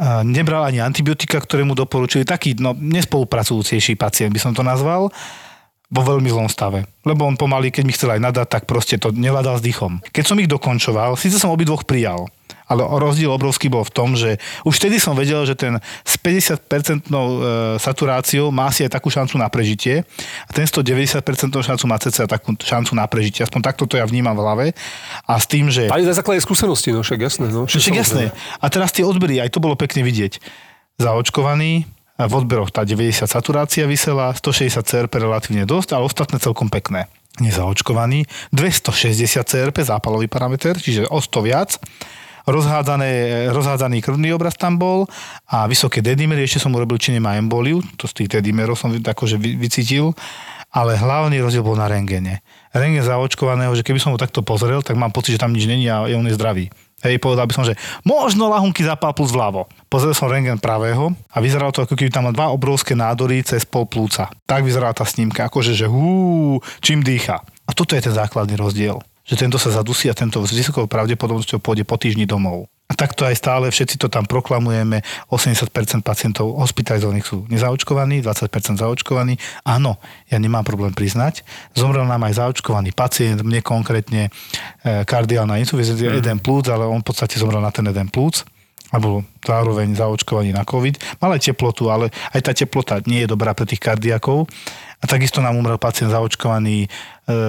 a 0.00 0.24
nebral 0.24 0.64
ani 0.64 0.80
antibiotika, 0.80 1.36
ktoré 1.36 1.60
mu 1.60 1.76
doporučili. 1.76 2.24
Taký 2.24 2.56
no, 2.56 2.72
nespolupracujúcejší 2.72 4.00
pacient 4.00 4.32
by 4.32 4.40
som 4.40 4.56
to 4.56 4.64
nazval 4.64 5.12
vo 5.90 6.02
veľmi 6.06 6.30
zlom 6.30 6.46
stave. 6.46 6.86
Lebo 7.02 7.26
on 7.26 7.34
pomaly, 7.34 7.74
keď 7.74 7.82
mi 7.82 7.92
chcel 7.92 8.14
aj 8.14 8.22
nadať, 8.22 8.46
tak 8.46 8.62
proste 8.70 8.94
to 8.94 9.10
nevládal 9.10 9.58
s 9.58 9.66
dýchom. 9.66 9.98
Keď 10.14 10.24
som 10.24 10.38
ich 10.38 10.46
dokončoval, 10.46 11.18
síce 11.18 11.42
som 11.42 11.50
obidvoch 11.50 11.82
prijal, 11.82 12.30
ale 12.70 12.86
rozdiel 12.86 13.34
obrovský 13.34 13.66
bol 13.66 13.82
v 13.82 13.90
tom, 13.90 14.14
že 14.14 14.38
už 14.62 14.78
vtedy 14.78 15.02
som 15.02 15.18
vedel, 15.18 15.42
že 15.42 15.58
ten 15.58 15.82
s 16.06 16.14
50% 16.14 16.62
e, 16.62 17.18
saturáciou 17.82 18.54
má 18.54 18.70
si 18.70 18.86
aj 18.86 18.94
takú 18.94 19.10
šancu 19.10 19.34
na 19.34 19.50
prežitie 19.50 20.06
a 20.46 20.50
ten 20.54 20.62
190% 20.62 21.18
šancu 21.50 21.84
má 21.90 21.98
cca 21.98 22.30
takú 22.30 22.54
šancu 22.54 22.94
na 22.94 23.10
prežitie. 23.10 23.42
Aspoň 23.42 23.60
takto 23.66 23.90
to 23.90 23.98
ja 23.98 24.06
vnímam 24.06 24.38
v 24.38 24.42
hlave. 24.46 24.66
A 25.26 25.42
s 25.42 25.50
tým, 25.50 25.66
že... 25.66 25.90
Aj 25.90 25.98
na 25.98 26.14
základe 26.14 26.38
skúsenosti, 26.46 26.94
no 26.94 27.02
však 27.02 27.18
jasné. 27.18 27.50
No, 27.50 27.66
však 27.66 27.98
jasné. 27.98 28.30
A 28.62 28.70
teraz 28.70 28.94
tie 28.94 29.02
odbery, 29.02 29.42
aj 29.42 29.50
to 29.50 29.58
bolo 29.58 29.74
pekne 29.74 30.06
vidieť. 30.06 30.38
Zaočkovaný, 31.02 31.90
v 32.28 32.32
odberoch 32.36 32.68
tá 32.68 32.84
90 32.84 33.24
saturácia 33.24 33.88
vysela, 33.88 34.34
160 34.34 34.82
CRP 34.84 35.22
relatívne 35.22 35.64
dosť, 35.64 35.96
ale 35.96 36.04
ostatné 36.04 36.36
celkom 36.36 36.68
pekné. 36.68 37.08
Nezaočkovaný, 37.40 38.28
260 38.52 39.40
CRP 39.46 39.86
zápalový 39.86 40.28
parameter, 40.28 40.76
čiže 40.76 41.08
o 41.08 41.22
100 41.22 41.46
viac. 41.46 41.70
Rozhádzané, 42.48 43.46
rozhádzaný 43.52 44.00
krvný 44.02 44.34
obraz 44.34 44.56
tam 44.56 44.80
bol 44.80 45.06
a 45.46 45.68
vysoké 45.68 46.00
dedimery, 46.00 46.44
ešte 46.44 46.66
som 46.66 46.74
urobil, 46.74 46.96
či 46.98 47.14
nemá 47.14 47.36
emboliu, 47.36 47.84
to 48.00 48.08
z 48.10 48.24
tých 48.24 48.40
dedimerov 48.40 48.80
som 48.80 48.90
akože 48.90 49.36
vycítil, 49.38 50.16
ale 50.72 50.96
hlavný 50.96 51.38
rozdiel 51.38 51.62
bol 51.62 51.76
na 51.78 51.86
rengene. 51.86 52.42
Rengen 52.74 53.04
zaočkovaného, 53.04 53.74
že 53.76 53.84
keby 53.84 54.00
som 54.02 54.10
ho 54.16 54.18
takto 54.18 54.40
pozrel, 54.40 54.82
tak 54.82 54.96
mám 54.96 55.12
pocit, 55.12 55.36
že 55.36 55.42
tam 55.42 55.52
nič 55.52 55.68
není 55.68 55.86
a 55.86 56.06
on 56.10 56.26
je 56.26 56.34
zdravý. 56.34 56.72
Hej, 57.00 57.16
povedal 57.16 57.48
by 57.48 57.54
som, 57.56 57.64
že 57.64 57.80
možno 58.04 58.52
lahunky 58.52 58.84
zapal 58.84 59.16
plus 59.16 59.32
vľavo. 59.32 59.64
Pozrel 59.88 60.12
som 60.12 60.28
rengen 60.28 60.60
pravého 60.60 61.16
a 61.32 61.36
vyzeralo 61.40 61.72
to, 61.72 61.88
ako 61.88 61.96
keby 61.96 62.12
tam 62.12 62.28
mal 62.28 62.36
dva 62.36 62.52
obrovské 62.52 62.92
nádory 62.92 63.40
cez 63.40 63.64
pol 63.64 63.88
plúca. 63.88 64.28
Tak 64.44 64.60
vyzerala 64.60 64.92
tá 64.92 65.08
snímka, 65.08 65.48
akože, 65.48 65.72
že 65.72 65.88
hú, 65.88 66.60
čím 66.84 67.00
dýcha. 67.00 67.40
A 67.40 67.70
toto 67.72 67.96
je 67.96 68.04
ten 68.04 68.12
základný 68.12 68.60
rozdiel. 68.60 69.00
Že 69.24 69.46
tento 69.46 69.56
sa 69.56 69.72
zadusí 69.72 70.12
a 70.12 70.18
tento 70.18 70.42
s 70.44 70.52
vysokou 70.52 70.84
pravdepodobnosťou 70.90 71.62
pôjde 71.62 71.88
po 71.88 71.96
týždni 71.96 72.28
domov. 72.28 72.68
A 72.90 72.92
takto 72.98 73.22
aj 73.22 73.38
stále 73.38 73.70
všetci 73.70 74.02
to 74.02 74.10
tam 74.10 74.26
proklamujeme. 74.26 75.06
80% 75.30 75.70
pacientov 76.02 76.58
hospitalizovaných 76.58 77.22
sú 77.22 77.46
nezaočkovaní, 77.46 78.18
20% 78.26 78.82
zaočkovaní. 78.82 79.38
Áno, 79.62 80.02
ja 80.26 80.42
nemám 80.42 80.66
problém 80.66 80.90
priznať. 80.90 81.46
Zomrel 81.78 82.02
nám 82.02 82.26
aj 82.26 82.42
zaočkovaný 82.42 82.90
pacient, 82.90 83.46
mne 83.46 83.62
konkrétne 83.62 84.26
e, 84.26 84.30
kardiálna 85.06 85.62
insuficiencia, 85.62 86.10
mm. 86.10 86.18
jeden 86.18 86.38
plúc, 86.42 86.66
ale 86.66 86.82
on 86.82 86.98
v 86.98 87.06
podstate 87.06 87.38
zomrel 87.38 87.62
na 87.62 87.70
ten 87.70 87.86
jeden 87.86 88.10
plúc 88.10 88.42
a 88.90 88.98
bol 88.98 89.22
zároveň 89.38 89.94
zaočkovaný 89.94 90.50
na 90.50 90.66
COVID. 90.66 91.22
Mal 91.22 91.38
aj 91.38 91.46
teplotu, 91.46 91.94
ale 91.94 92.10
aj 92.34 92.42
tá 92.42 92.50
teplota 92.50 92.98
nie 93.06 93.22
je 93.22 93.30
dobrá 93.30 93.54
pre 93.54 93.70
tých 93.70 93.78
kardiakov. 93.78 94.50
A 95.00 95.04
takisto 95.06 95.38
nám 95.38 95.54
umrel 95.54 95.78
pacient 95.78 96.10
zaočkovaný, 96.10 96.84
e, 96.84 96.88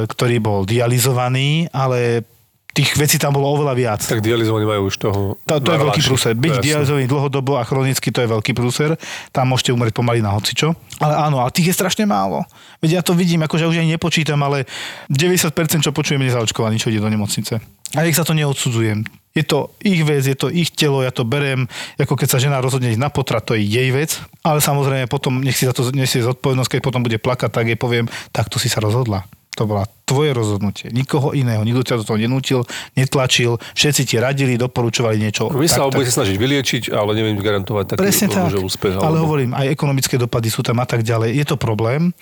ktorý 0.06 0.38
bol 0.38 0.70
dializovaný, 0.70 1.66
ale 1.74 2.30
tých 2.72 2.95
vecí 2.95 3.19
tam 3.19 3.36
bolo 3.36 3.51
oveľa 3.51 3.74
viac. 3.76 4.01
Tak 4.03 4.24
dializovaní 4.24 4.63
majú 4.63 4.88
už 4.88 4.95
toho... 4.95 5.19
To, 5.43 5.59
to 5.59 5.72
je 5.76 5.80
veľký 5.80 6.01
prúser. 6.07 6.32
Byť 6.39 6.55
dializovaný 6.63 7.05
dlhodobo 7.07 7.59
a 7.59 7.67
chronicky, 7.67 8.09
to 8.15 8.24
je 8.24 8.32
veľký 8.32 8.55
prúser. 8.55 8.95
Tam 9.36 9.51
môžete 9.51 9.76
umrieť 9.76 9.91
pomaly 9.91 10.24
na 10.24 10.32
hocičo. 10.32 10.72
Ale 11.03 11.13
áno, 11.19 11.43
ale 11.43 11.51
tých 11.51 11.72
je 11.72 11.76
strašne 11.76 12.07
málo. 12.07 12.47
Veď 12.80 12.99
ja 12.99 13.01
to 13.03 13.11
vidím, 13.11 13.43
akože 13.43 13.67
už 13.67 13.84
aj 13.84 13.91
nepočítam, 13.91 14.39
ale 14.39 14.63
90% 15.11 15.51
čo 15.84 15.91
počujeme 15.91 16.24
nezaočkovaní, 16.24 16.80
čo 16.80 16.88
ide 16.88 17.03
do 17.03 17.11
nemocnice. 17.11 17.59
A 17.91 18.07
ich 18.07 18.15
sa 18.15 18.24
to 18.24 18.32
neodsudzujem. 18.32 19.03
Je 19.32 19.43
to 19.47 19.72
ich 19.80 20.03
vec, 20.03 20.24
je 20.28 20.36
to 20.36 20.51
ich 20.51 20.76
telo, 20.76 21.03
ja 21.03 21.11
to 21.11 21.24
berem, 21.24 21.67
ako 21.95 22.19
keď 22.19 22.28
sa 22.36 22.39
žena 22.39 22.59
rozhodne 22.59 22.91
ísť 22.91 22.99
na 22.99 23.07
potrat, 23.07 23.47
to 23.47 23.55
je 23.55 23.63
jej 23.63 23.88
vec, 23.95 24.19
ale 24.43 24.59
samozrejme 24.59 25.07
potom 25.07 25.39
nech 25.39 25.55
si 25.55 25.63
za 25.63 25.72
to 25.72 25.88
nesie 25.95 26.19
zodpovednosť, 26.19 26.67
keď 26.67 26.82
potom 26.84 26.99
bude 26.99 27.15
plakať, 27.15 27.47
tak 27.47 27.67
jej 27.72 27.80
poviem, 27.80 28.11
takto 28.36 28.59
si 28.59 28.67
sa 28.67 28.84
rozhodla. 28.84 29.24
To 29.60 29.68
bola 29.68 29.84
tvoje 30.08 30.32
rozhodnutie. 30.32 30.88
Nikoho 30.95 31.36
iného. 31.36 31.64
Nikto 31.68 31.84
ťa 31.84 31.99
do 31.99 32.08
toho 32.08 32.20
nenútil, 32.20 32.64
netlačil. 32.95 33.60
Všetci 33.76 34.02
ti 34.08 34.16
radili, 34.16 34.56
doporučovali 34.56 35.20
niečo. 35.20 35.52
Vy 35.52 35.68
sa 35.68 35.88
tak, 35.91 36.08
sa 36.08 36.24
snažiť 36.24 36.36
vyliečiť, 36.39 36.84
ale 36.91 37.16
neviem 37.16 37.36
garantovať 37.36 37.95
taký 37.95 37.99
Presne 37.99 38.28
tak. 38.32 38.52
Že 38.52 38.64
úspech. 38.64 38.95
Ale 38.95 39.20
alebo... 39.20 39.28
hovorím, 39.28 39.52
aj 39.52 39.68
ekonomické 39.72 40.16
dopady 40.16 40.47
sú 40.47 40.64
tam 40.64 40.80
a 40.80 40.88
tak 40.88 41.04
ďalej. 41.04 41.36
Je 41.36 41.45
to 41.47 41.60
problém. 41.60 42.16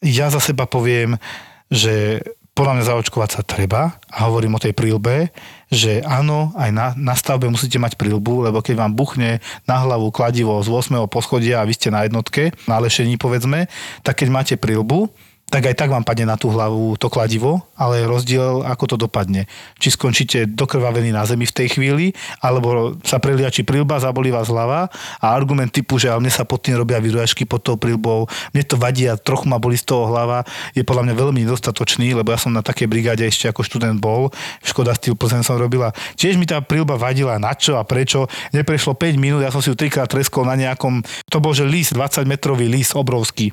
Ja 0.00 0.32
za 0.32 0.40
seba 0.40 0.64
poviem, 0.64 1.20
že 1.68 2.24
podľa 2.52 2.72
mňa 2.76 2.84
zaočkovať 2.84 3.30
sa 3.32 3.42
treba 3.44 3.96
a 4.12 4.28
hovorím 4.28 4.56
o 4.56 4.60
tej 4.60 4.76
prílbe, 4.76 5.32
že 5.72 6.04
áno, 6.04 6.52
aj 6.52 6.68
na, 6.68 6.86
na 7.00 7.16
stavbe 7.16 7.48
musíte 7.48 7.80
mať 7.80 7.96
prílbu, 7.96 8.44
lebo 8.48 8.60
keď 8.60 8.76
vám 8.76 8.92
buchne 8.92 9.40
na 9.64 9.76
hlavu 9.80 10.12
kladivo 10.12 10.60
z 10.60 10.68
8. 10.68 11.00
poschodia 11.08 11.64
a 11.64 11.66
vy 11.68 11.72
ste 11.72 11.88
na 11.88 12.04
jednotke, 12.04 12.52
na 12.68 12.76
lešení 12.76 13.16
povedzme, 13.16 13.72
tak 14.04 14.20
keď 14.20 14.28
máte 14.28 14.54
prílbu, 14.60 15.08
tak 15.52 15.68
aj 15.68 15.76
tak 15.76 15.92
vám 15.92 16.00
padne 16.00 16.24
na 16.24 16.40
tú 16.40 16.48
hlavu 16.48 16.96
to 16.96 17.12
kladivo, 17.12 17.60
ale 17.76 18.00
je 18.00 18.08
rozdiel, 18.08 18.64
ako 18.64 18.84
to 18.88 18.96
dopadne. 18.96 19.44
Či 19.76 20.00
skončíte 20.00 20.38
dokrvavený 20.48 21.12
na 21.12 21.28
zemi 21.28 21.44
v 21.44 21.52
tej 21.52 21.76
chvíli, 21.76 22.16
alebo 22.40 22.96
sa 23.04 23.20
preliači 23.20 23.60
prilba, 23.60 24.00
zabolí 24.00 24.32
vás 24.32 24.48
hlava 24.48 24.88
a 25.20 25.26
argument 25.36 25.68
typu, 25.68 26.00
že 26.00 26.08
mne 26.08 26.32
sa 26.32 26.48
pod 26.48 26.64
tým 26.64 26.80
robia 26.80 26.96
výrojašky 27.04 27.44
pod 27.44 27.60
tou 27.60 27.76
prilbou, 27.76 28.24
mne 28.56 28.64
to 28.64 28.80
vadí 28.80 29.04
a 29.04 29.20
trochu 29.20 29.44
ma 29.44 29.60
boli 29.60 29.76
z 29.76 29.84
toho 29.92 30.08
hlava, 30.08 30.40
je 30.72 30.80
podľa 30.80 31.12
mňa 31.12 31.14
veľmi 31.20 31.44
nedostatočný, 31.44 32.16
lebo 32.16 32.32
ja 32.32 32.40
som 32.40 32.48
na 32.48 32.64
takej 32.64 32.88
brigáde 32.88 33.28
ešte 33.28 33.44
ako 33.52 33.60
študent 33.60 34.00
bol, 34.00 34.32
Škoda 34.64 34.96
Steel 34.96 35.20
Plzeň 35.20 35.44
som 35.44 35.60
robila. 35.60 35.92
Tiež 36.16 36.40
mi 36.40 36.48
tá 36.48 36.64
prilba 36.64 36.96
vadila, 36.96 37.36
na 37.36 37.52
čo 37.52 37.76
a 37.76 37.84
prečo. 37.84 38.24
Neprešlo 38.56 38.96
5 38.96 39.20
minút, 39.20 39.44
ja 39.44 39.52
som 39.52 39.60
si 39.60 39.68
ju 39.68 39.76
trikrát 39.76 40.08
treskol 40.08 40.48
na 40.48 40.56
nejakom, 40.56 41.04
to 41.28 41.44
bol 41.44 41.52
že 41.52 41.68
list, 41.68 41.92
20 41.92 42.24
metrový 42.24 42.72
list, 42.72 42.96
obrovský 42.96 43.52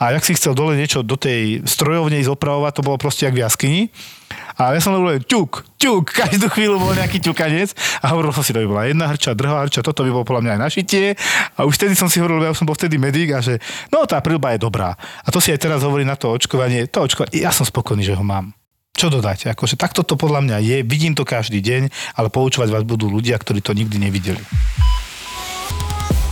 a 0.00 0.16
jak 0.16 0.24
si 0.24 0.34
chcel 0.34 0.56
dole 0.56 0.74
niečo 0.74 1.04
do 1.04 1.14
tej 1.14 1.62
strojovne 1.68 2.18
ísť 2.18 2.32
opravovať, 2.32 2.72
to 2.78 2.86
bolo 2.86 2.98
proste 2.98 3.28
jak 3.28 3.36
v 3.36 3.42
jaskyni. 3.44 3.82
A 4.56 4.76
ja 4.76 4.80
som 4.80 4.96
hovoril, 4.96 5.24
ťuk, 5.24 5.78
ťuk, 5.80 6.04
každú 6.24 6.48
chvíľu 6.52 6.80
bol 6.80 6.92
nejaký 6.96 7.20
ťukanec 7.20 7.72
a 8.02 8.12
hovoril 8.12 8.32
som 8.32 8.44
si, 8.44 8.56
to 8.56 8.60
by 8.64 8.68
bola 8.68 8.82
jedna 8.88 9.06
hrča, 9.08 9.36
druhá 9.36 9.64
hrča, 9.64 9.84
toto 9.84 10.04
by 10.04 10.10
bolo 10.12 10.24
podľa 10.24 10.42
mňa 10.44 10.52
aj 10.56 10.60
našitie. 10.60 11.04
A 11.56 11.64
už 11.68 11.76
vtedy 11.76 11.94
som 11.96 12.08
si 12.08 12.18
hovoril, 12.20 12.44
ja 12.44 12.56
som 12.56 12.68
bol 12.68 12.76
vtedy 12.76 12.96
medic 12.96 13.32
a 13.32 13.40
že 13.44 13.60
no 13.92 14.04
tá 14.08 14.20
prílba 14.20 14.56
je 14.56 14.64
dobrá. 14.64 14.96
A 15.24 15.28
to 15.32 15.40
si 15.40 15.52
aj 15.52 15.60
teraz 15.60 15.80
hovorí 15.84 16.04
na 16.04 16.16
to 16.16 16.32
očkovanie, 16.32 16.88
to 16.88 17.04
očkovanie, 17.04 17.40
ja 17.40 17.52
som 17.52 17.64
spokojný, 17.64 18.04
že 18.04 18.16
ho 18.16 18.24
mám. 18.24 18.52
Čo 18.92 19.08
dodať? 19.08 19.48
Akože 19.56 19.80
takto 19.80 20.04
to 20.04 20.20
podľa 20.20 20.44
mňa 20.44 20.56
je, 20.60 20.76
vidím 20.84 21.16
to 21.16 21.24
každý 21.24 21.64
deň, 21.64 21.88
ale 22.12 22.28
poučovať 22.28 22.68
vás 22.68 22.84
budú 22.84 23.08
ľudia, 23.08 23.40
ktorí 23.40 23.64
to 23.64 23.72
nikdy 23.72 23.96
nevideli. 23.96 24.42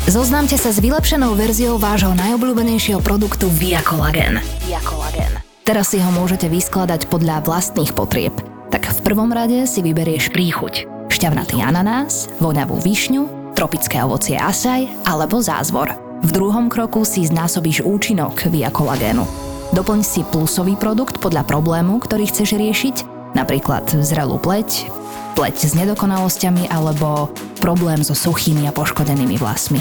Zoznámte 0.08 0.56
sa 0.56 0.72
s 0.72 0.80
vylepšenou 0.80 1.36
verziou 1.36 1.76
vášho 1.76 2.16
najobľúbenejšieho 2.16 3.04
produktu 3.04 3.52
Via 3.52 3.84
Collagen. 3.84 4.40
Via 4.64 4.80
Collagen. 4.80 5.44
Teraz 5.60 5.92
si 5.92 6.00
ho 6.00 6.08
môžete 6.16 6.48
vyskladať 6.48 7.12
podľa 7.12 7.44
vlastných 7.44 7.92
potrieb. 7.92 8.32
Tak 8.72 8.88
v 8.96 9.00
prvom 9.04 9.28
rade 9.28 9.68
si 9.68 9.84
vyberieš 9.84 10.32
príchuť. 10.32 10.88
Šťavnatý 11.12 11.60
ananás, 11.60 12.32
voňavú 12.40 12.80
višňu, 12.80 13.52
tropické 13.52 14.00
ovocie 14.00 14.40
asaj 14.40 14.88
alebo 15.04 15.44
zázvor. 15.44 15.92
V 16.24 16.30
druhom 16.32 16.72
kroku 16.72 17.04
si 17.04 17.28
znásobíš 17.28 17.84
účinok 17.84 18.48
Via 18.48 18.72
Collagenu. 18.72 19.28
Doplň 19.76 20.00
si 20.00 20.24
plusový 20.24 20.80
produkt 20.80 21.20
podľa 21.20 21.44
problému, 21.44 22.00
ktorý 22.00 22.24
chceš 22.26 22.56
riešiť, 22.56 22.96
napríklad 23.36 23.84
zrelú 24.00 24.40
pleť, 24.40 24.88
pleť 25.40 25.72
s 25.72 25.72
nedokonalosťami 25.72 26.68
alebo 26.68 27.32
problém 27.64 28.04
so 28.04 28.12
suchými 28.12 28.68
a 28.68 28.76
poškodenými 28.76 29.40
vlasmi. 29.40 29.80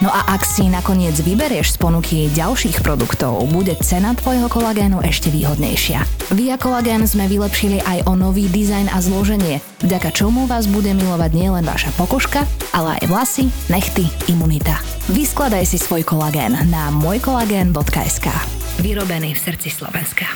No 0.00 0.08
a 0.08 0.24
ak 0.32 0.48
si 0.48 0.64
nakoniec 0.72 1.12
vyberieš 1.20 1.76
z 1.76 1.80
ponuky 1.80 2.18
ďalších 2.32 2.80
produktov, 2.80 3.44
bude 3.52 3.76
cena 3.84 4.16
tvojho 4.16 4.48
kolagénu 4.48 5.04
ešte 5.04 5.28
výhodnejšia. 5.28 6.08
Via 6.32 6.56
Kolagén 6.56 7.04
sme 7.04 7.28
vylepšili 7.28 7.84
aj 7.84 8.08
o 8.08 8.16
nový 8.16 8.48
dizajn 8.48 8.88
a 8.96 8.98
zloženie, 9.04 9.60
vďaka 9.84 10.08
čomu 10.16 10.48
vás 10.48 10.64
bude 10.72 10.96
milovať 10.96 11.30
nielen 11.36 11.68
vaša 11.68 11.92
pokožka, 12.00 12.48
ale 12.72 12.96
aj 13.04 13.12
vlasy, 13.12 13.52
nechty, 13.68 14.08
imunita. 14.32 14.80
Vyskladaj 15.12 15.68
si 15.68 15.76
svoj 15.76 16.00
kolagén 16.00 16.56
na 16.72 16.88
mojkolagén.sk 16.96 18.32
Vyrobený 18.80 19.36
v 19.36 19.40
srdci 19.40 19.68
Slovenska 19.68 20.32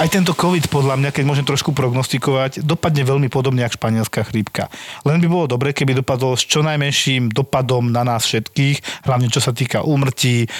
aj 0.00 0.08
tento 0.08 0.32
COVID, 0.32 0.72
podľa 0.72 0.96
mňa, 0.96 1.10
keď 1.12 1.24
môžem 1.28 1.44
trošku 1.44 1.76
prognostikovať, 1.76 2.64
dopadne 2.64 3.04
veľmi 3.04 3.28
podobne 3.28 3.68
ako 3.68 3.76
španielská 3.76 4.24
chrípka. 4.24 4.72
Len 5.04 5.20
by 5.20 5.28
bolo 5.28 5.44
dobre, 5.44 5.76
keby 5.76 6.00
dopadlo 6.00 6.32
s 6.32 6.48
čo 6.48 6.64
najmenším 6.64 7.28
dopadom 7.28 7.92
na 7.92 8.00
nás 8.00 8.24
všetkých, 8.24 9.04
hlavne 9.04 9.28
čo 9.28 9.44
sa 9.44 9.52
týka 9.52 9.84
úmrtí, 9.84 10.48
eh, 10.48 10.50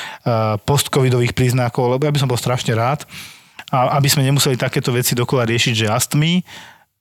postcovidových 0.61 1.33
príznakov, 1.33 1.97
lebo 1.97 2.05
ja 2.05 2.13
by 2.13 2.21
som 2.21 2.29
bol 2.29 2.37
strašne 2.37 2.77
rád, 2.77 3.09
aby 3.71 4.09
sme 4.11 4.27
nemuseli 4.27 4.59
takéto 4.59 4.91
veci 4.91 5.15
dokola 5.15 5.47
riešiť, 5.47 5.75
že 5.75 5.87
astmy, 5.87 6.43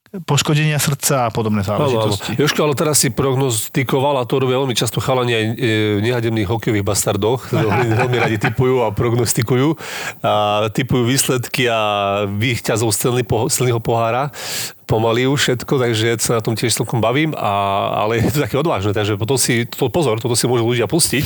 poškodenia 0.10 0.82
srdca 0.82 1.30
a 1.30 1.34
podobné 1.34 1.62
záležitosti. 1.62 2.34
Joško, 2.34 2.66
ale 2.66 2.74
teraz 2.74 2.98
si 2.98 3.14
prognostikoval, 3.14 4.18
a 4.18 4.26
to 4.26 4.42
robia 4.42 4.58
veľmi 4.58 4.74
často 4.74 4.98
chalani 4.98 5.34
aj 5.38 5.46
e, 5.46 5.54
nehademných 6.02 6.50
hokejových 6.50 6.82
bastardoch, 6.82 7.54
veľmi, 8.02 8.18
radi 8.18 8.42
typujú 8.42 8.82
a 8.82 8.90
prognostikujú, 8.90 9.78
a 10.26 10.66
typujú 10.74 11.06
výsledky 11.06 11.70
a 11.70 12.26
výťazov 12.26 12.90
silného 13.54 13.78
pohára 13.78 14.34
pomaly 14.90 15.30
už 15.30 15.38
všetko, 15.38 15.78
takže 15.78 16.18
sa 16.18 16.42
na 16.42 16.44
tom 16.44 16.58
tiež 16.58 16.74
celkom 16.74 16.98
bavím, 16.98 17.38
a, 17.38 17.54
ale 18.02 18.18
je 18.18 18.34
to 18.34 18.42
také 18.42 18.58
odvážne, 18.58 18.90
takže 18.90 19.22
potom 19.22 19.38
si, 19.38 19.70
to, 19.70 19.94
pozor, 19.94 20.18
toto 20.18 20.34
si 20.34 20.50
môžu 20.50 20.66
ľudia 20.66 20.90
pustiť. 20.90 21.26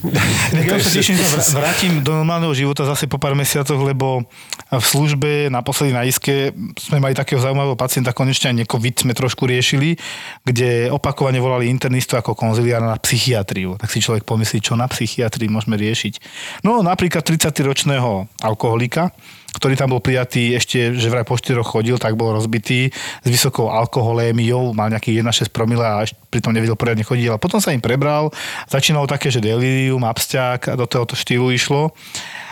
ja 0.68 0.76
sa 0.76 0.90
teším, 0.92 1.16
že 1.16 1.56
vrátim 1.56 2.04
do 2.04 2.12
normálneho 2.12 2.52
života 2.52 2.84
zase 2.84 3.08
po 3.08 3.16
pár 3.16 3.32
mesiacoch, 3.32 3.80
lebo 3.80 4.28
v 4.68 4.84
službe 4.84 5.48
naposledy 5.48 5.96
na 5.96 6.04
iske 6.04 6.52
sme 6.76 7.00
mali 7.00 7.16
takého 7.16 7.40
zaujímavého 7.40 7.80
pacienta, 7.80 8.12
konečne 8.12 8.52
aj 8.52 8.68
COVID 8.68 9.08
sme 9.08 9.12
trošku 9.16 9.48
riešili, 9.48 9.96
kde 10.44 10.92
opakovane 10.92 11.40
volali 11.40 11.72
internistu 11.72 12.20
ako 12.20 12.36
konziliára 12.36 12.84
na 12.84 13.00
psychiatriu. 13.00 13.80
Tak 13.80 13.88
si 13.88 14.04
človek 14.04 14.28
pomyslí, 14.28 14.60
čo 14.60 14.76
na 14.76 14.84
psychiatrii 14.84 15.48
môžeme 15.48 15.80
riešiť. 15.80 16.20
No 16.68 16.84
napríklad 16.84 17.24
30-ročného 17.24 18.28
alkoholika, 18.44 19.10
ktorý 19.54 19.74
tam 19.74 19.94
bol 19.94 20.02
prijatý 20.02 20.54
ešte, 20.54 20.94
že 20.94 21.10
vraj 21.10 21.26
po 21.26 21.34
štyroch 21.34 21.66
chodil, 21.66 21.98
tak 21.98 22.14
bol 22.14 22.34
rozbitý 22.34 22.90
s 22.94 23.26
vysokou 23.26 23.70
alkoholémiou, 23.70 24.72
mal 24.74 24.90
nejaký 24.90 25.18
1,6 25.18 25.50
promile 25.50 25.82
a 25.82 26.06
pritom 26.30 26.54
nevedel 26.54 26.78
poriadne 26.78 27.02
chodiť, 27.02 27.26
ale 27.34 27.42
potom 27.42 27.58
sa 27.58 27.74
im 27.74 27.82
prebral, 27.82 28.30
začínalo 28.70 29.10
také, 29.10 29.28
že 29.28 29.42
delirium, 29.42 30.06
absťák 30.06 30.78
do 30.78 30.86
tohoto 30.86 31.18
štýlu 31.18 31.50
išlo. 31.50 31.90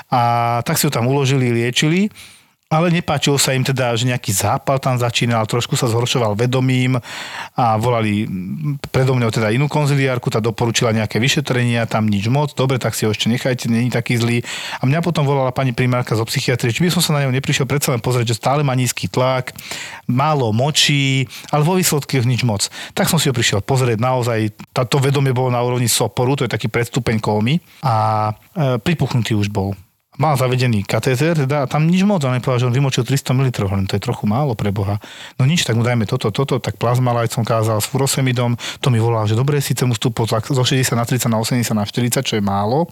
A 0.09 0.64
tak 0.64 0.80
si 0.80 0.88
ho 0.88 0.92
tam 0.92 1.05
uložili, 1.05 1.53
liečili 1.53 2.09
ale 2.69 2.93
nepáčilo 2.93 3.41
sa 3.41 3.57
im 3.57 3.64
teda, 3.64 3.97
že 3.97 4.05
nejaký 4.05 4.29
zápal 4.29 4.77
tam 4.77 5.01
začínal, 5.01 5.49
trošku 5.49 5.73
sa 5.73 5.89
zhoršoval 5.89 6.37
vedomím 6.37 7.01
a 7.57 7.81
volali 7.81 8.29
predo 8.93 9.16
mňou 9.16 9.33
teda 9.33 9.49
inú 9.57 9.73
konziliárku, 9.73 10.29
tá 10.29 10.37
doporučila 10.37 10.93
nejaké 10.93 11.16
vyšetrenia, 11.16 11.89
tam 11.89 12.05
nič 12.05 12.29
moc, 12.29 12.53
dobre, 12.53 12.77
tak 12.77 12.93
si 12.93 13.09
ho 13.09 13.11
ešte 13.16 13.33
nechajte, 13.33 13.73
není 13.73 13.89
taký 13.89 14.21
zlý. 14.21 14.45
A 14.81 14.85
mňa 14.85 15.01
potom 15.01 15.25
volala 15.25 15.49
pani 15.49 15.73
primárka 15.73 16.12
zo 16.12 16.29
psychiatrie, 16.29 16.69
či 16.69 16.85
by 16.85 16.93
som 16.93 17.01
sa 17.01 17.16
na 17.16 17.25
ňo 17.25 17.33
neprišiel 17.33 17.64
predsa 17.64 17.97
len 17.97 18.05
pozrieť, 18.05 18.37
že 18.37 18.41
stále 18.45 18.61
má 18.61 18.77
nízky 18.77 19.09
tlak, 19.09 19.57
málo 20.05 20.53
močí, 20.53 21.25
ale 21.49 21.64
vo 21.64 21.81
výsledkoch 21.81 22.29
nič 22.29 22.45
moc. 22.45 22.69
Tak 22.93 23.09
som 23.09 23.16
si 23.16 23.33
ho 23.33 23.35
prišiel 23.35 23.64
pozrieť, 23.64 23.97
naozaj 23.97 24.53
táto 24.77 25.01
vedomie 25.01 25.33
bolo 25.33 25.49
na 25.49 25.64
úrovni 25.64 25.89
soporu, 25.89 26.37
to 26.37 26.45
je 26.45 26.53
taký 26.53 26.69
predstupeň 26.69 27.16
kómy 27.16 27.64
a 27.81 28.29
e, 28.29 28.77
pripuchnutý 28.77 29.33
už 29.33 29.49
bol 29.49 29.73
mal 30.19 30.35
zavedený 30.35 30.83
katéter, 30.83 31.39
teda 31.47 31.71
tam 31.71 31.87
nič 31.87 32.03
moc, 32.03 32.27
on 32.27 32.35
povedal, 32.43 32.66
že 32.66 32.69
on 32.69 32.75
vymočil 32.75 33.07
300 33.07 33.39
ml, 33.39 33.49
hovorím, 33.64 33.87
to 33.87 33.95
je 33.95 34.03
trochu 34.03 34.27
málo 34.27 34.59
pre 34.59 34.75
Boha. 34.75 34.99
No 35.39 35.47
nič, 35.47 35.62
tak 35.62 35.79
mu 35.79 35.87
dajme 35.87 36.11
toto, 36.11 36.35
toto, 36.35 36.59
tak 36.59 36.75
plazmalajt 36.75 37.39
som 37.39 37.47
kázal 37.47 37.79
s 37.79 37.87
furosemidom, 37.87 38.59
to 38.83 38.91
mi 38.91 38.99
volal, 38.99 39.31
že 39.31 39.39
dobre, 39.39 39.62
síce 39.62 39.87
mu 39.87 39.95
stúpol 39.95 40.27
zo 40.27 40.64
60 40.66 40.99
na 40.99 41.07
30 41.07 41.31
na 41.31 41.39
80 41.39 41.71
na 41.73 41.87
40, 41.87 42.27
čo 42.27 42.35
je 42.35 42.43
málo, 42.43 42.91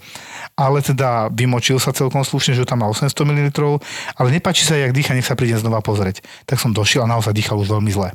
ale 0.55 0.79
teda 0.81 1.29
vymočil 1.35 1.83
sa 1.83 1.91
celkom 1.91 2.23
slušne, 2.23 2.55
že 2.55 2.63
tam 2.63 2.81
má 2.81 2.87
800 2.89 3.11
ml, 3.27 3.83
ale 4.15 4.29
nepáči 4.31 4.63
sa, 4.63 4.79
jak 4.79 4.95
dýcha, 4.95 5.13
nech 5.19 5.27
sa 5.27 5.35
príde 5.35 5.59
znova 5.59 5.83
pozrieť. 5.83 6.23
Tak 6.47 6.63
som 6.63 6.71
došiel 6.71 7.03
a 7.05 7.11
naozaj 7.11 7.35
dýchal 7.35 7.59
už 7.59 7.75
veľmi 7.75 7.91
zle 7.91 8.15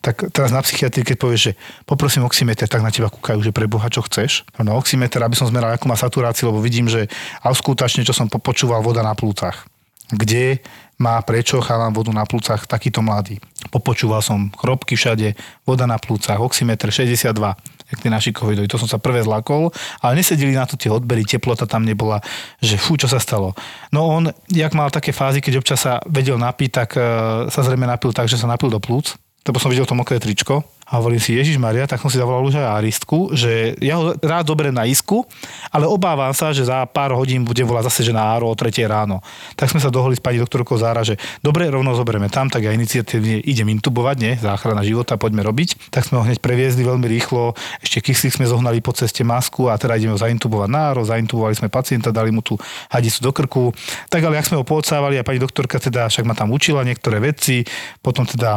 tak 0.00 0.30
teraz 0.30 0.50
na 0.50 0.62
psychiatrii, 0.64 1.04
keď 1.04 1.16
povieš, 1.16 1.42
že 1.50 1.52
poprosím 1.84 2.24
oximeter, 2.24 2.66
tak 2.66 2.84
na 2.84 2.92
teba 2.92 3.10
kúkajú, 3.10 3.40
že 3.42 3.52
pre 3.52 3.66
Boha, 3.66 3.86
čo 3.90 4.04
chceš. 4.04 4.46
No 4.62 4.78
oximeter, 4.78 5.22
aby 5.24 5.34
som 5.34 5.48
zmeral, 5.50 5.74
akú 5.74 5.86
má 5.86 5.98
saturáciu, 5.98 6.50
lebo 6.52 6.62
vidím, 6.62 6.86
že 6.86 7.10
auskultačne, 7.42 8.06
čo 8.06 8.16
som 8.16 8.30
počúval, 8.30 8.80
voda 8.84 9.04
na 9.04 9.12
plúcach. 9.12 9.66
Kde 10.08 10.64
má 10.98 11.20
prečo 11.22 11.62
chávam 11.62 11.94
vodu 11.94 12.10
na 12.10 12.26
plúcach 12.26 12.66
takýto 12.66 13.04
mladý. 13.04 13.38
Popočúval 13.70 14.18
som 14.24 14.50
chrobky 14.50 14.98
všade, 14.98 15.38
voda 15.62 15.86
na 15.86 16.00
plúcach, 16.00 16.42
oximeter 16.42 16.90
62 16.90 17.78
jak 17.88 18.04
tie 18.04 18.12
naši 18.12 18.30
covidovi. 18.36 18.68
To 18.68 18.80
som 18.80 18.88
sa 18.88 19.00
prvé 19.00 19.24
zlakol, 19.24 19.72
ale 20.04 20.20
nesedeli 20.20 20.52
na 20.52 20.68
to 20.68 20.76
tie 20.76 20.92
odbery, 20.92 21.24
teplota 21.24 21.64
tam 21.64 21.88
nebola, 21.88 22.20
že 22.60 22.76
fú, 22.76 23.00
čo 23.00 23.08
sa 23.08 23.16
stalo. 23.16 23.56
No 23.88 24.04
on, 24.04 24.28
jak 24.52 24.76
mal 24.76 24.92
také 24.92 25.16
fázy, 25.16 25.40
keď 25.40 25.64
občas 25.64 25.88
sa 25.88 26.04
vedel 26.04 26.36
napiť, 26.36 26.70
tak 26.70 26.88
uh, 27.00 27.48
sa 27.48 27.64
zrejme 27.64 27.88
napil 27.88 28.12
tak, 28.12 28.28
že 28.28 28.36
sa 28.36 28.44
napil 28.44 28.68
do 28.68 28.80
plúc 28.80 29.16
lebo 29.46 29.60
som 29.60 29.70
videl 29.70 29.86
to 29.86 29.96
mokré 29.96 30.18
tričko 30.18 30.64
a 30.88 30.96
hovorím 30.96 31.20
si, 31.20 31.36
Ježiš 31.36 31.60
Maria, 31.60 31.84
tak 31.84 32.00
som 32.00 32.08
si 32.08 32.16
zavolal 32.16 32.48
už 32.48 32.64
aj 32.64 32.80
aristku, 32.80 33.28
že 33.36 33.76
ja 33.76 34.00
ho 34.00 34.16
rád 34.16 34.48
dobre 34.48 34.72
na 34.72 34.88
isku, 34.88 35.20
ale 35.68 35.84
obávam 35.84 36.32
sa, 36.32 36.48
že 36.56 36.64
za 36.64 36.80
pár 36.88 37.12
hodín 37.12 37.44
bude 37.44 37.60
volať 37.60 37.92
zase, 37.92 38.08
že 38.08 38.16
na 38.16 38.24
áro 38.24 38.48
o 38.48 38.56
3 38.56 38.72
ráno. 38.88 39.20
Tak 39.52 39.68
sme 39.68 39.84
sa 39.84 39.92
dohodli 39.92 40.16
s 40.16 40.24
pani 40.24 40.40
doktorkou 40.40 40.80
Zára, 40.80 41.04
že 41.04 41.20
dobre, 41.44 41.68
rovno 41.68 41.92
zoberieme 41.92 42.32
tam, 42.32 42.48
tak 42.48 42.64
ja 42.64 42.72
iniciatívne 42.72 43.44
idem 43.44 43.68
intubovať, 43.76 44.16
nie, 44.16 44.32
záchrana 44.40 44.80
života, 44.80 45.20
poďme 45.20 45.44
robiť. 45.44 45.92
Tak 45.92 46.08
sme 46.08 46.20
ho 46.20 46.24
hneď 46.24 46.40
previezli 46.40 46.80
veľmi 46.88 47.04
rýchlo, 47.04 47.52
ešte 47.84 48.08
kyslík 48.08 48.40
sme 48.40 48.48
zohnali 48.48 48.80
po 48.80 48.96
ceste 48.96 49.20
masku 49.28 49.68
a 49.68 49.76
teda 49.76 50.00
ideme 50.00 50.16
ho 50.16 50.20
zaintubovať 50.20 50.72
na 50.72 50.96
áro, 50.96 51.04
zaintubovali 51.04 51.52
sme 51.52 51.68
pacienta, 51.68 52.08
dali 52.08 52.32
mu 52.32 52.40
tú 52.40 52.56
hadicu 52.88 53.28
do 53.28 53.30
krku. 53.36 53.64
Tak 54.08 54.24
ale 54.24 54.40
ak 54.40 54.48
sme 54.48 54.56
ho 54.56 54.64
poodsávali 54.64 55.20
a 55.20 55.26
pani 55.26 55.36
doktorka 55.36 55.76
teda 55.76 56.08
však 56.08 56.24
ma 56.24 56.32
tam 56.32 56.48
učila 56.48 56.80
niektoré 56.80 57.20
veci, 57.20 57.60
potom 58.00 58.24
teda 58.24 58.56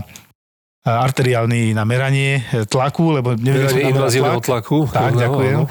arteriálny 0.81 1.77
na 1.77 1.85
meranie 1.85 2.41
tlaku, 2.65 3.21
lebo 3.21 3.37
nevedel 3.37 3.69
som 3.69 3.81
invazívneho 3.81 4.41
tlak. 4.41 4.65
tlaku. 4.65 4.79
Tak, 4.89 5.13
no, 5.13 5.21
ďakujem. 5.21 5.57
No. 5.61 5.65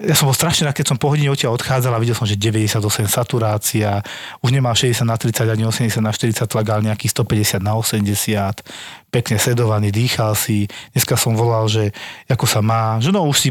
Ja 0.00 0.16
som 0.16 0.32
bol 0.32 0.36
strašne 0.36 0.64
rád, 0.64 0.80
keď 0.80 0.96
som 0.96 0.98
po 0.98 1.12
hodine 1.12 1.28
odtiaľ 1.28 1.60
odchádzal 1.60 1.92
a 1.92 2.00
videl 2.00 2.16
som, 2.16 2.24
že 2.24 2.40
98 2.40 3.04
saturácia, 3.04 4.00
už 4.40 4.48
nemal 4.48 4.72
60 4.72 5.04
na 5.04 5.20
30 5.20 5.44
ani 5.44 5.68
80 5.68 6.00
na 6.00 6.08
40 6.08 6.48
tlak, 6.48 6.66
ale 6.72 6.88
nejaký 6.88 7.04
150 7.12 7.60
na 7.60 7.76
80, 7.76 8.64
pekne 9.12 9.36
sedovaný, 9.36 9.92
dýchal 9.92 10.32
si. 10.32 10.64
Dneska 10.96 11.20
som 11.20 11.36
volal, 11.36 11.68
že 11.68 11.92
ako 12.32 12.48
sa 12.48 12.64
má, 12.64 12.96
že 12.96 13.12
no 13.12 13.28
už 13.28 13.36
si 13.36 13.50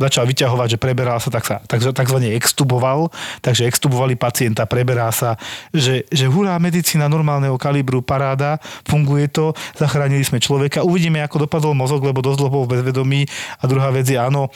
začal 0.00 0.24
vyťahovať, 0.24 0.68
že 0.76 0.78
preberá 0.80 1.20
sa, 1.20 1.28
tak 1.28 1.44
sa 1.44 1.60
tak, 1.68 1.84
takzvané 1.92 2.32
extuboval, 2.32 3.12
takže 3.44 3.68
extubovali 3.68 4.16
pacienta, 4.16 4.64
preberá 4.64 5.12
sa, 5.12 5.36
že, 5.70 6.08
že 6.08 6.24
hurá, 6.24 6.56
medicína 6.56 7.06
normálneho 7.06 7.60
kalibru, 7.60 8.00
paráda, 8.00 8.56
funguje 8.88 9.28
to, 9.28 9.52
zachránili 9.76 10.24
sme 10.24 10.40
človeka, 10.40 10.80
uvidíme, 10.80 11.20
ako 11.20 11.44
dopadol 11.44 11.76
mozog, 11.76 12.00
lebo 12.00 12.24
dosť 12.24 12.38
dlho 12.40 12.50
bol 12.50 12.64
v 12.64 12.80
bezvedomí. 12.80 13.20
A 13.60 13.68
druhá 13.68 13.92
vec 13.92 14.08
je, 14.08 14.16
áno, 14.16 14.48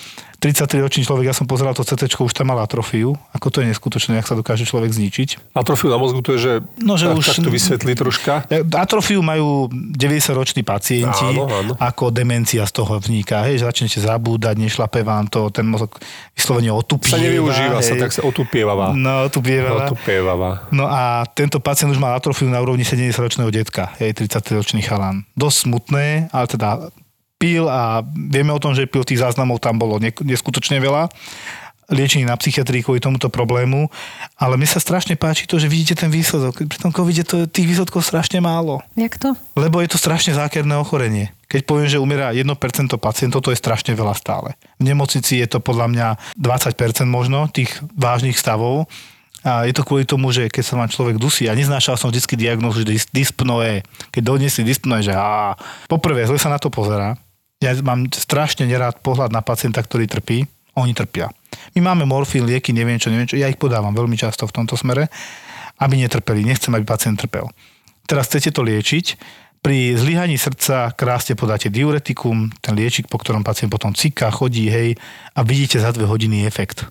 33-ročný 0.45 1.09
človek, 1.09 1.33
ja 1.33 1.33
som 1.33 1.49
pozeral 1.49 1.73
to 1.73 1.81
CT, 1.81 2.21
už 2.21 2.37
tam 2.37 2.53
mal 2.53 2.61
atrofiu. 2.61 3.17
Ako 3.33 3.49
to 3.49 3.65
je 3.65 3.73
neskutočné, 3.73 4.21
ak 4.21 4.29
sa 4.29 4.37
dokáže 4.37 4.69
človek 4.69 4.93
zničiť. 4.93 5.57
Atrofiu 5.57 5.89
na 5.89 5.97
mozgu 5.97 6.21
to 6.21 6.37
je, 6.37 6.41
že 6.45 6.53
no, 6.85 7.01
že 7.01 7.09
tak, 7.09 7.17
už, 7.17 7.25
tak 7.25 7.37
to 7.41 7.49
vysvetlí 7.49 7.93
troška. 7.97 8.45
Atrofiu 8.77 9.25
majú 9.25 9.73
90-roční 9.73 10.61
pacienti, 10.61 11.33
áno, 11.33 11.49
áno. 11.49 11.73
ako 11.81 12.13
demencia 12.13 12.61
z 12.69 12.73
toho 12.77 13.01
vzniká. 13.01 13.41
Hej, 13.49 13.65
že 13.65 13.73
začnete 13.73 14.05
zabúdať, 14.05 14.61
nešlape 14.61 15.01
vám 15.01 15.33
to, 15.33 15.49
ten 15.49 15.65
mozog 15.65 15.97
vyslovene 16.37 16.69
otupieva. 16.77 17.17
Sa 17.17 17.25
nevyužíva 17.25 17.81
hej. 17.81 17.89
sa, 17.89 17.95
tak 17.97 18.13
sa 18.13 18.21
otupievava. 18.21 18.93
No, 18.93 19.33
otupievava. 19.33 19.89
otupievava. 19.89 20.69
No 20.69 20.85
a 20.85 21.25
tento 21.33 21.57
pacient 21.57 21.89
už 21.89 21.97
má 21.97 22.13
atrofiu 22.13 22.53
na 22.53 22.61
úrovni 22.61 22.85
70-ročného 22.85 23.49
detka, 23.49 23.97
hej, 23.97 24.13
33-ročný 24.13 24.85
chalán. 24.85 25.25
Dosť 25.41 25.57
smutné, 25.65 26.29
ale 26.37 26.47
teda 26.53 26.93
pil 27.45 27.69
a 27.69 28.01
vieme 28.09 28.57
o 28.57 28.63
tom, 28.63 28.73
že 28.73 28.89
pil 28.89 29.05
tých 29.05 29.21
záznamov 29.21 29.61
tam 29.61 29.77
bolo 29.77 30.01
neskutočne 30.01 30.81
veľa 30.81 31.13
liečení 31.93 32.25
na 32.25 32.37
psychiatrii 32.41 32.81
kvôli 32.81 32.97
tomuto 32.97 33.29
problému, 33.29 33.93
ale 34.41 34.57
mne 34.57 34.65
sa 34.65 34.81
strašne 34.81 35.21
páči 35.21 35.45
to, 35.45 35.61
že 35.61 35.69
vidíte 35.69 36.01
ten 36.01 36.09
výsledok. 36.09 36.65
Pri 36.65 36.79
tom 36.81 36.89
covide 36.95 37.29
to 37.29 37.45
tých 37.45 37.69
výsledkov 37.69 38.01
strašne 38.01 38.41
málo. 38.41 38.81
Jak 38.97 39.21
to? 39.21 39.37
Lebo 39.59 39.85
je 39.85 39.93
to 39.93 40.01
strašne 40.01 40.33
zákerné 40.33 40.73
ochorenie. 40.81 41.37
Keď 41.45 41.61
poviem, 41.69 41.85
že 41.85 42.01
umiera 42.01 42.33
1% 42.33 42.49
pacientov, 42.97 43.45
to 43.45 43.53
je 43.53 43.61
strašne 43.61 43.93
veľa 43.93 44.17
stále. 44.17 44.57
V 44.81 44.89
nemocnici 44.89 45.45
je 45.45 45.47
to 45.47 45.61
podľa 45.61 45.93
mňa 45.93 46.09
20% 46.41 47.05
možno 47.05 47.53
tých 47.53 47.71
vážnych 47.95 48.41
stavov. 48.41 48.89
A 49.45 49.69
je 49.69 49.77
to 49.77 49.85
kvôli 49.85 50.09
tomu, 50.09 50.33
že 50.33 50.49
keď 50.49 50.65
sa 50.65 50.81
vám 50.81 50.89
človek 50.89 51.21
dusí, 51.21 51.45
a 51.45 51.53
neznášal 51.53 52.01
som 52.01 52.09
vždy 52.09 52.49
diagnózu, 52.49 52.81
že 52.81 53.13
dyspnoe, 53.13 53.85
keď 54.09 54.23
doniesli 54.25 54.65
dyspnoe, 54.65 55.05
že 55.05 55.13
á, 55.13 55.53
poprvé 55.85 56.25
zle 56.25 56.41
sa 56.41 56.49
na 56.49 56.57
to 56.57 56.73
pozerá, 56.73 57.13
ja 57.63 57.71
mám 57.83 58.11
strašne 58.11 58.67
nerád 58.67 59.01
pohľad 59.01 59.31
na 59.31 59.41
pacienta, 59.45 59.83
ktorý 59.83 60.11
trpí. 60.11 60.47
Oni 60.75 60.91
trpia. 60.91 61.31
My 61.79 61.95
máme 61.95 62.03
morfín, 62.03 62.43
lieky, 62.51 62.75
neviem 62.75 62.99
čo, 62.99 63.09
neviem 63.09 63.31
čo. 63.31 63.39
Ja 63.39 63.47
ich 63.47 63.61
podávam 63.63 63.95
veľmi 63.95 64.19
často 64.19 64.43
v 64.51 64.55
tomto 64.59 64.75
smere, 64.75 65.07
aby 65.79 65.95
netrpeli. 66.03 66.43
Nechcem, 66.43 66.75
aby 66.75 66.83
pacient 66.83 67.15
trpel. 67.15 67.47
Teraz 68.11 68.27
chcete 68.27 68.51
to 68.51 68.67
liečiť. 68.67 69.07
Pri 69.65 69.97
zlyhaní 69.97 70.37
srdca 70.37 70.93
krásne 70.93 71.39
podáte 71.39 71.73
diuretikum, 71.73 72.53
ten 72.61 72.75
liečik, 72.77 73.09
po 73.09 73.17
ktorom 73.17 73.47
pacient 73.47 73.73
potom 73.73 73.97
ciká, 73.97 74.29
chodí, 74.29 74.69
hej, 74.69 74.99
a 75.33 75.41
vidíte 75.41 75.81
za 75.81 75.95
dve 75.95 76.05
hodiny 76.05 76.45
efekt 76.45 76.85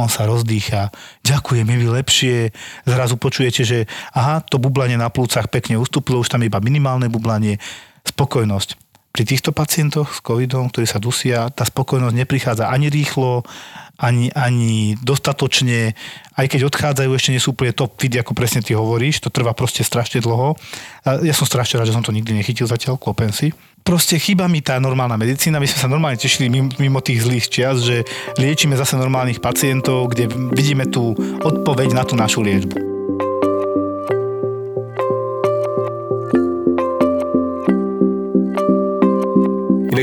on 0.00 0.08
sa 0.08 0.24
rozdýcha, 0.24 0.88
ďakujem, 1.20 1.68
je 1.68 1.76
mi 1.76 1.84
lepšie, 1.84 2.36
zrazu 2.88 3.20
počujete, 3.20 3.68
že 3.68 3.78
aha, 4.16 4.40
to 4.40 4.56
bublanie 4.56 4.96
na 4.96 5.12
plúcach 5.12 5.52
pekne 5.52 5.76
ustúpilo, 5.76 6.24
už 6.24 6.32
tam 6.32 6.40
iba 6.40 6.56
minimálne 6.56 7.12
bublanie, 7.12 7.60
spokojnosť 8.08 8.79
pri 9.10 9.22
týchto 9.26 9.50
pacientoch 9.50 10.14
s 10.14 10.22
covidom, 10.22 10.70
ktorí 10.70 10.86
sa 10.86 11.02
dusia, 11.02 11.50
tá 11.50 11.66
spokojnosť 11.66 12.14
neprichádza 12.14 12.70
ani 12.70 12.86
rýchlo, 12.86 13.42
ani, 14.00 14.32
ani 14.32 14.96
dostatočne, 15.02 15.92
aj 16.38 16.46
keď 16.48 16.60
odchádzajú, 16.70 17.10
ešte 17.12 17.32
nie 17.34 17.42
sú 17.42 17.52
úplne 17.52 17.76
top 17.76 18.00
fit, 18.00 18.14
ako 18.16 18.32
presne 18.32 18.64
ty 18.64 18.72
hovoríš, 18.72 19.20
to 19.20 19.28
trvá 19.28 19.52
proste 19.52 19.84
strašne 19.84 20.24
dlho. 20.24 20.56
Ja 21.04 21.34
som 21.36 21.44
strašne 21.44 21.82
rád, 21.82 21.92
že 21.92 21.96
som 21.98 22.06
to 22.06 22.14
nikdy 22.14 22.32
nechytil 22.32 22.64
zatiaľ, 22.64 22.96
klopem 22.96 23.28
si. 23.34 23.52
Proste 23.84 24.16
chýba 24.16 24.48
mi 24.48 24.62
tá 24.62 24.78
normálna 24.80 25.18
medicína, 25.20 25.60
my 25.60 25.68
sme 25.68 25.80
sa 25.84 25.88
normálne 25.88 26.20
tešili 26.20 26.48
mimo 26.52 27.00
tých 27.02 27.24
zlých 27.26 27.46
čias, 27.50 27.82
že 27.84 28.06
liečíme 28.38 28.76
zase 28.76 28.96
normálnych 28.96 29.42
pacientov, 29.42 30.12
kde 30.14 30.30
vidíme 30.52 30.88
tú 30.88 31.12
odpoveď 31.42 31.92
na 31.92 32.04
tú 32.06 32.16
našu 32.16 32.40
liečbu. 32.40 32.99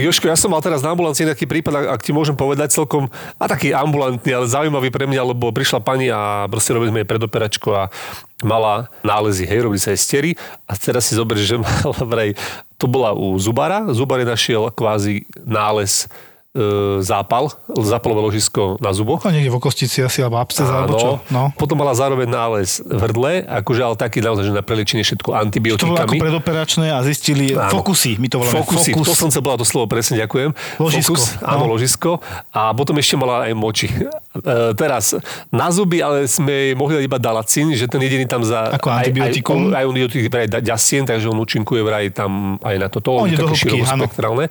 Joško, 0.03 0.29
ja 0.29 0.37
som 0.37 0.53
mal 0.53 0.61
teraz 0.61 0.85
na 0.85 0.93
ambulancii 0.93 1.25
nejaký 1.25 1.49
prípad, 1.49 1.97
ak, 1.97 2.01
ti 2.05 2.13
môžem 2.13 2.37
povedať 2.37 2.75
celkom, 2.75 3.09
a 3.37 3.45
taký 3.49 3.73
ambulantný, 3.73 4.29
ale 4.33 4.45
zaujímavý 4.45 4.93
pre 4.93 5.09
mňa, 5.09 5.33
lebo 5.33 5.49
prišla 5.49 5.81
pani 5.81 6.11
a 6.13 6.45
proste 6.51 6.75
robili 6.75 6.93
sme 6.93 7.01
jej 7.01 7.09
predoperačku 7.09 7.69
a 7.73 7.89
mala 8.45 8.91
nálezy, 9.01 9.49
hej, 9.49 9.65
robili 9.65 9.81
sa 9.81 9.95
aj 9.95 9.99
stery. 9.99 10.31
A 10.69 10.77
teraz 10.77 11.09
si 11.09 11.17
zober, 11.17 11.39
že 11.39 11.57
mala 11.63 12.01
vraj, 12.05 12.29
to 12.77 12.85
bola 12.85 13.13
u 13.15 13.33
Zubara, 13.41 13.85
Zubar 13.93 14.21
našiel 14.21 14.69
kvázi 14.73 15.25
nález 15.45 16.05
zápal, 16.99 17.53
zápalové 17.69 18.21
ložisko 18.23 18.75
na 18.77 18.91
zuboch. 18.91 19.21
No 19.21 19.29
niekde 19.29 19.47
v 19.47 19.57
okostici 19.57 19.99
asi, 19.99 20.19
alebo 20.19 20.37
absces, 20.37 20.65
alebo 20.65 20.95
čo. 20.95 21.11
No. 21.29 21.53
Potom 21.53 21.77
mala 21.77 21.93
zároveň 21.93 22.25
nález 22.25 22.79
v 22.79 22.97
hrdle, 22.97 23.31
akože 23.43 23.81
ale 23.81 23.95
taký 23.95 24.19
naozaj, 24.19 24.43
že 24.43 24.53
na 24.53 24.61
preliečenie 24.61 25.01
všetko 25.01 25.23
To 25.23 25.31
bolo 25.31 25.37
ako 25.37 25.45
antibiotikami. 25.45 26.17
predoperačné 26.17 26.87
a 26.89 26.99
zistili 27.01 27.51
Áno. 27.51 27.69
fokusy, 27.71 28.17
my 28.17 28.27
to 28.27 28.37
voláme 28.37 28.55
Fokusy, 28.57 28.91
fokus. 28.91 29.05
to 29.05 29.13
som 29.13 29.27
chcel 29.29 29.41
povedať 29.41 29.59
to 29.59 29.67
slovo 29.67 29.85
presne, 29.85 30.17
ďakujem. 30.17 30.49
Ložisko, 30.77 31.13
Fokus, 31.13 31.23
áno, 31.39 31.63
no. 31.63 31.71
ložisko. 31.71 32.11
A 32.51 32.71
potom 32.71 32.97
ešte 32.97 33.15
mala 33.15 33.45
aj 33.45 33.53
moči. 33.53 33.87
E, 34.39 34.73
teraz, 34.73 35.17
na 35.49 35.67
zuby, 35.67 35.99
ale 35.99 36.25
sme 36.25 36.49
jej 36.51 36.73
mohli 36.73 36.97
dať 36.97 37.05
iba 37.05 37.17
dalacín, 37.17 37.71
že 37.71 37.85
ten 37.85 37.99
jediný 37.99 38.25
tam 38.25 38.41
za... 38.41 38.73
Ako 38.73 38.87
aj- 38.87 38.97
antibiotikum? 39.05 39.71
Aj, 39.71 39.81
aj, 39.81 39.85
antibiotikum, 39.85 40.29
vraj 40.29 40.47
da- 40.47 40.61
dasien, 40.61 41.03
takže 41.03 41.25
on 41.25 41.37
účinkuje 41.37 41.81
vraj 41.81 42.09
tam 42.09 42.31
aj 42.59 42.75
na 42.77 42.87
toto. 42.87 43.15
On 43.15 43.23
On 43.23 43.29
je 43.29 43.35
také 43.35 43.55
širokospektrálne. 43.57 44.45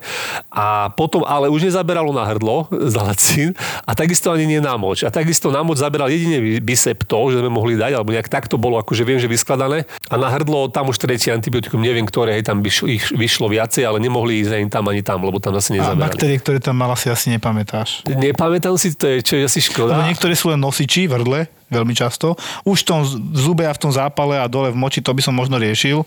A 0.49 0.89
potom, 0.91 1.21
ale 1.21 1.47
už 1.47 1.63
nezaberalo 1.63 2.09
na 2.09 2.25
hrdlo 2.25 2.65
dalacín 2.97 3.53
a 3.83 3.93
takisto 3.93 4.31
ani 4.31 4.45
nie 4.45 4.59
na 4.59 4.73
moč. 4.75 5.03
A 5.03 5.09
takisto 5.09 5.53
na 5.53 5.61
moč 5.61 5.77
zaberal 5.77 6.09
jedine 6.09 6.41
biseptol, 6.59 7.29
že 7.29 7.39
sme 7.39 7.51
mohli 7.53 7.77
dať, 7.77 7.93
alebo 7.93 8.09
nejak 8.09 8.27
takto 8.27 8.57
bolo, 8.57 8.81
akože 8.81 9.03
viem, 9.03 9.21
že 9.21 9.29
vyskladané. 9.29 9.85
A 10.09 10.17
na 10.17 10.27
hrdlo 10.27 10.67
tam 10.67 10.89
už 10.89 10.97
tretie 10.97 11.29
antibiotikum, 11.29 11.77
neviem 11.77 12.03
ktoré, 12.03 12.33
hej, 12.39 12.47
tam 12.47 12.59
ich 12.65 13.05
vyšlo 13.13 13.47
viacej, 13.47 13.85
ale 13.85 14.01
nemohli 14.01 14.41
ísť 14.41 14.51
ani 14.55 14.67
tam, 14.67 14.83
ani 14.89 15.05
tam, 15.05 15.21
lebo 15.21 15.37
tam 15.37 15.53
zase 15.53 15.75
A 15.75 15.81
nezaberali. 15.81 16.03
baktérie, 16.09 16.37
ktoré 16.41 16.57
tam 16.57 16.75
mala, 16.75 16.97
si 16.97 17.07
asi 17.07 17.29
nepamätáš. 17.29 18.01
Nepamätám 18.09 18.73
si, 18.75 18.97
to 18.97 19.05
je, 19.05 19.17
čo 19.21 19.33
je 19.37 19.43
asi 19.45 19.59
škoda. 19.61 19.76
Lebo 19.85 20.01
niektoré 20.07 20.33
sú 20.33 20.49
len 20.49 20.57
nosiči 20.57 21.05
v 21.05 21.21
hrdle, 21.21 21.39
veľmi 21.69 21.93
často. 21.93 22.33
Už 22.65 22.81
v 22.81 22.87
tom 22.89 23.01
zube 23.37 23.67
a 23.67 23.75
v 23.75 23.81
tom 23.81 23.93
zápale 23.93 24.41
a 24.41 24.49
dole 24.49 24.73
v 24.73 24.79
moči, 24.79 25.03
to 25.03 25.13
by 25.13 25.21
som 25.21 25.37
možno 25.37 25.61
riešil. 25.61 26.01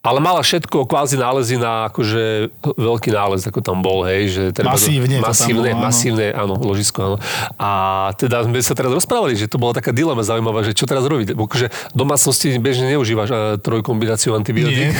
Ale 0.00 0.16
mala 0.16 0.40
všetko 0.40 0.88
kvázi 0.88 1.20
nálezy 1.20 1.60
na 1.60 1.92
akože 1.92 2.48
veľký 2.64 3.12
nález, 3.12 3.44
ako 3.44 3.60
tam 3.60 3.84
bol, 3.84 4.08
hej, 4.08 4.32
že 4.32 4.42
treba 4.56 4.72
Masívne 4.72 5.20
to 5.20 5.28
masívne, 5.28 5.68
bolo, 5.68 5.76
áno. 5.76 5.84
masívne, 5.84 6.26
áno, 6.32 6.54
ložisko, 6.56 6.98
áno. 7.04 7.16
A 7.60 7.70
teda 8.16 8.48
sme 8.48 8.64
sa 8.64 8.72
teraz 8.72 8.96
rozprávali, 8.96 9.36
že 9.36 9.44
to 9.44 9.60
bola 9.60 9.76
taká 9.76 9.92
dilema 9.92 10.24
zaujímavá, 10.24 10.64
že 10.64 10.72
čo 10.72 10.88
teraz 10.88 11.04
robiť. 11.04 11.36
Akože 11.36 11.68
v 11.68 11.96
domácnosti 12.00 12.56
bežne 12.56 12.88
neužívaš 12.96 13.60
trojkombináciu 13.60 14.32
antibiotík. 14.32 14.96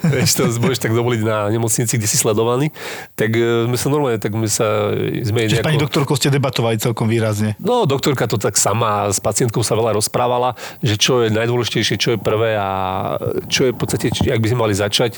Vieš, 0.00 0.30
to 0.40 0.48
môžeš 0.64 0.80
tak 0.80 0.96
dovoliť 0.96 1.20
na 1.28 1.52
nemocnici, 1.52 2.00
kde 2.00 2.08
si 2.08 2.16
sledovaný. 2.16 2.72
Tak 3.20 3.36
sme 3.68 3.76
sa 3.76 3.92
normálne, 3.92 4.16
tak 4.16 4.32
my 4.32 4.48
sa 4.48 4.96
sme 5.28 5.44
Čiže 5.44 5.60
nejako... 5.60 5.68
pani 5.68 5.76
doktorko 5.76 6.12
ste 6.16 6.32
debatovali 6.32 6.80
celkom 6.80 7.04
výrazne. 7.04 7.52
No, 7.60 7.84
doktorka 7.84 8.24
to 8.24 8.40
tak 8.40 8.56
sama 8.56 9.12
s 9.12 9.20
pacientkou 9.20 9.60
sa 9.60 9.76
veľa 9.76 9.92
rozprávala, 10.00 10.56
že 10.80 10.96
čo 10.96 11.20
je 11.20 11.36
najdôležitejšie, 11.36 12.00
čo 12.00 12.16
je 12.16 12.18
prvé 12.18 12.56
a 12.56 12.68
čo 13.52 13.68
je 13.68 13.76
v 13.76 13.78
podstate, 13.78 14.08
či, 14.38 14.40
ak 14.40 14.44
by 14.46 14.48
sme 14.54 14.62
mali 14.62 14.74
začať 14.78 15.12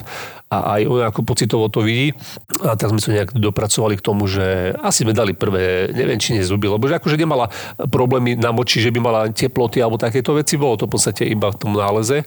a 0.51 0.81
aj 0.81 0.83
ona 0.89 1.05
ako 1.13 1.21
pocitovo 1.23 1.69
to 1.69 1.85
vidí. 1.85 2.17
A 2.65 2.75
tak 2.75 2.91
sme 2.91 2.99
sa 2.99 3.13
nejak 3.13 3.37
dopracovali 3.37 4.01
k 4.01 4.03
tomu, 4.03 4.27
že 4.27 4.75
asi 4.81 5.05
sme 5.05 5.15
dali 5.15 5.37
prvé, 5.37 5.93
neviem, 5.93 6.19
či 6.19 6.35
nezuby, 6.35 6.67
lebo 6.67 6.89
že 6.89 6.97
akože 6.99 7.21
nemala 7.21 7.53
problémy 7.77 8.35
na 8.35 8.51
moči, 8.51 8.83
že 8.83 8.91
by 8.91 8.99
mala 8.99 9.21
teploty 9.31 9.79
alebo 9.79 10.01
takéto 10.01 10.35
veci, 10.35 10.59
bolo 10.59 10.81
to 10.81 10.89
v 10.89 10.93
podstate 10.97 11.23
iba 11.29 11.53
v 11.53 11.59
tom 11.61 11.77
náleze 11.77 12.25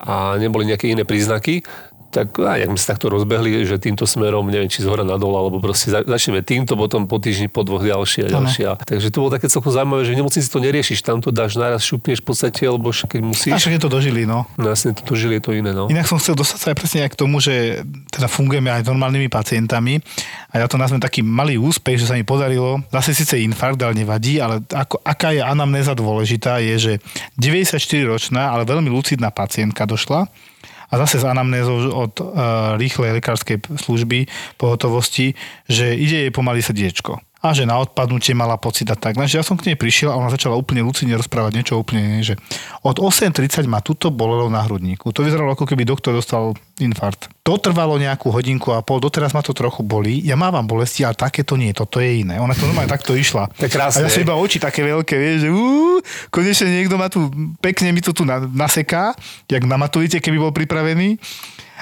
a 0.00 0.40
neboli 0.40 0.66
nejaké 0.66 0.90
iné 0.90 1.06
príznaky 1.06 1.62
tak 2.10 2.34
a 2.42 2.58
jak 2.58 2.68
sme 2.74 2.78
sa 2.78 2.98
takto 2.98 3.06
rozbehli, 3.06 3.62
že 3.62 3.78
týmto 3.78 4.02
smerom, 4.02 4.50
neviem, 4.50 4.66
či 4.66 4.82
z 4.82 4.90
hora 4.90 5.06
nadol, 5.06 5.30
alebo 5.38 5.62
proste 5.62 5.94
za- 5.94 6.02
začneme 6.02 6.42
týmto, 6.42 6.74
potom 6.74 7.06
po 7.06 7.22
týždni, 7.22 7.46
po 7.46 7.62
dvoch 7.62 7.86
ďalšie 7.86 8.26
a 8.26 8.28
ďalšie. 8.34 8.64
A 8.66 8.74
Takže 8.82 9.14
to 9.14 9.22
bolo 9.22 9.30
také 9.30 9.46
celkom 9.46 9.70
zaujímavé, 9.70 10.02
že 10.02 10.12
v 10.12 10.18
nemocnici 10.18 10.48
to 10.50 10.58
neriešiš, 10.58 11.06
tam 11.06 11.22
to 11.22 11.30
dáš 11.30 11.54
naraz, 11.54 11.86
šupneš 11.86 12.18
v 12.18 12.26
podstate, 12.26 12.66
lebo 12.66 12.90
však 12.90 13.14
keď 13.14 13.20
A 13.22 13.26
musíš, 13.30 13.52
však 13.62 13.74
je 13.78 13.82
to 13.86 13.90
dožili, 13.90 14.26
no. 14.26 14.42
no 14.58 14.66
jasne, 14.66 14.90
to 14.90 15.14
žili 15.14 15.38
je 15.38 15.42
to 15.46 15.52
iné, 15.54 15.70
no. 15.70 15.86
Inak 15.86 16.10
som 16.10 16.18
chcel 16.18 16.34
dostať 16.34 16.58
sa 16.58 16.66
aj 16.74 16.76
presne 16.76 16.98
aj 17.06 17.10
k 17.14 17.16
tomu, 17.16 17.38
že 17.38 17.86
teda 18.10 18.26
fungujeme 18.26 18.74
aj 18.74 18.82
s 18.82 18.88
normálnymi 18.90 19.30
pacientami 19.30 20.02
a 20.50 20.54
ja 20.58 20.66
to 20.66 20.74
nazvem 20.74 20.98
taký 20.98 21.22
malý 21.22 21.62
úspech, 21.62 22.02
že 22.02 22.10
sa 22.10 22.18
mi 22.18 22.26
podarilo, 22.26 22.82
zase 22.90 23.14
síce 23.14 23.38
infarkt, 23.38 23.78
ale 23.86 23.94
nevadí, 23.94 24.42
ale 24.42 24.58
ako, 24.66 24.98
aká 25.06 25.30
je 25.30 25.46
anamnéza 25.46 25.94
dôležitá, 25.94 26.58
je, 26.58 26.74
že 26.76 26.92
94-ročná, 27.38 28.50
ale 28.50 28.66
veľmi 28.66 28.90
lucidná 28.90 29.30
pacientka 29.30 29.86
došla 29.86 30.26
a 30.90 30.94
zase 31.06 31.22
s 31.22 31.24
anamnézou 31.24 31.94
od 31.94 32.20
uh, 32.20 32.26
rýchlej 32.76 33.22
lekárskej 33.22 33.62
služby 33.78 34.26
pohotovosti, 34.58 35.38
že 35.70 35.94
ide 35.94 36.26
jej 36.26 36.32
pomaly 36.34 36.62
srdiečko 36.62 37.29
a 37.40 37.56
že 37.56 37.64
na 37.64 37.80
odpadnutie 37.80 38.36
mala 38.36 38.60
pocit 38.60 38.84
a 38.92 38.96
tak. 38.96 39.16
Takže 39.16 39.40
ja 39.40 39.44
som 39.44 39.56
k 39.56 39.72
nej 39.72 39.76
prišiel 39.76 40.12
a 40.12 40.20
ona 40.20 40.28
začala 40.28 40.60
úplne 40.60 40.84
lucidne 40.84 41.16
rozprávať 41.16 41.52
niečo 41.56 41.80
úplne 41.80 42.04
iné, 42.04 42.20
že 42.20 42.36
od 42.84 43.00
8.30 43.00 43.64
ma 43.64 43.80
tuto 43.80 44.12
bolelo 44.12 44.52
na 44.52 44.60
hrudníku. 44.60 45.08
To 45.16 45.24
vyzeralo 45.24 45.56
ako 45.56 45.64
keby 45.64 45.88
doktor 45.88 46.12
dostal 46.12 46.52
infarkt. 46.76 47.32
To 47.48 47.56
trvalo 47.56 47.96
nejakú 47.96 48.28
hodinku 48.28 48.76
a 48.76 48.84
pol, 48.84 49.00
doteraz 49.00 49.32
ma 49.32 49.40
to 49.40 49.56
trochu 49.56 49.80
bolí. 49.80 50.20
Ja 50.20 50.36
mávam 50.36 50.68
bolesti, 50.68 51.00
ale 51.00 51.16
takéto 51.16 51.56
nie, 51.56 51.72
toto 51.72 51.96
je 51.96 52.28
iné. 52.28 52.36
Ona 52.36 52.52
to 52.52 52.68
normálne 52.68 52.92
takto 52.92 53.16
išla. 53.16 53.48
Je 53.56 53.72
krásne, 53.72 54.04
A 54.04 54.06
ja 54.06 54.12
som 54.12 54.20
iba 54.20 54.36
oči 54.36 54.60
také 54.60 54.84
veľké, 54.84 55.16
vieš, 55.16 55.48
že 55.48 55.50
ú, 55.50 55.98
konečne 56.28 56.68
niekto 56.68 57.00
ma 57.00 57.08
tu, 57.08 57.32
pekne 57.64 57.96
mi 57.96 58.04
to 58.04 58.12
tu 58.12 58.28
na, 58.28 58.44
naseká, 58.44 59.16
jak 59.48 59.64
na 59.64 59.80
maturite, 59.80 60.20
keby 60.20 60.36
bol 60.36 60.52
pripravený 60.52 61.16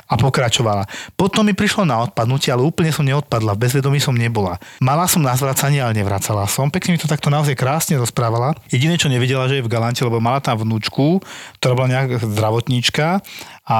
a 0.08 0.14
pokračovala. 0.16 0.88
Potom 1.14 1.44
mi 1.44 1.52
prišlo 1.52 1.84
na 1.84 2.00
odpadnutie, 2.08 2.48
ale 2.48 2.64
úplne 2.64 2.88
som 2.88 3.04
neodpadla, 3.04 3.52
v 3.52 3.68
bezvedomí 3.68 4.00
som 4.00 4.16
nebola. 4.16 4.56
Mala 4.80 5.04
som 5.04 5.20
na 5.20 5.36
zvracanie, 5.36 5.84
ale 5.84 5.92
nevracala 5.92 6.48
som. 6.48 6.72
Pekne 6.72 6.96
mi 6.96 6.98
to 6.98 7.04
takto 7.04 7.28
naozaj 7.28 7.52
krásne 7.52 8.00
rozprávala. 8.00 8.56
Jediné, 8.72 8.96
čo 8.96 9.12
nevedela, 9.12 9.44
že 9.46 9.60
je 9.60 9.64
v 9.64 9.72
Galante, 9.72 10.00
lebo 10.00 10.16
mala 10.18 10.40
tam 10.40 10.56
vnúčku, 10.64 11.20
ktorá 11.60 11.76
bola 11.76 11.92
nejaká 11.92 12.24
zdravotníčka 12.24 13.20
a 13.68 13.78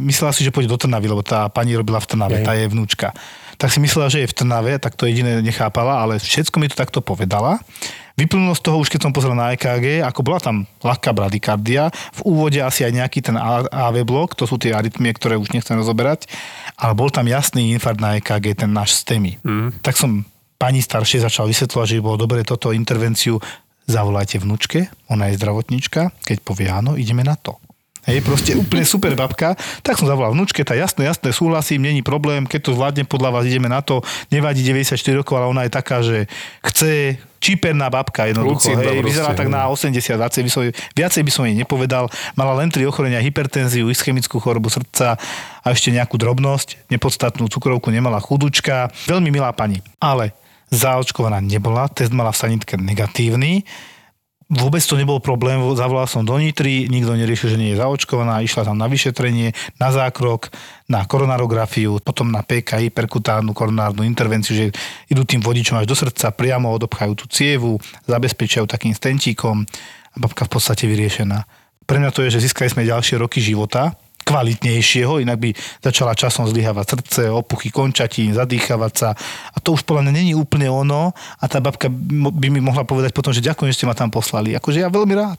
myslela 0.00 0.32
si, 0.32 0.48
že 0.48 0.50
pôjde 0.50 0.72
do 0.72 0.80
Trnavy, 0.80 1.12
lebo 1.12 1.20
tá 1.20 1.52
pani 1.52 1.76
robila 1.76 2.00
v 2.00 2.08
Trnave, 2.08 2.40
tá 2.40 2.56
je 2.56 2.72
vnúčka. 2.72 3.12
Tak 3.60 3.68
si 3.68 3.80
myslela, 3.84 4.08
že 4.08 4.24
je 4.24 4.30
v 4.32 4.36
Trnave, 4.36 4.80
tak 4.80 4.96
to 4.96 5.04
jediné 5.04 5.44
nechápala, 5.44 6.00
ale 6.00 6.16
všetko 6.16 6.56
mi 6.56 6.72
to 6.72 6.76
takto 6.76 7.04
povedala. 7.04 7.60
Vyplynulo 8.16 8.56
z 8.56 8.64
toho 8.64 8.80
už 8.80 8.88
keď 8.88 9.00
som 9.04 9.12
pozrel 9.12 9.36
na 9.36 9.52
EKG, 9.52 10.00
ako 10.00 10.24
bola 10.24 10.40
tam 10.40 10.64
ľahká 10.80 11.12
bradykardia, 11.12 11.92
v 12.16 12.20
úvode 12.24 12.56
asi 12.64 12.88
aj 12.88 12.92
nejaký 12.96 13.20
ten 13.20 13.36
AV 13.36 14.08
blok, 14.08 14.32
to 14.32 14.48
sú 14.48 14.56
tie 14.56 14.72
arytmie, 14.72 15.12
ktoré 15.12 15.36
už 15.36 15.52
nechcem 15.52 15.76
rozoberať, 15.76 16.24
ale 16.80 16.96
bol 16.96 17.12
tam 17.12 17.28
jasný 17.28 17.76
infarkt 17.76 18.00
na 18.00 18.16
EKG, 18.16 18.64
ten 18.64 18.72
náš 18.72 19.04
STEMI. 19.04 19.36
Mm. 19.44 19.68
Tak 19.84 20.00
som 20.00 20.24
pani 20.56 20.80
staršie 20.80 21.20
začal 21.20 21.44
vysvetľovať, 21.52 21.86
že 21.92 22.00
bolo 22.00 22.16
dobre 22.16 22.40
toto 22.40 22.72
intervenciu 22.72 23.36
zavolajte 23.84 24.40
vnúčke, 24.40 24.88
ona 25.12 25.30
je 25.30 25.38
zdravotníčka, 25.38 26.10
keď 26.24 26.36
povie 26.42 26.72
áno, 26.72 26.96
ideme 26.96 27.22
na 27.22 27.36
to. 27.36 27.60
Hej, 28.06 28.22
proste 28.22 28.54
úplne 28.54 28.86
super 28.86 29.18
babka. 29.18 29.58
Tak 29.82 29.98
som 29.98 30.06
zavolal 30.06 30.30
vnúčke, 30.30 30.62
tá 30.62 30.78
jasné, 30.78 31.10
jasné, 31.10 31.34
súhlasím, 31.34 31.90
není 31.90 32.06
problém, 32.06 32.46
keď 32.46 32.70
to 32.70 32.70
zvládne 32.78 33.02
podľa 33.02 33.34
vás, 33.34 33.44
ideme 33.50 33.66
na 33.66 33.82
to. 33.82 33.98
Nevadí 34.30 34.62
94 34.62 34.94
rokov, 35.10 35.34
ale 35.34 35.50
ona 35.50 35.62
je 35.66 35.72
taká, 35.74 36.06
že 36.06 36.30
chce 36.62 37.18
čiperná 37.42 37.90
babka 37.90 38.30
jednoducho. 38.30 38.70
Lucidná 38.70 38.94
Hej, 38.94 39.02
vyzerá 39.02 39.34
tak 39.34 39.50
no. 39.50 39.58
na 39.58 39.66
80, 39.66 40.22
viacej 40.22 40.42
by, 40.46 40.50
som, 40.50 40.62
viacej 40.94 41.22
by 41.26 41.30
som 41.34 41.42
jej 41.50 41.58
nepovedal. 41.58 42.06
Mala 42.38 42.54
len 42.62 42.70
tri 42.70 42.86
ochorenia, 42.86 43.18
hypertenziu, 43.18 43.90
ischemickú 43.90 44.38
chorobu 44.38 44.70
srdca 44.70 45.18
a 45.62 45.66
ešte 45.74 45.90
nejakú 45.90 46.14
drobnosť, 46.14 46.86
nepodstatnú 46.86 47.50
cukrovku, 47.50 47.90
nemala 47.90 48.22
chudučka. 48.22 48.94
Veľmi 49.10 49.34
milá 49.34 49.50
pani. 49.50 49.82
Ale 49.98 50.30
zaočkovaná 50.70 51.42
nebola, 51.42 51.90
test 51.90 52.14
mala 52.14 52.30
v 52.30 52.38
sanitke 52.38 52.78
negatívny. 52.78 53.66
Vôbec 54.46 54.78
to 54.78 54.94
nebol 54.94 55.18
problém, 55.18 55.58
zavolal 55.74 56.06
som 56.06 56.22
do 56.22 56.38
Nitry, 56.38 56.86
nikto 56.86 57.18
neriešil, 57.18 57.50
že 57.50 57.58
nie 57.58 57.74
je 57.74 57.82
zaočkovaná, 57.82 58.46
išla 58.46 58.62
tam 58.62 58.78
na 58.78 58.86
vyšetrenie, 58.86 59.50
na 59.82 59.90
zákrok, 59.90 60.54
na 60.86 61.02
koronarografiu, 61.02 61.98
potom 61.98 62.30
na 62.30 62.46
PKI, 62.46 62.94
perkutárnu 62.94 63.50
koronárnu 63.50 64.06
intervenciu, 64.06 64.54
že 64.54 64.66
idú 65.10 65.26
tým 65.26 65.42
vodičom 65.42 65.82
až 65.82 65.90
do 65.90 65.98
srdca, 65.98 66.30
priamo 66.30 66.70
odobchajú 66.78 67.12
tú 67.18 67.26
cievu, 67.26 67.82
zabezpečajú 68.06 68.70
takým 68.70 68.94
stentíkom 68.94 69.66
a 70.14 70.16
babka 70.22 70.46
v 70.46 70.52
podstate 70.54 70.86
vyriešená. 70.86 71.42
Pre 71.82 71.98
mňa 71.98 72.14
to 72.14 72.22
je, 72.22 72.38
že 72.38 72.46
získali 72.46 72.70
sme 72.70 72.86
ďalšie 72.86 73.18
roky 73.18 73.42
života, 73.42 73.98
kvalitnejšieho, 74.26 75.22
inak 75.22 75.38
by 75.38 75.50
začala 75.78 76.18
časom 76.18 76.50
zlyhávať 76.50 76.98
srdce, 76.98 77.30
opuchy 77.30 77.70
končatín, 77.70 78.34
zadýchavať 78.34 78.92
sa. 78.92 79.08
A 79.54 79.62
to 79.62 79.78
už 79.78 79.86
podľa 79.86 80.10
mňa 80.10 80.12
není 80.18 80.32
úplne 80.34 80.66
ono 80.66 81.14
a 81.14 81.44
tá 81.46 81.62
babka 81.62 81.86
by 81.86 82.50
mi 82.50 82.58
mohla 82.58 82.82
povedať 82.82 83.14
potom, 83.14 83.30
že 83.30 83.44
ďakujem, 83.46 83.70
že 83.70 83.78
ste 83.78 83.88
ma 83.88 83.94
tam 83.94 84.10
poslali. 84.10 84.58
Akože 84.58 84.82
ja 84.82 84.90
veľmi 84.90 85.14
rád. 85.14 85.38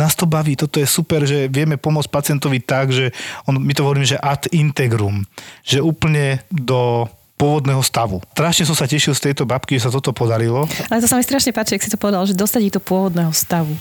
Nás 0.00 0.16
to 0.16 0.24
baví, 0.24 0.56
toto 0.56 0.80
je 0.80 0.88
super, 0.88 1.28
že 1.28 1.52
vieme 1.52 1.76
pomôcť 1.76 2.08
pacientovi 2.08 2.64
tak, 2.64 2.96
že 2.96 3.12
on, 3.44 3.60
my 3.60 3.76
to 3.76 3.84
hovoríme, 3.84 4.08
že 4.08 4.16
ad 4.16 4.48
integrum, 4.48 5.28
že 5.60 5.84
úplne 5.84 6.40
do 6.48 7.04
pôvodného 7.36 7.82
stavu. 7.84 8.24
Strašne 8.32 8.64
som 8.64 8.76
sa 8.78 8.88
tešil 8.88 9.12
z 9.12 9.28
tejto 9.28 9.44
babky, 9.44 9.76
že 9.76 9.84
sa 9.84 9.92
toto 9.92 10.14
podarilo. 10.16 10.64
Ale 10.88 11.04
to 11.04 11.10
sa 11.10 11.20
mi 11.20 11.26
strašne 11.26 11.52
páči, 11.52 11.76
ak 11.76 11.84
si 11.84 11.92
to 11.92 12.00
povedal, 12.00 12.24
že 12.24 12.38
dostať 12.38 12.72
do 12.72 12.80
pôvodného 12.80 13.34
stavu. 13.34 13.76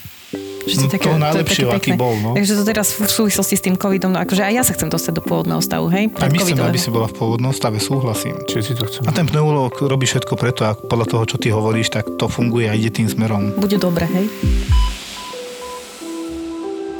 Že 0.61 0.75
to, 0.75 0.88
také, 0.93 1.09
to 1.11 1.19
najlepšie, 1.19 1.63
to 1.67 1.73
aký 1.73 1.91
bol. 1.97 2.15
No. 2.21 2.38
Takže 2.38 2.53
to 2.55 2.63
teraz 2.63 2.95
v 2.95 3.09
súvislosti 3.09 3.55
s 3.59 3.63
tým 3.65 3.75
covidom, 3.75 4.13
no 4.15 4.21
akože 4.23 4.45
aj 4.45 4.53
ja 4.55 4.63
sa 4.63 4.71
chcem 4.77 4.88
dostať 4.88 5.19
do 5.19 5.23
pôvodného 5.25 5.59
stavu, 5.59 5.91
hej? 5.91 6.07
A 6.21 6.32
my 6.32 6.38
chceme, 6.39 6.63
aby 6.63 6.79
si 6.79 6.93
bola 6.93 7.11
v 7.11 7.15
pôvodnom 7.17 7.51
stave, 7.51 7.82
súhlasím. 7.84 8.39
Či 8.47 8.71
si 8.71 8.73
to 8.77 8.88
chcem. 8.88 9.03
A 9.03 9.11
ten 9.11 9.27
pneumolog 9.27 9.75
robí 9.84 10.07
všetko 10.07 10.39
preto 10.39 10.63
a 10.63 10.77
podľa 10.77 11.07
toho, 11.11 11.23
čo 11.27 11.38
ty 11.41 11.51
hovoríš, 11.51 11.91
tak 11.91 12.07
to 12.15 12.32
funguje 12.32 12.69
a 12.69 12.77
ide 12.77 12.93
tým 12.93 13.09
smerom. 13.09 13.57
Bude 13.57 13.75
dobre, 13.82 14.07
hej? 14.07 14.25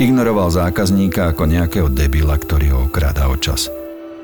Ignoroval 0.02 0.50
zákazníka 0.50 1.30
ako 1.30 1.46
nejakého 1.46 1.88
debila, 1.94 2.34
ktorý 2.34 2.74
ho 2.74 2.80
okráda 2.90 3.30
o 3.30 3.38
čas. 3.38 3.70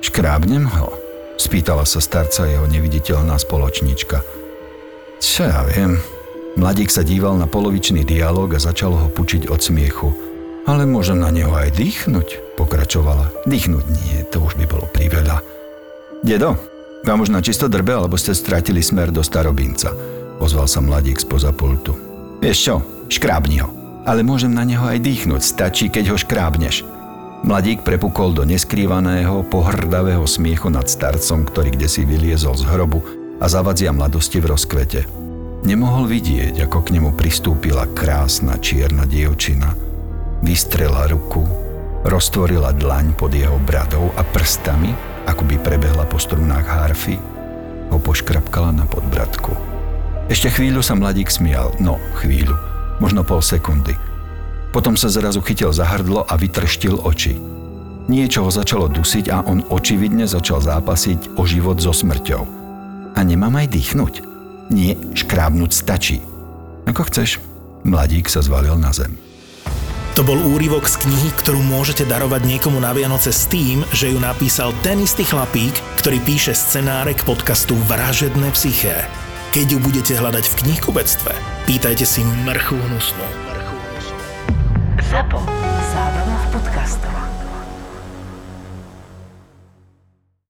Škrábnem 0.02 0.66
ho? 0.66 0.90
Spýtala 1.38 1.86
sa 1.86 2.02
starca 2.02 2.50
jeho 2.50 2.66
neviditeľná 2.66 3.38
spoločnička. 3.38 4.26
Čo 5.22 5.46
ja 5.46 5.62
viem, 5.70 6.02
Mladík 6.58 6.90
sa 6.90 7.06
díval 7.06 7.38
na 7.38 7.46
polovičný 7.46 8.02
dialog 8.02 8.50
a 8.50 8.58
začal 8.58 8.98
ho 8.98 9.08
pučiť 9.14 9.46
od 9.54 9.62
smiechu. 9.62 10.10
Ale 10.66 10.90
môžem 10.90 11.22
na 11.22 11.30
neho 11.30 11.54
aj 11.54 11.78
dýchnuť, 11.78 12.58
pokračovala. 12.58 13.46
Dýchnuť 13.46 13.86
nie, 13.94 14.26
to 14.34 14.42
už 14.42 14.58
by 14.58 14.66
bolo 14.66 14.90
priveľa. 14.90 15.46
Dedo, 16.26 16.58
vám 17.06 17.22
už 17.22 17.30
na 17.30 17.46
čisto 17.46 17.70
drbe, 17.70 17.94
alebo 17.94 18.18
ste 18.18 18.34
stratili 18.34 18.82
smer 18.82 19.14
do 19.14 19.22
starobinca, 19.22 19.94
ozval 20.42 20.66
sa 20.66 20.82
mladík 20.82 21.22
spoza 21.22 21.54
pultu. 21.54 21.94
Vieš 22.42 22.58
čo, 22.58 22.76
škrábni 23.06 23.62
ho. 23.62 23.70
Ale 24.10 24.26
môžem 24.26 24.50
na 24.50 24.66
neho 24.66 24.82
aj 24.82 24.98
dýchnuť, 24.98 25.42
stačí, 25.46 25.94
keď 25.94 26.10
ho 26.10 26.18
škrábneš. 26.18 26.82
Mladík 27.46 27.86
prepukol 27.86 28.34
do 28.34 28.42
neskrývaného, 28.50 29.46
pohrdavého 29.46 30.26
smiechu 30.26 30.74
nad 30.74 30.90
starcom, 30.90 31.46
ktorý 31.46 31.78
kde 31.78 31.86
si 31.86 32.02
vyliezol 32.02 32.58
z 32.58 32.66
hrobu 32.66 33.06
a 33.38 33.46
zavadzia 33.46 33.94
mladosti 33.94 34.42
v 34.42 34.58
rozkvete. 34.58 35.27
Nemohol 35.66 36.06
vidieť, 36.06 36.70
ako 36.70 36.86
k 36.86 36.94
nemu 37.00 37.18
pristúpila 37.18 37.90
krásna 37.98 38.62
čierna 38.62 39.10
dievčina. 39.10 39.74
Vystrela 40.46 41.10
ruku, 41.10 41.42
roztvorila 42.06 42.76
dlaň 42.78 43.18
pod 43.18 43.34
jeho 43.34 43.58
bradou 43.66 44.14
a 44.14 44.22
prstami, 44.22 44.94
ako 45.26 45.44
by 45.50 45.56
prebehla 45.58 46.06
po 46.06 46.22
strunách 46.22 46.68
harfy, 46.70 47.18
ho 47.90 47.98
poškrapkala 47.98 48.70
na 48.70 48.86
podbradku. 48.86 49.50
Ešte 50.28 50.52
chvíľu 50.52 50.84
sa 50.84 50.94
mladík 50.94 51.32
smial, 51.32 51.74
no 51.80 51.98
chvíľu, 52.20 52.54
možno 53.00 53.24
pol 53.24 53.40
sekundy. 53.40 53.96
Potom 54.76 55.00
sa 55.00 55.08
zrazu 55.08 55.40
chytil 55.42 55.72
za 55.72 55.88
hrdlo 55.88 56.28
a 56.28 56.36
vytrštil 56.36 57.02
oči. 57.02 57.40
Niečo 58.12 58.46
ho 58.46 58.52
začalo 58.52 58.92
dusiť 58.92 59.32
a 59.32 59.44
on 59.48 59.64
očividne 59.68 60.28
začal 60.28 60.62
zápasiť 60.62 61.40
o 61.40 61.44
život 61.48 61.80
so 61.80 61.96
smrťou. 61.96 62.44
A 63.16 63.20
nemám 63.24 63.56
aj 63.58 63.68
dýchnuť? 63.74 64.27
Nie, 64.68 65.00
škrábnuť 65.16 65.72
stačí. 65.72 66.20
Ako 66.88 67.08
chceš. 67.08 67.40
Mladík 67.88 68.28
sa 68.28 68.44
zvalil 68.44 68.76
na 68.76 68.92
zem. 68.92 69.16
To 70.18 70.26
bol 70.26 70.42
úryvok 70.58 70.90
z 70.90 70.98
knihy, 71.06 71.30
ktorú 71.38 71.62
môžete 71.62 72.02
darovať 72.10 72.42
niekomu 72.42 72.82
na 72.82 72.90
Vianoce 72.90 73.30
s 73.30 73.46
tým, 73.46 73.86
že 73.94 74.10
ju 74.10 74.18
napísal 74.18 74.74
ten 74.82 74.98
istý 74.98 75.22
chlapík, 75.22 75.78
ktorý 76.02 76.18
píše 76.26 76.58
scenáre 76.58 77.14
k 77.14 77.22
podcastu 77.22 77.78
Vražedné 77.86 78.50
psyché. 78.58 79.06
Keď 79.54 79.78
ju 79.78 79.80
budete 79.80 80.18
hľadať 80.18 80.50
v 80.50 80.58
knihkubectve, 80.66 81.32
pýtajte 81.70 82.04
si 82.04 82.26
mrchu 82.26 82.82
hnusnú. 82.82 83.28
Zapo. 85.14 85.40
Zábrná 85.94 86.38
v 86.42 86.48
podcastovách. 86.58 87.37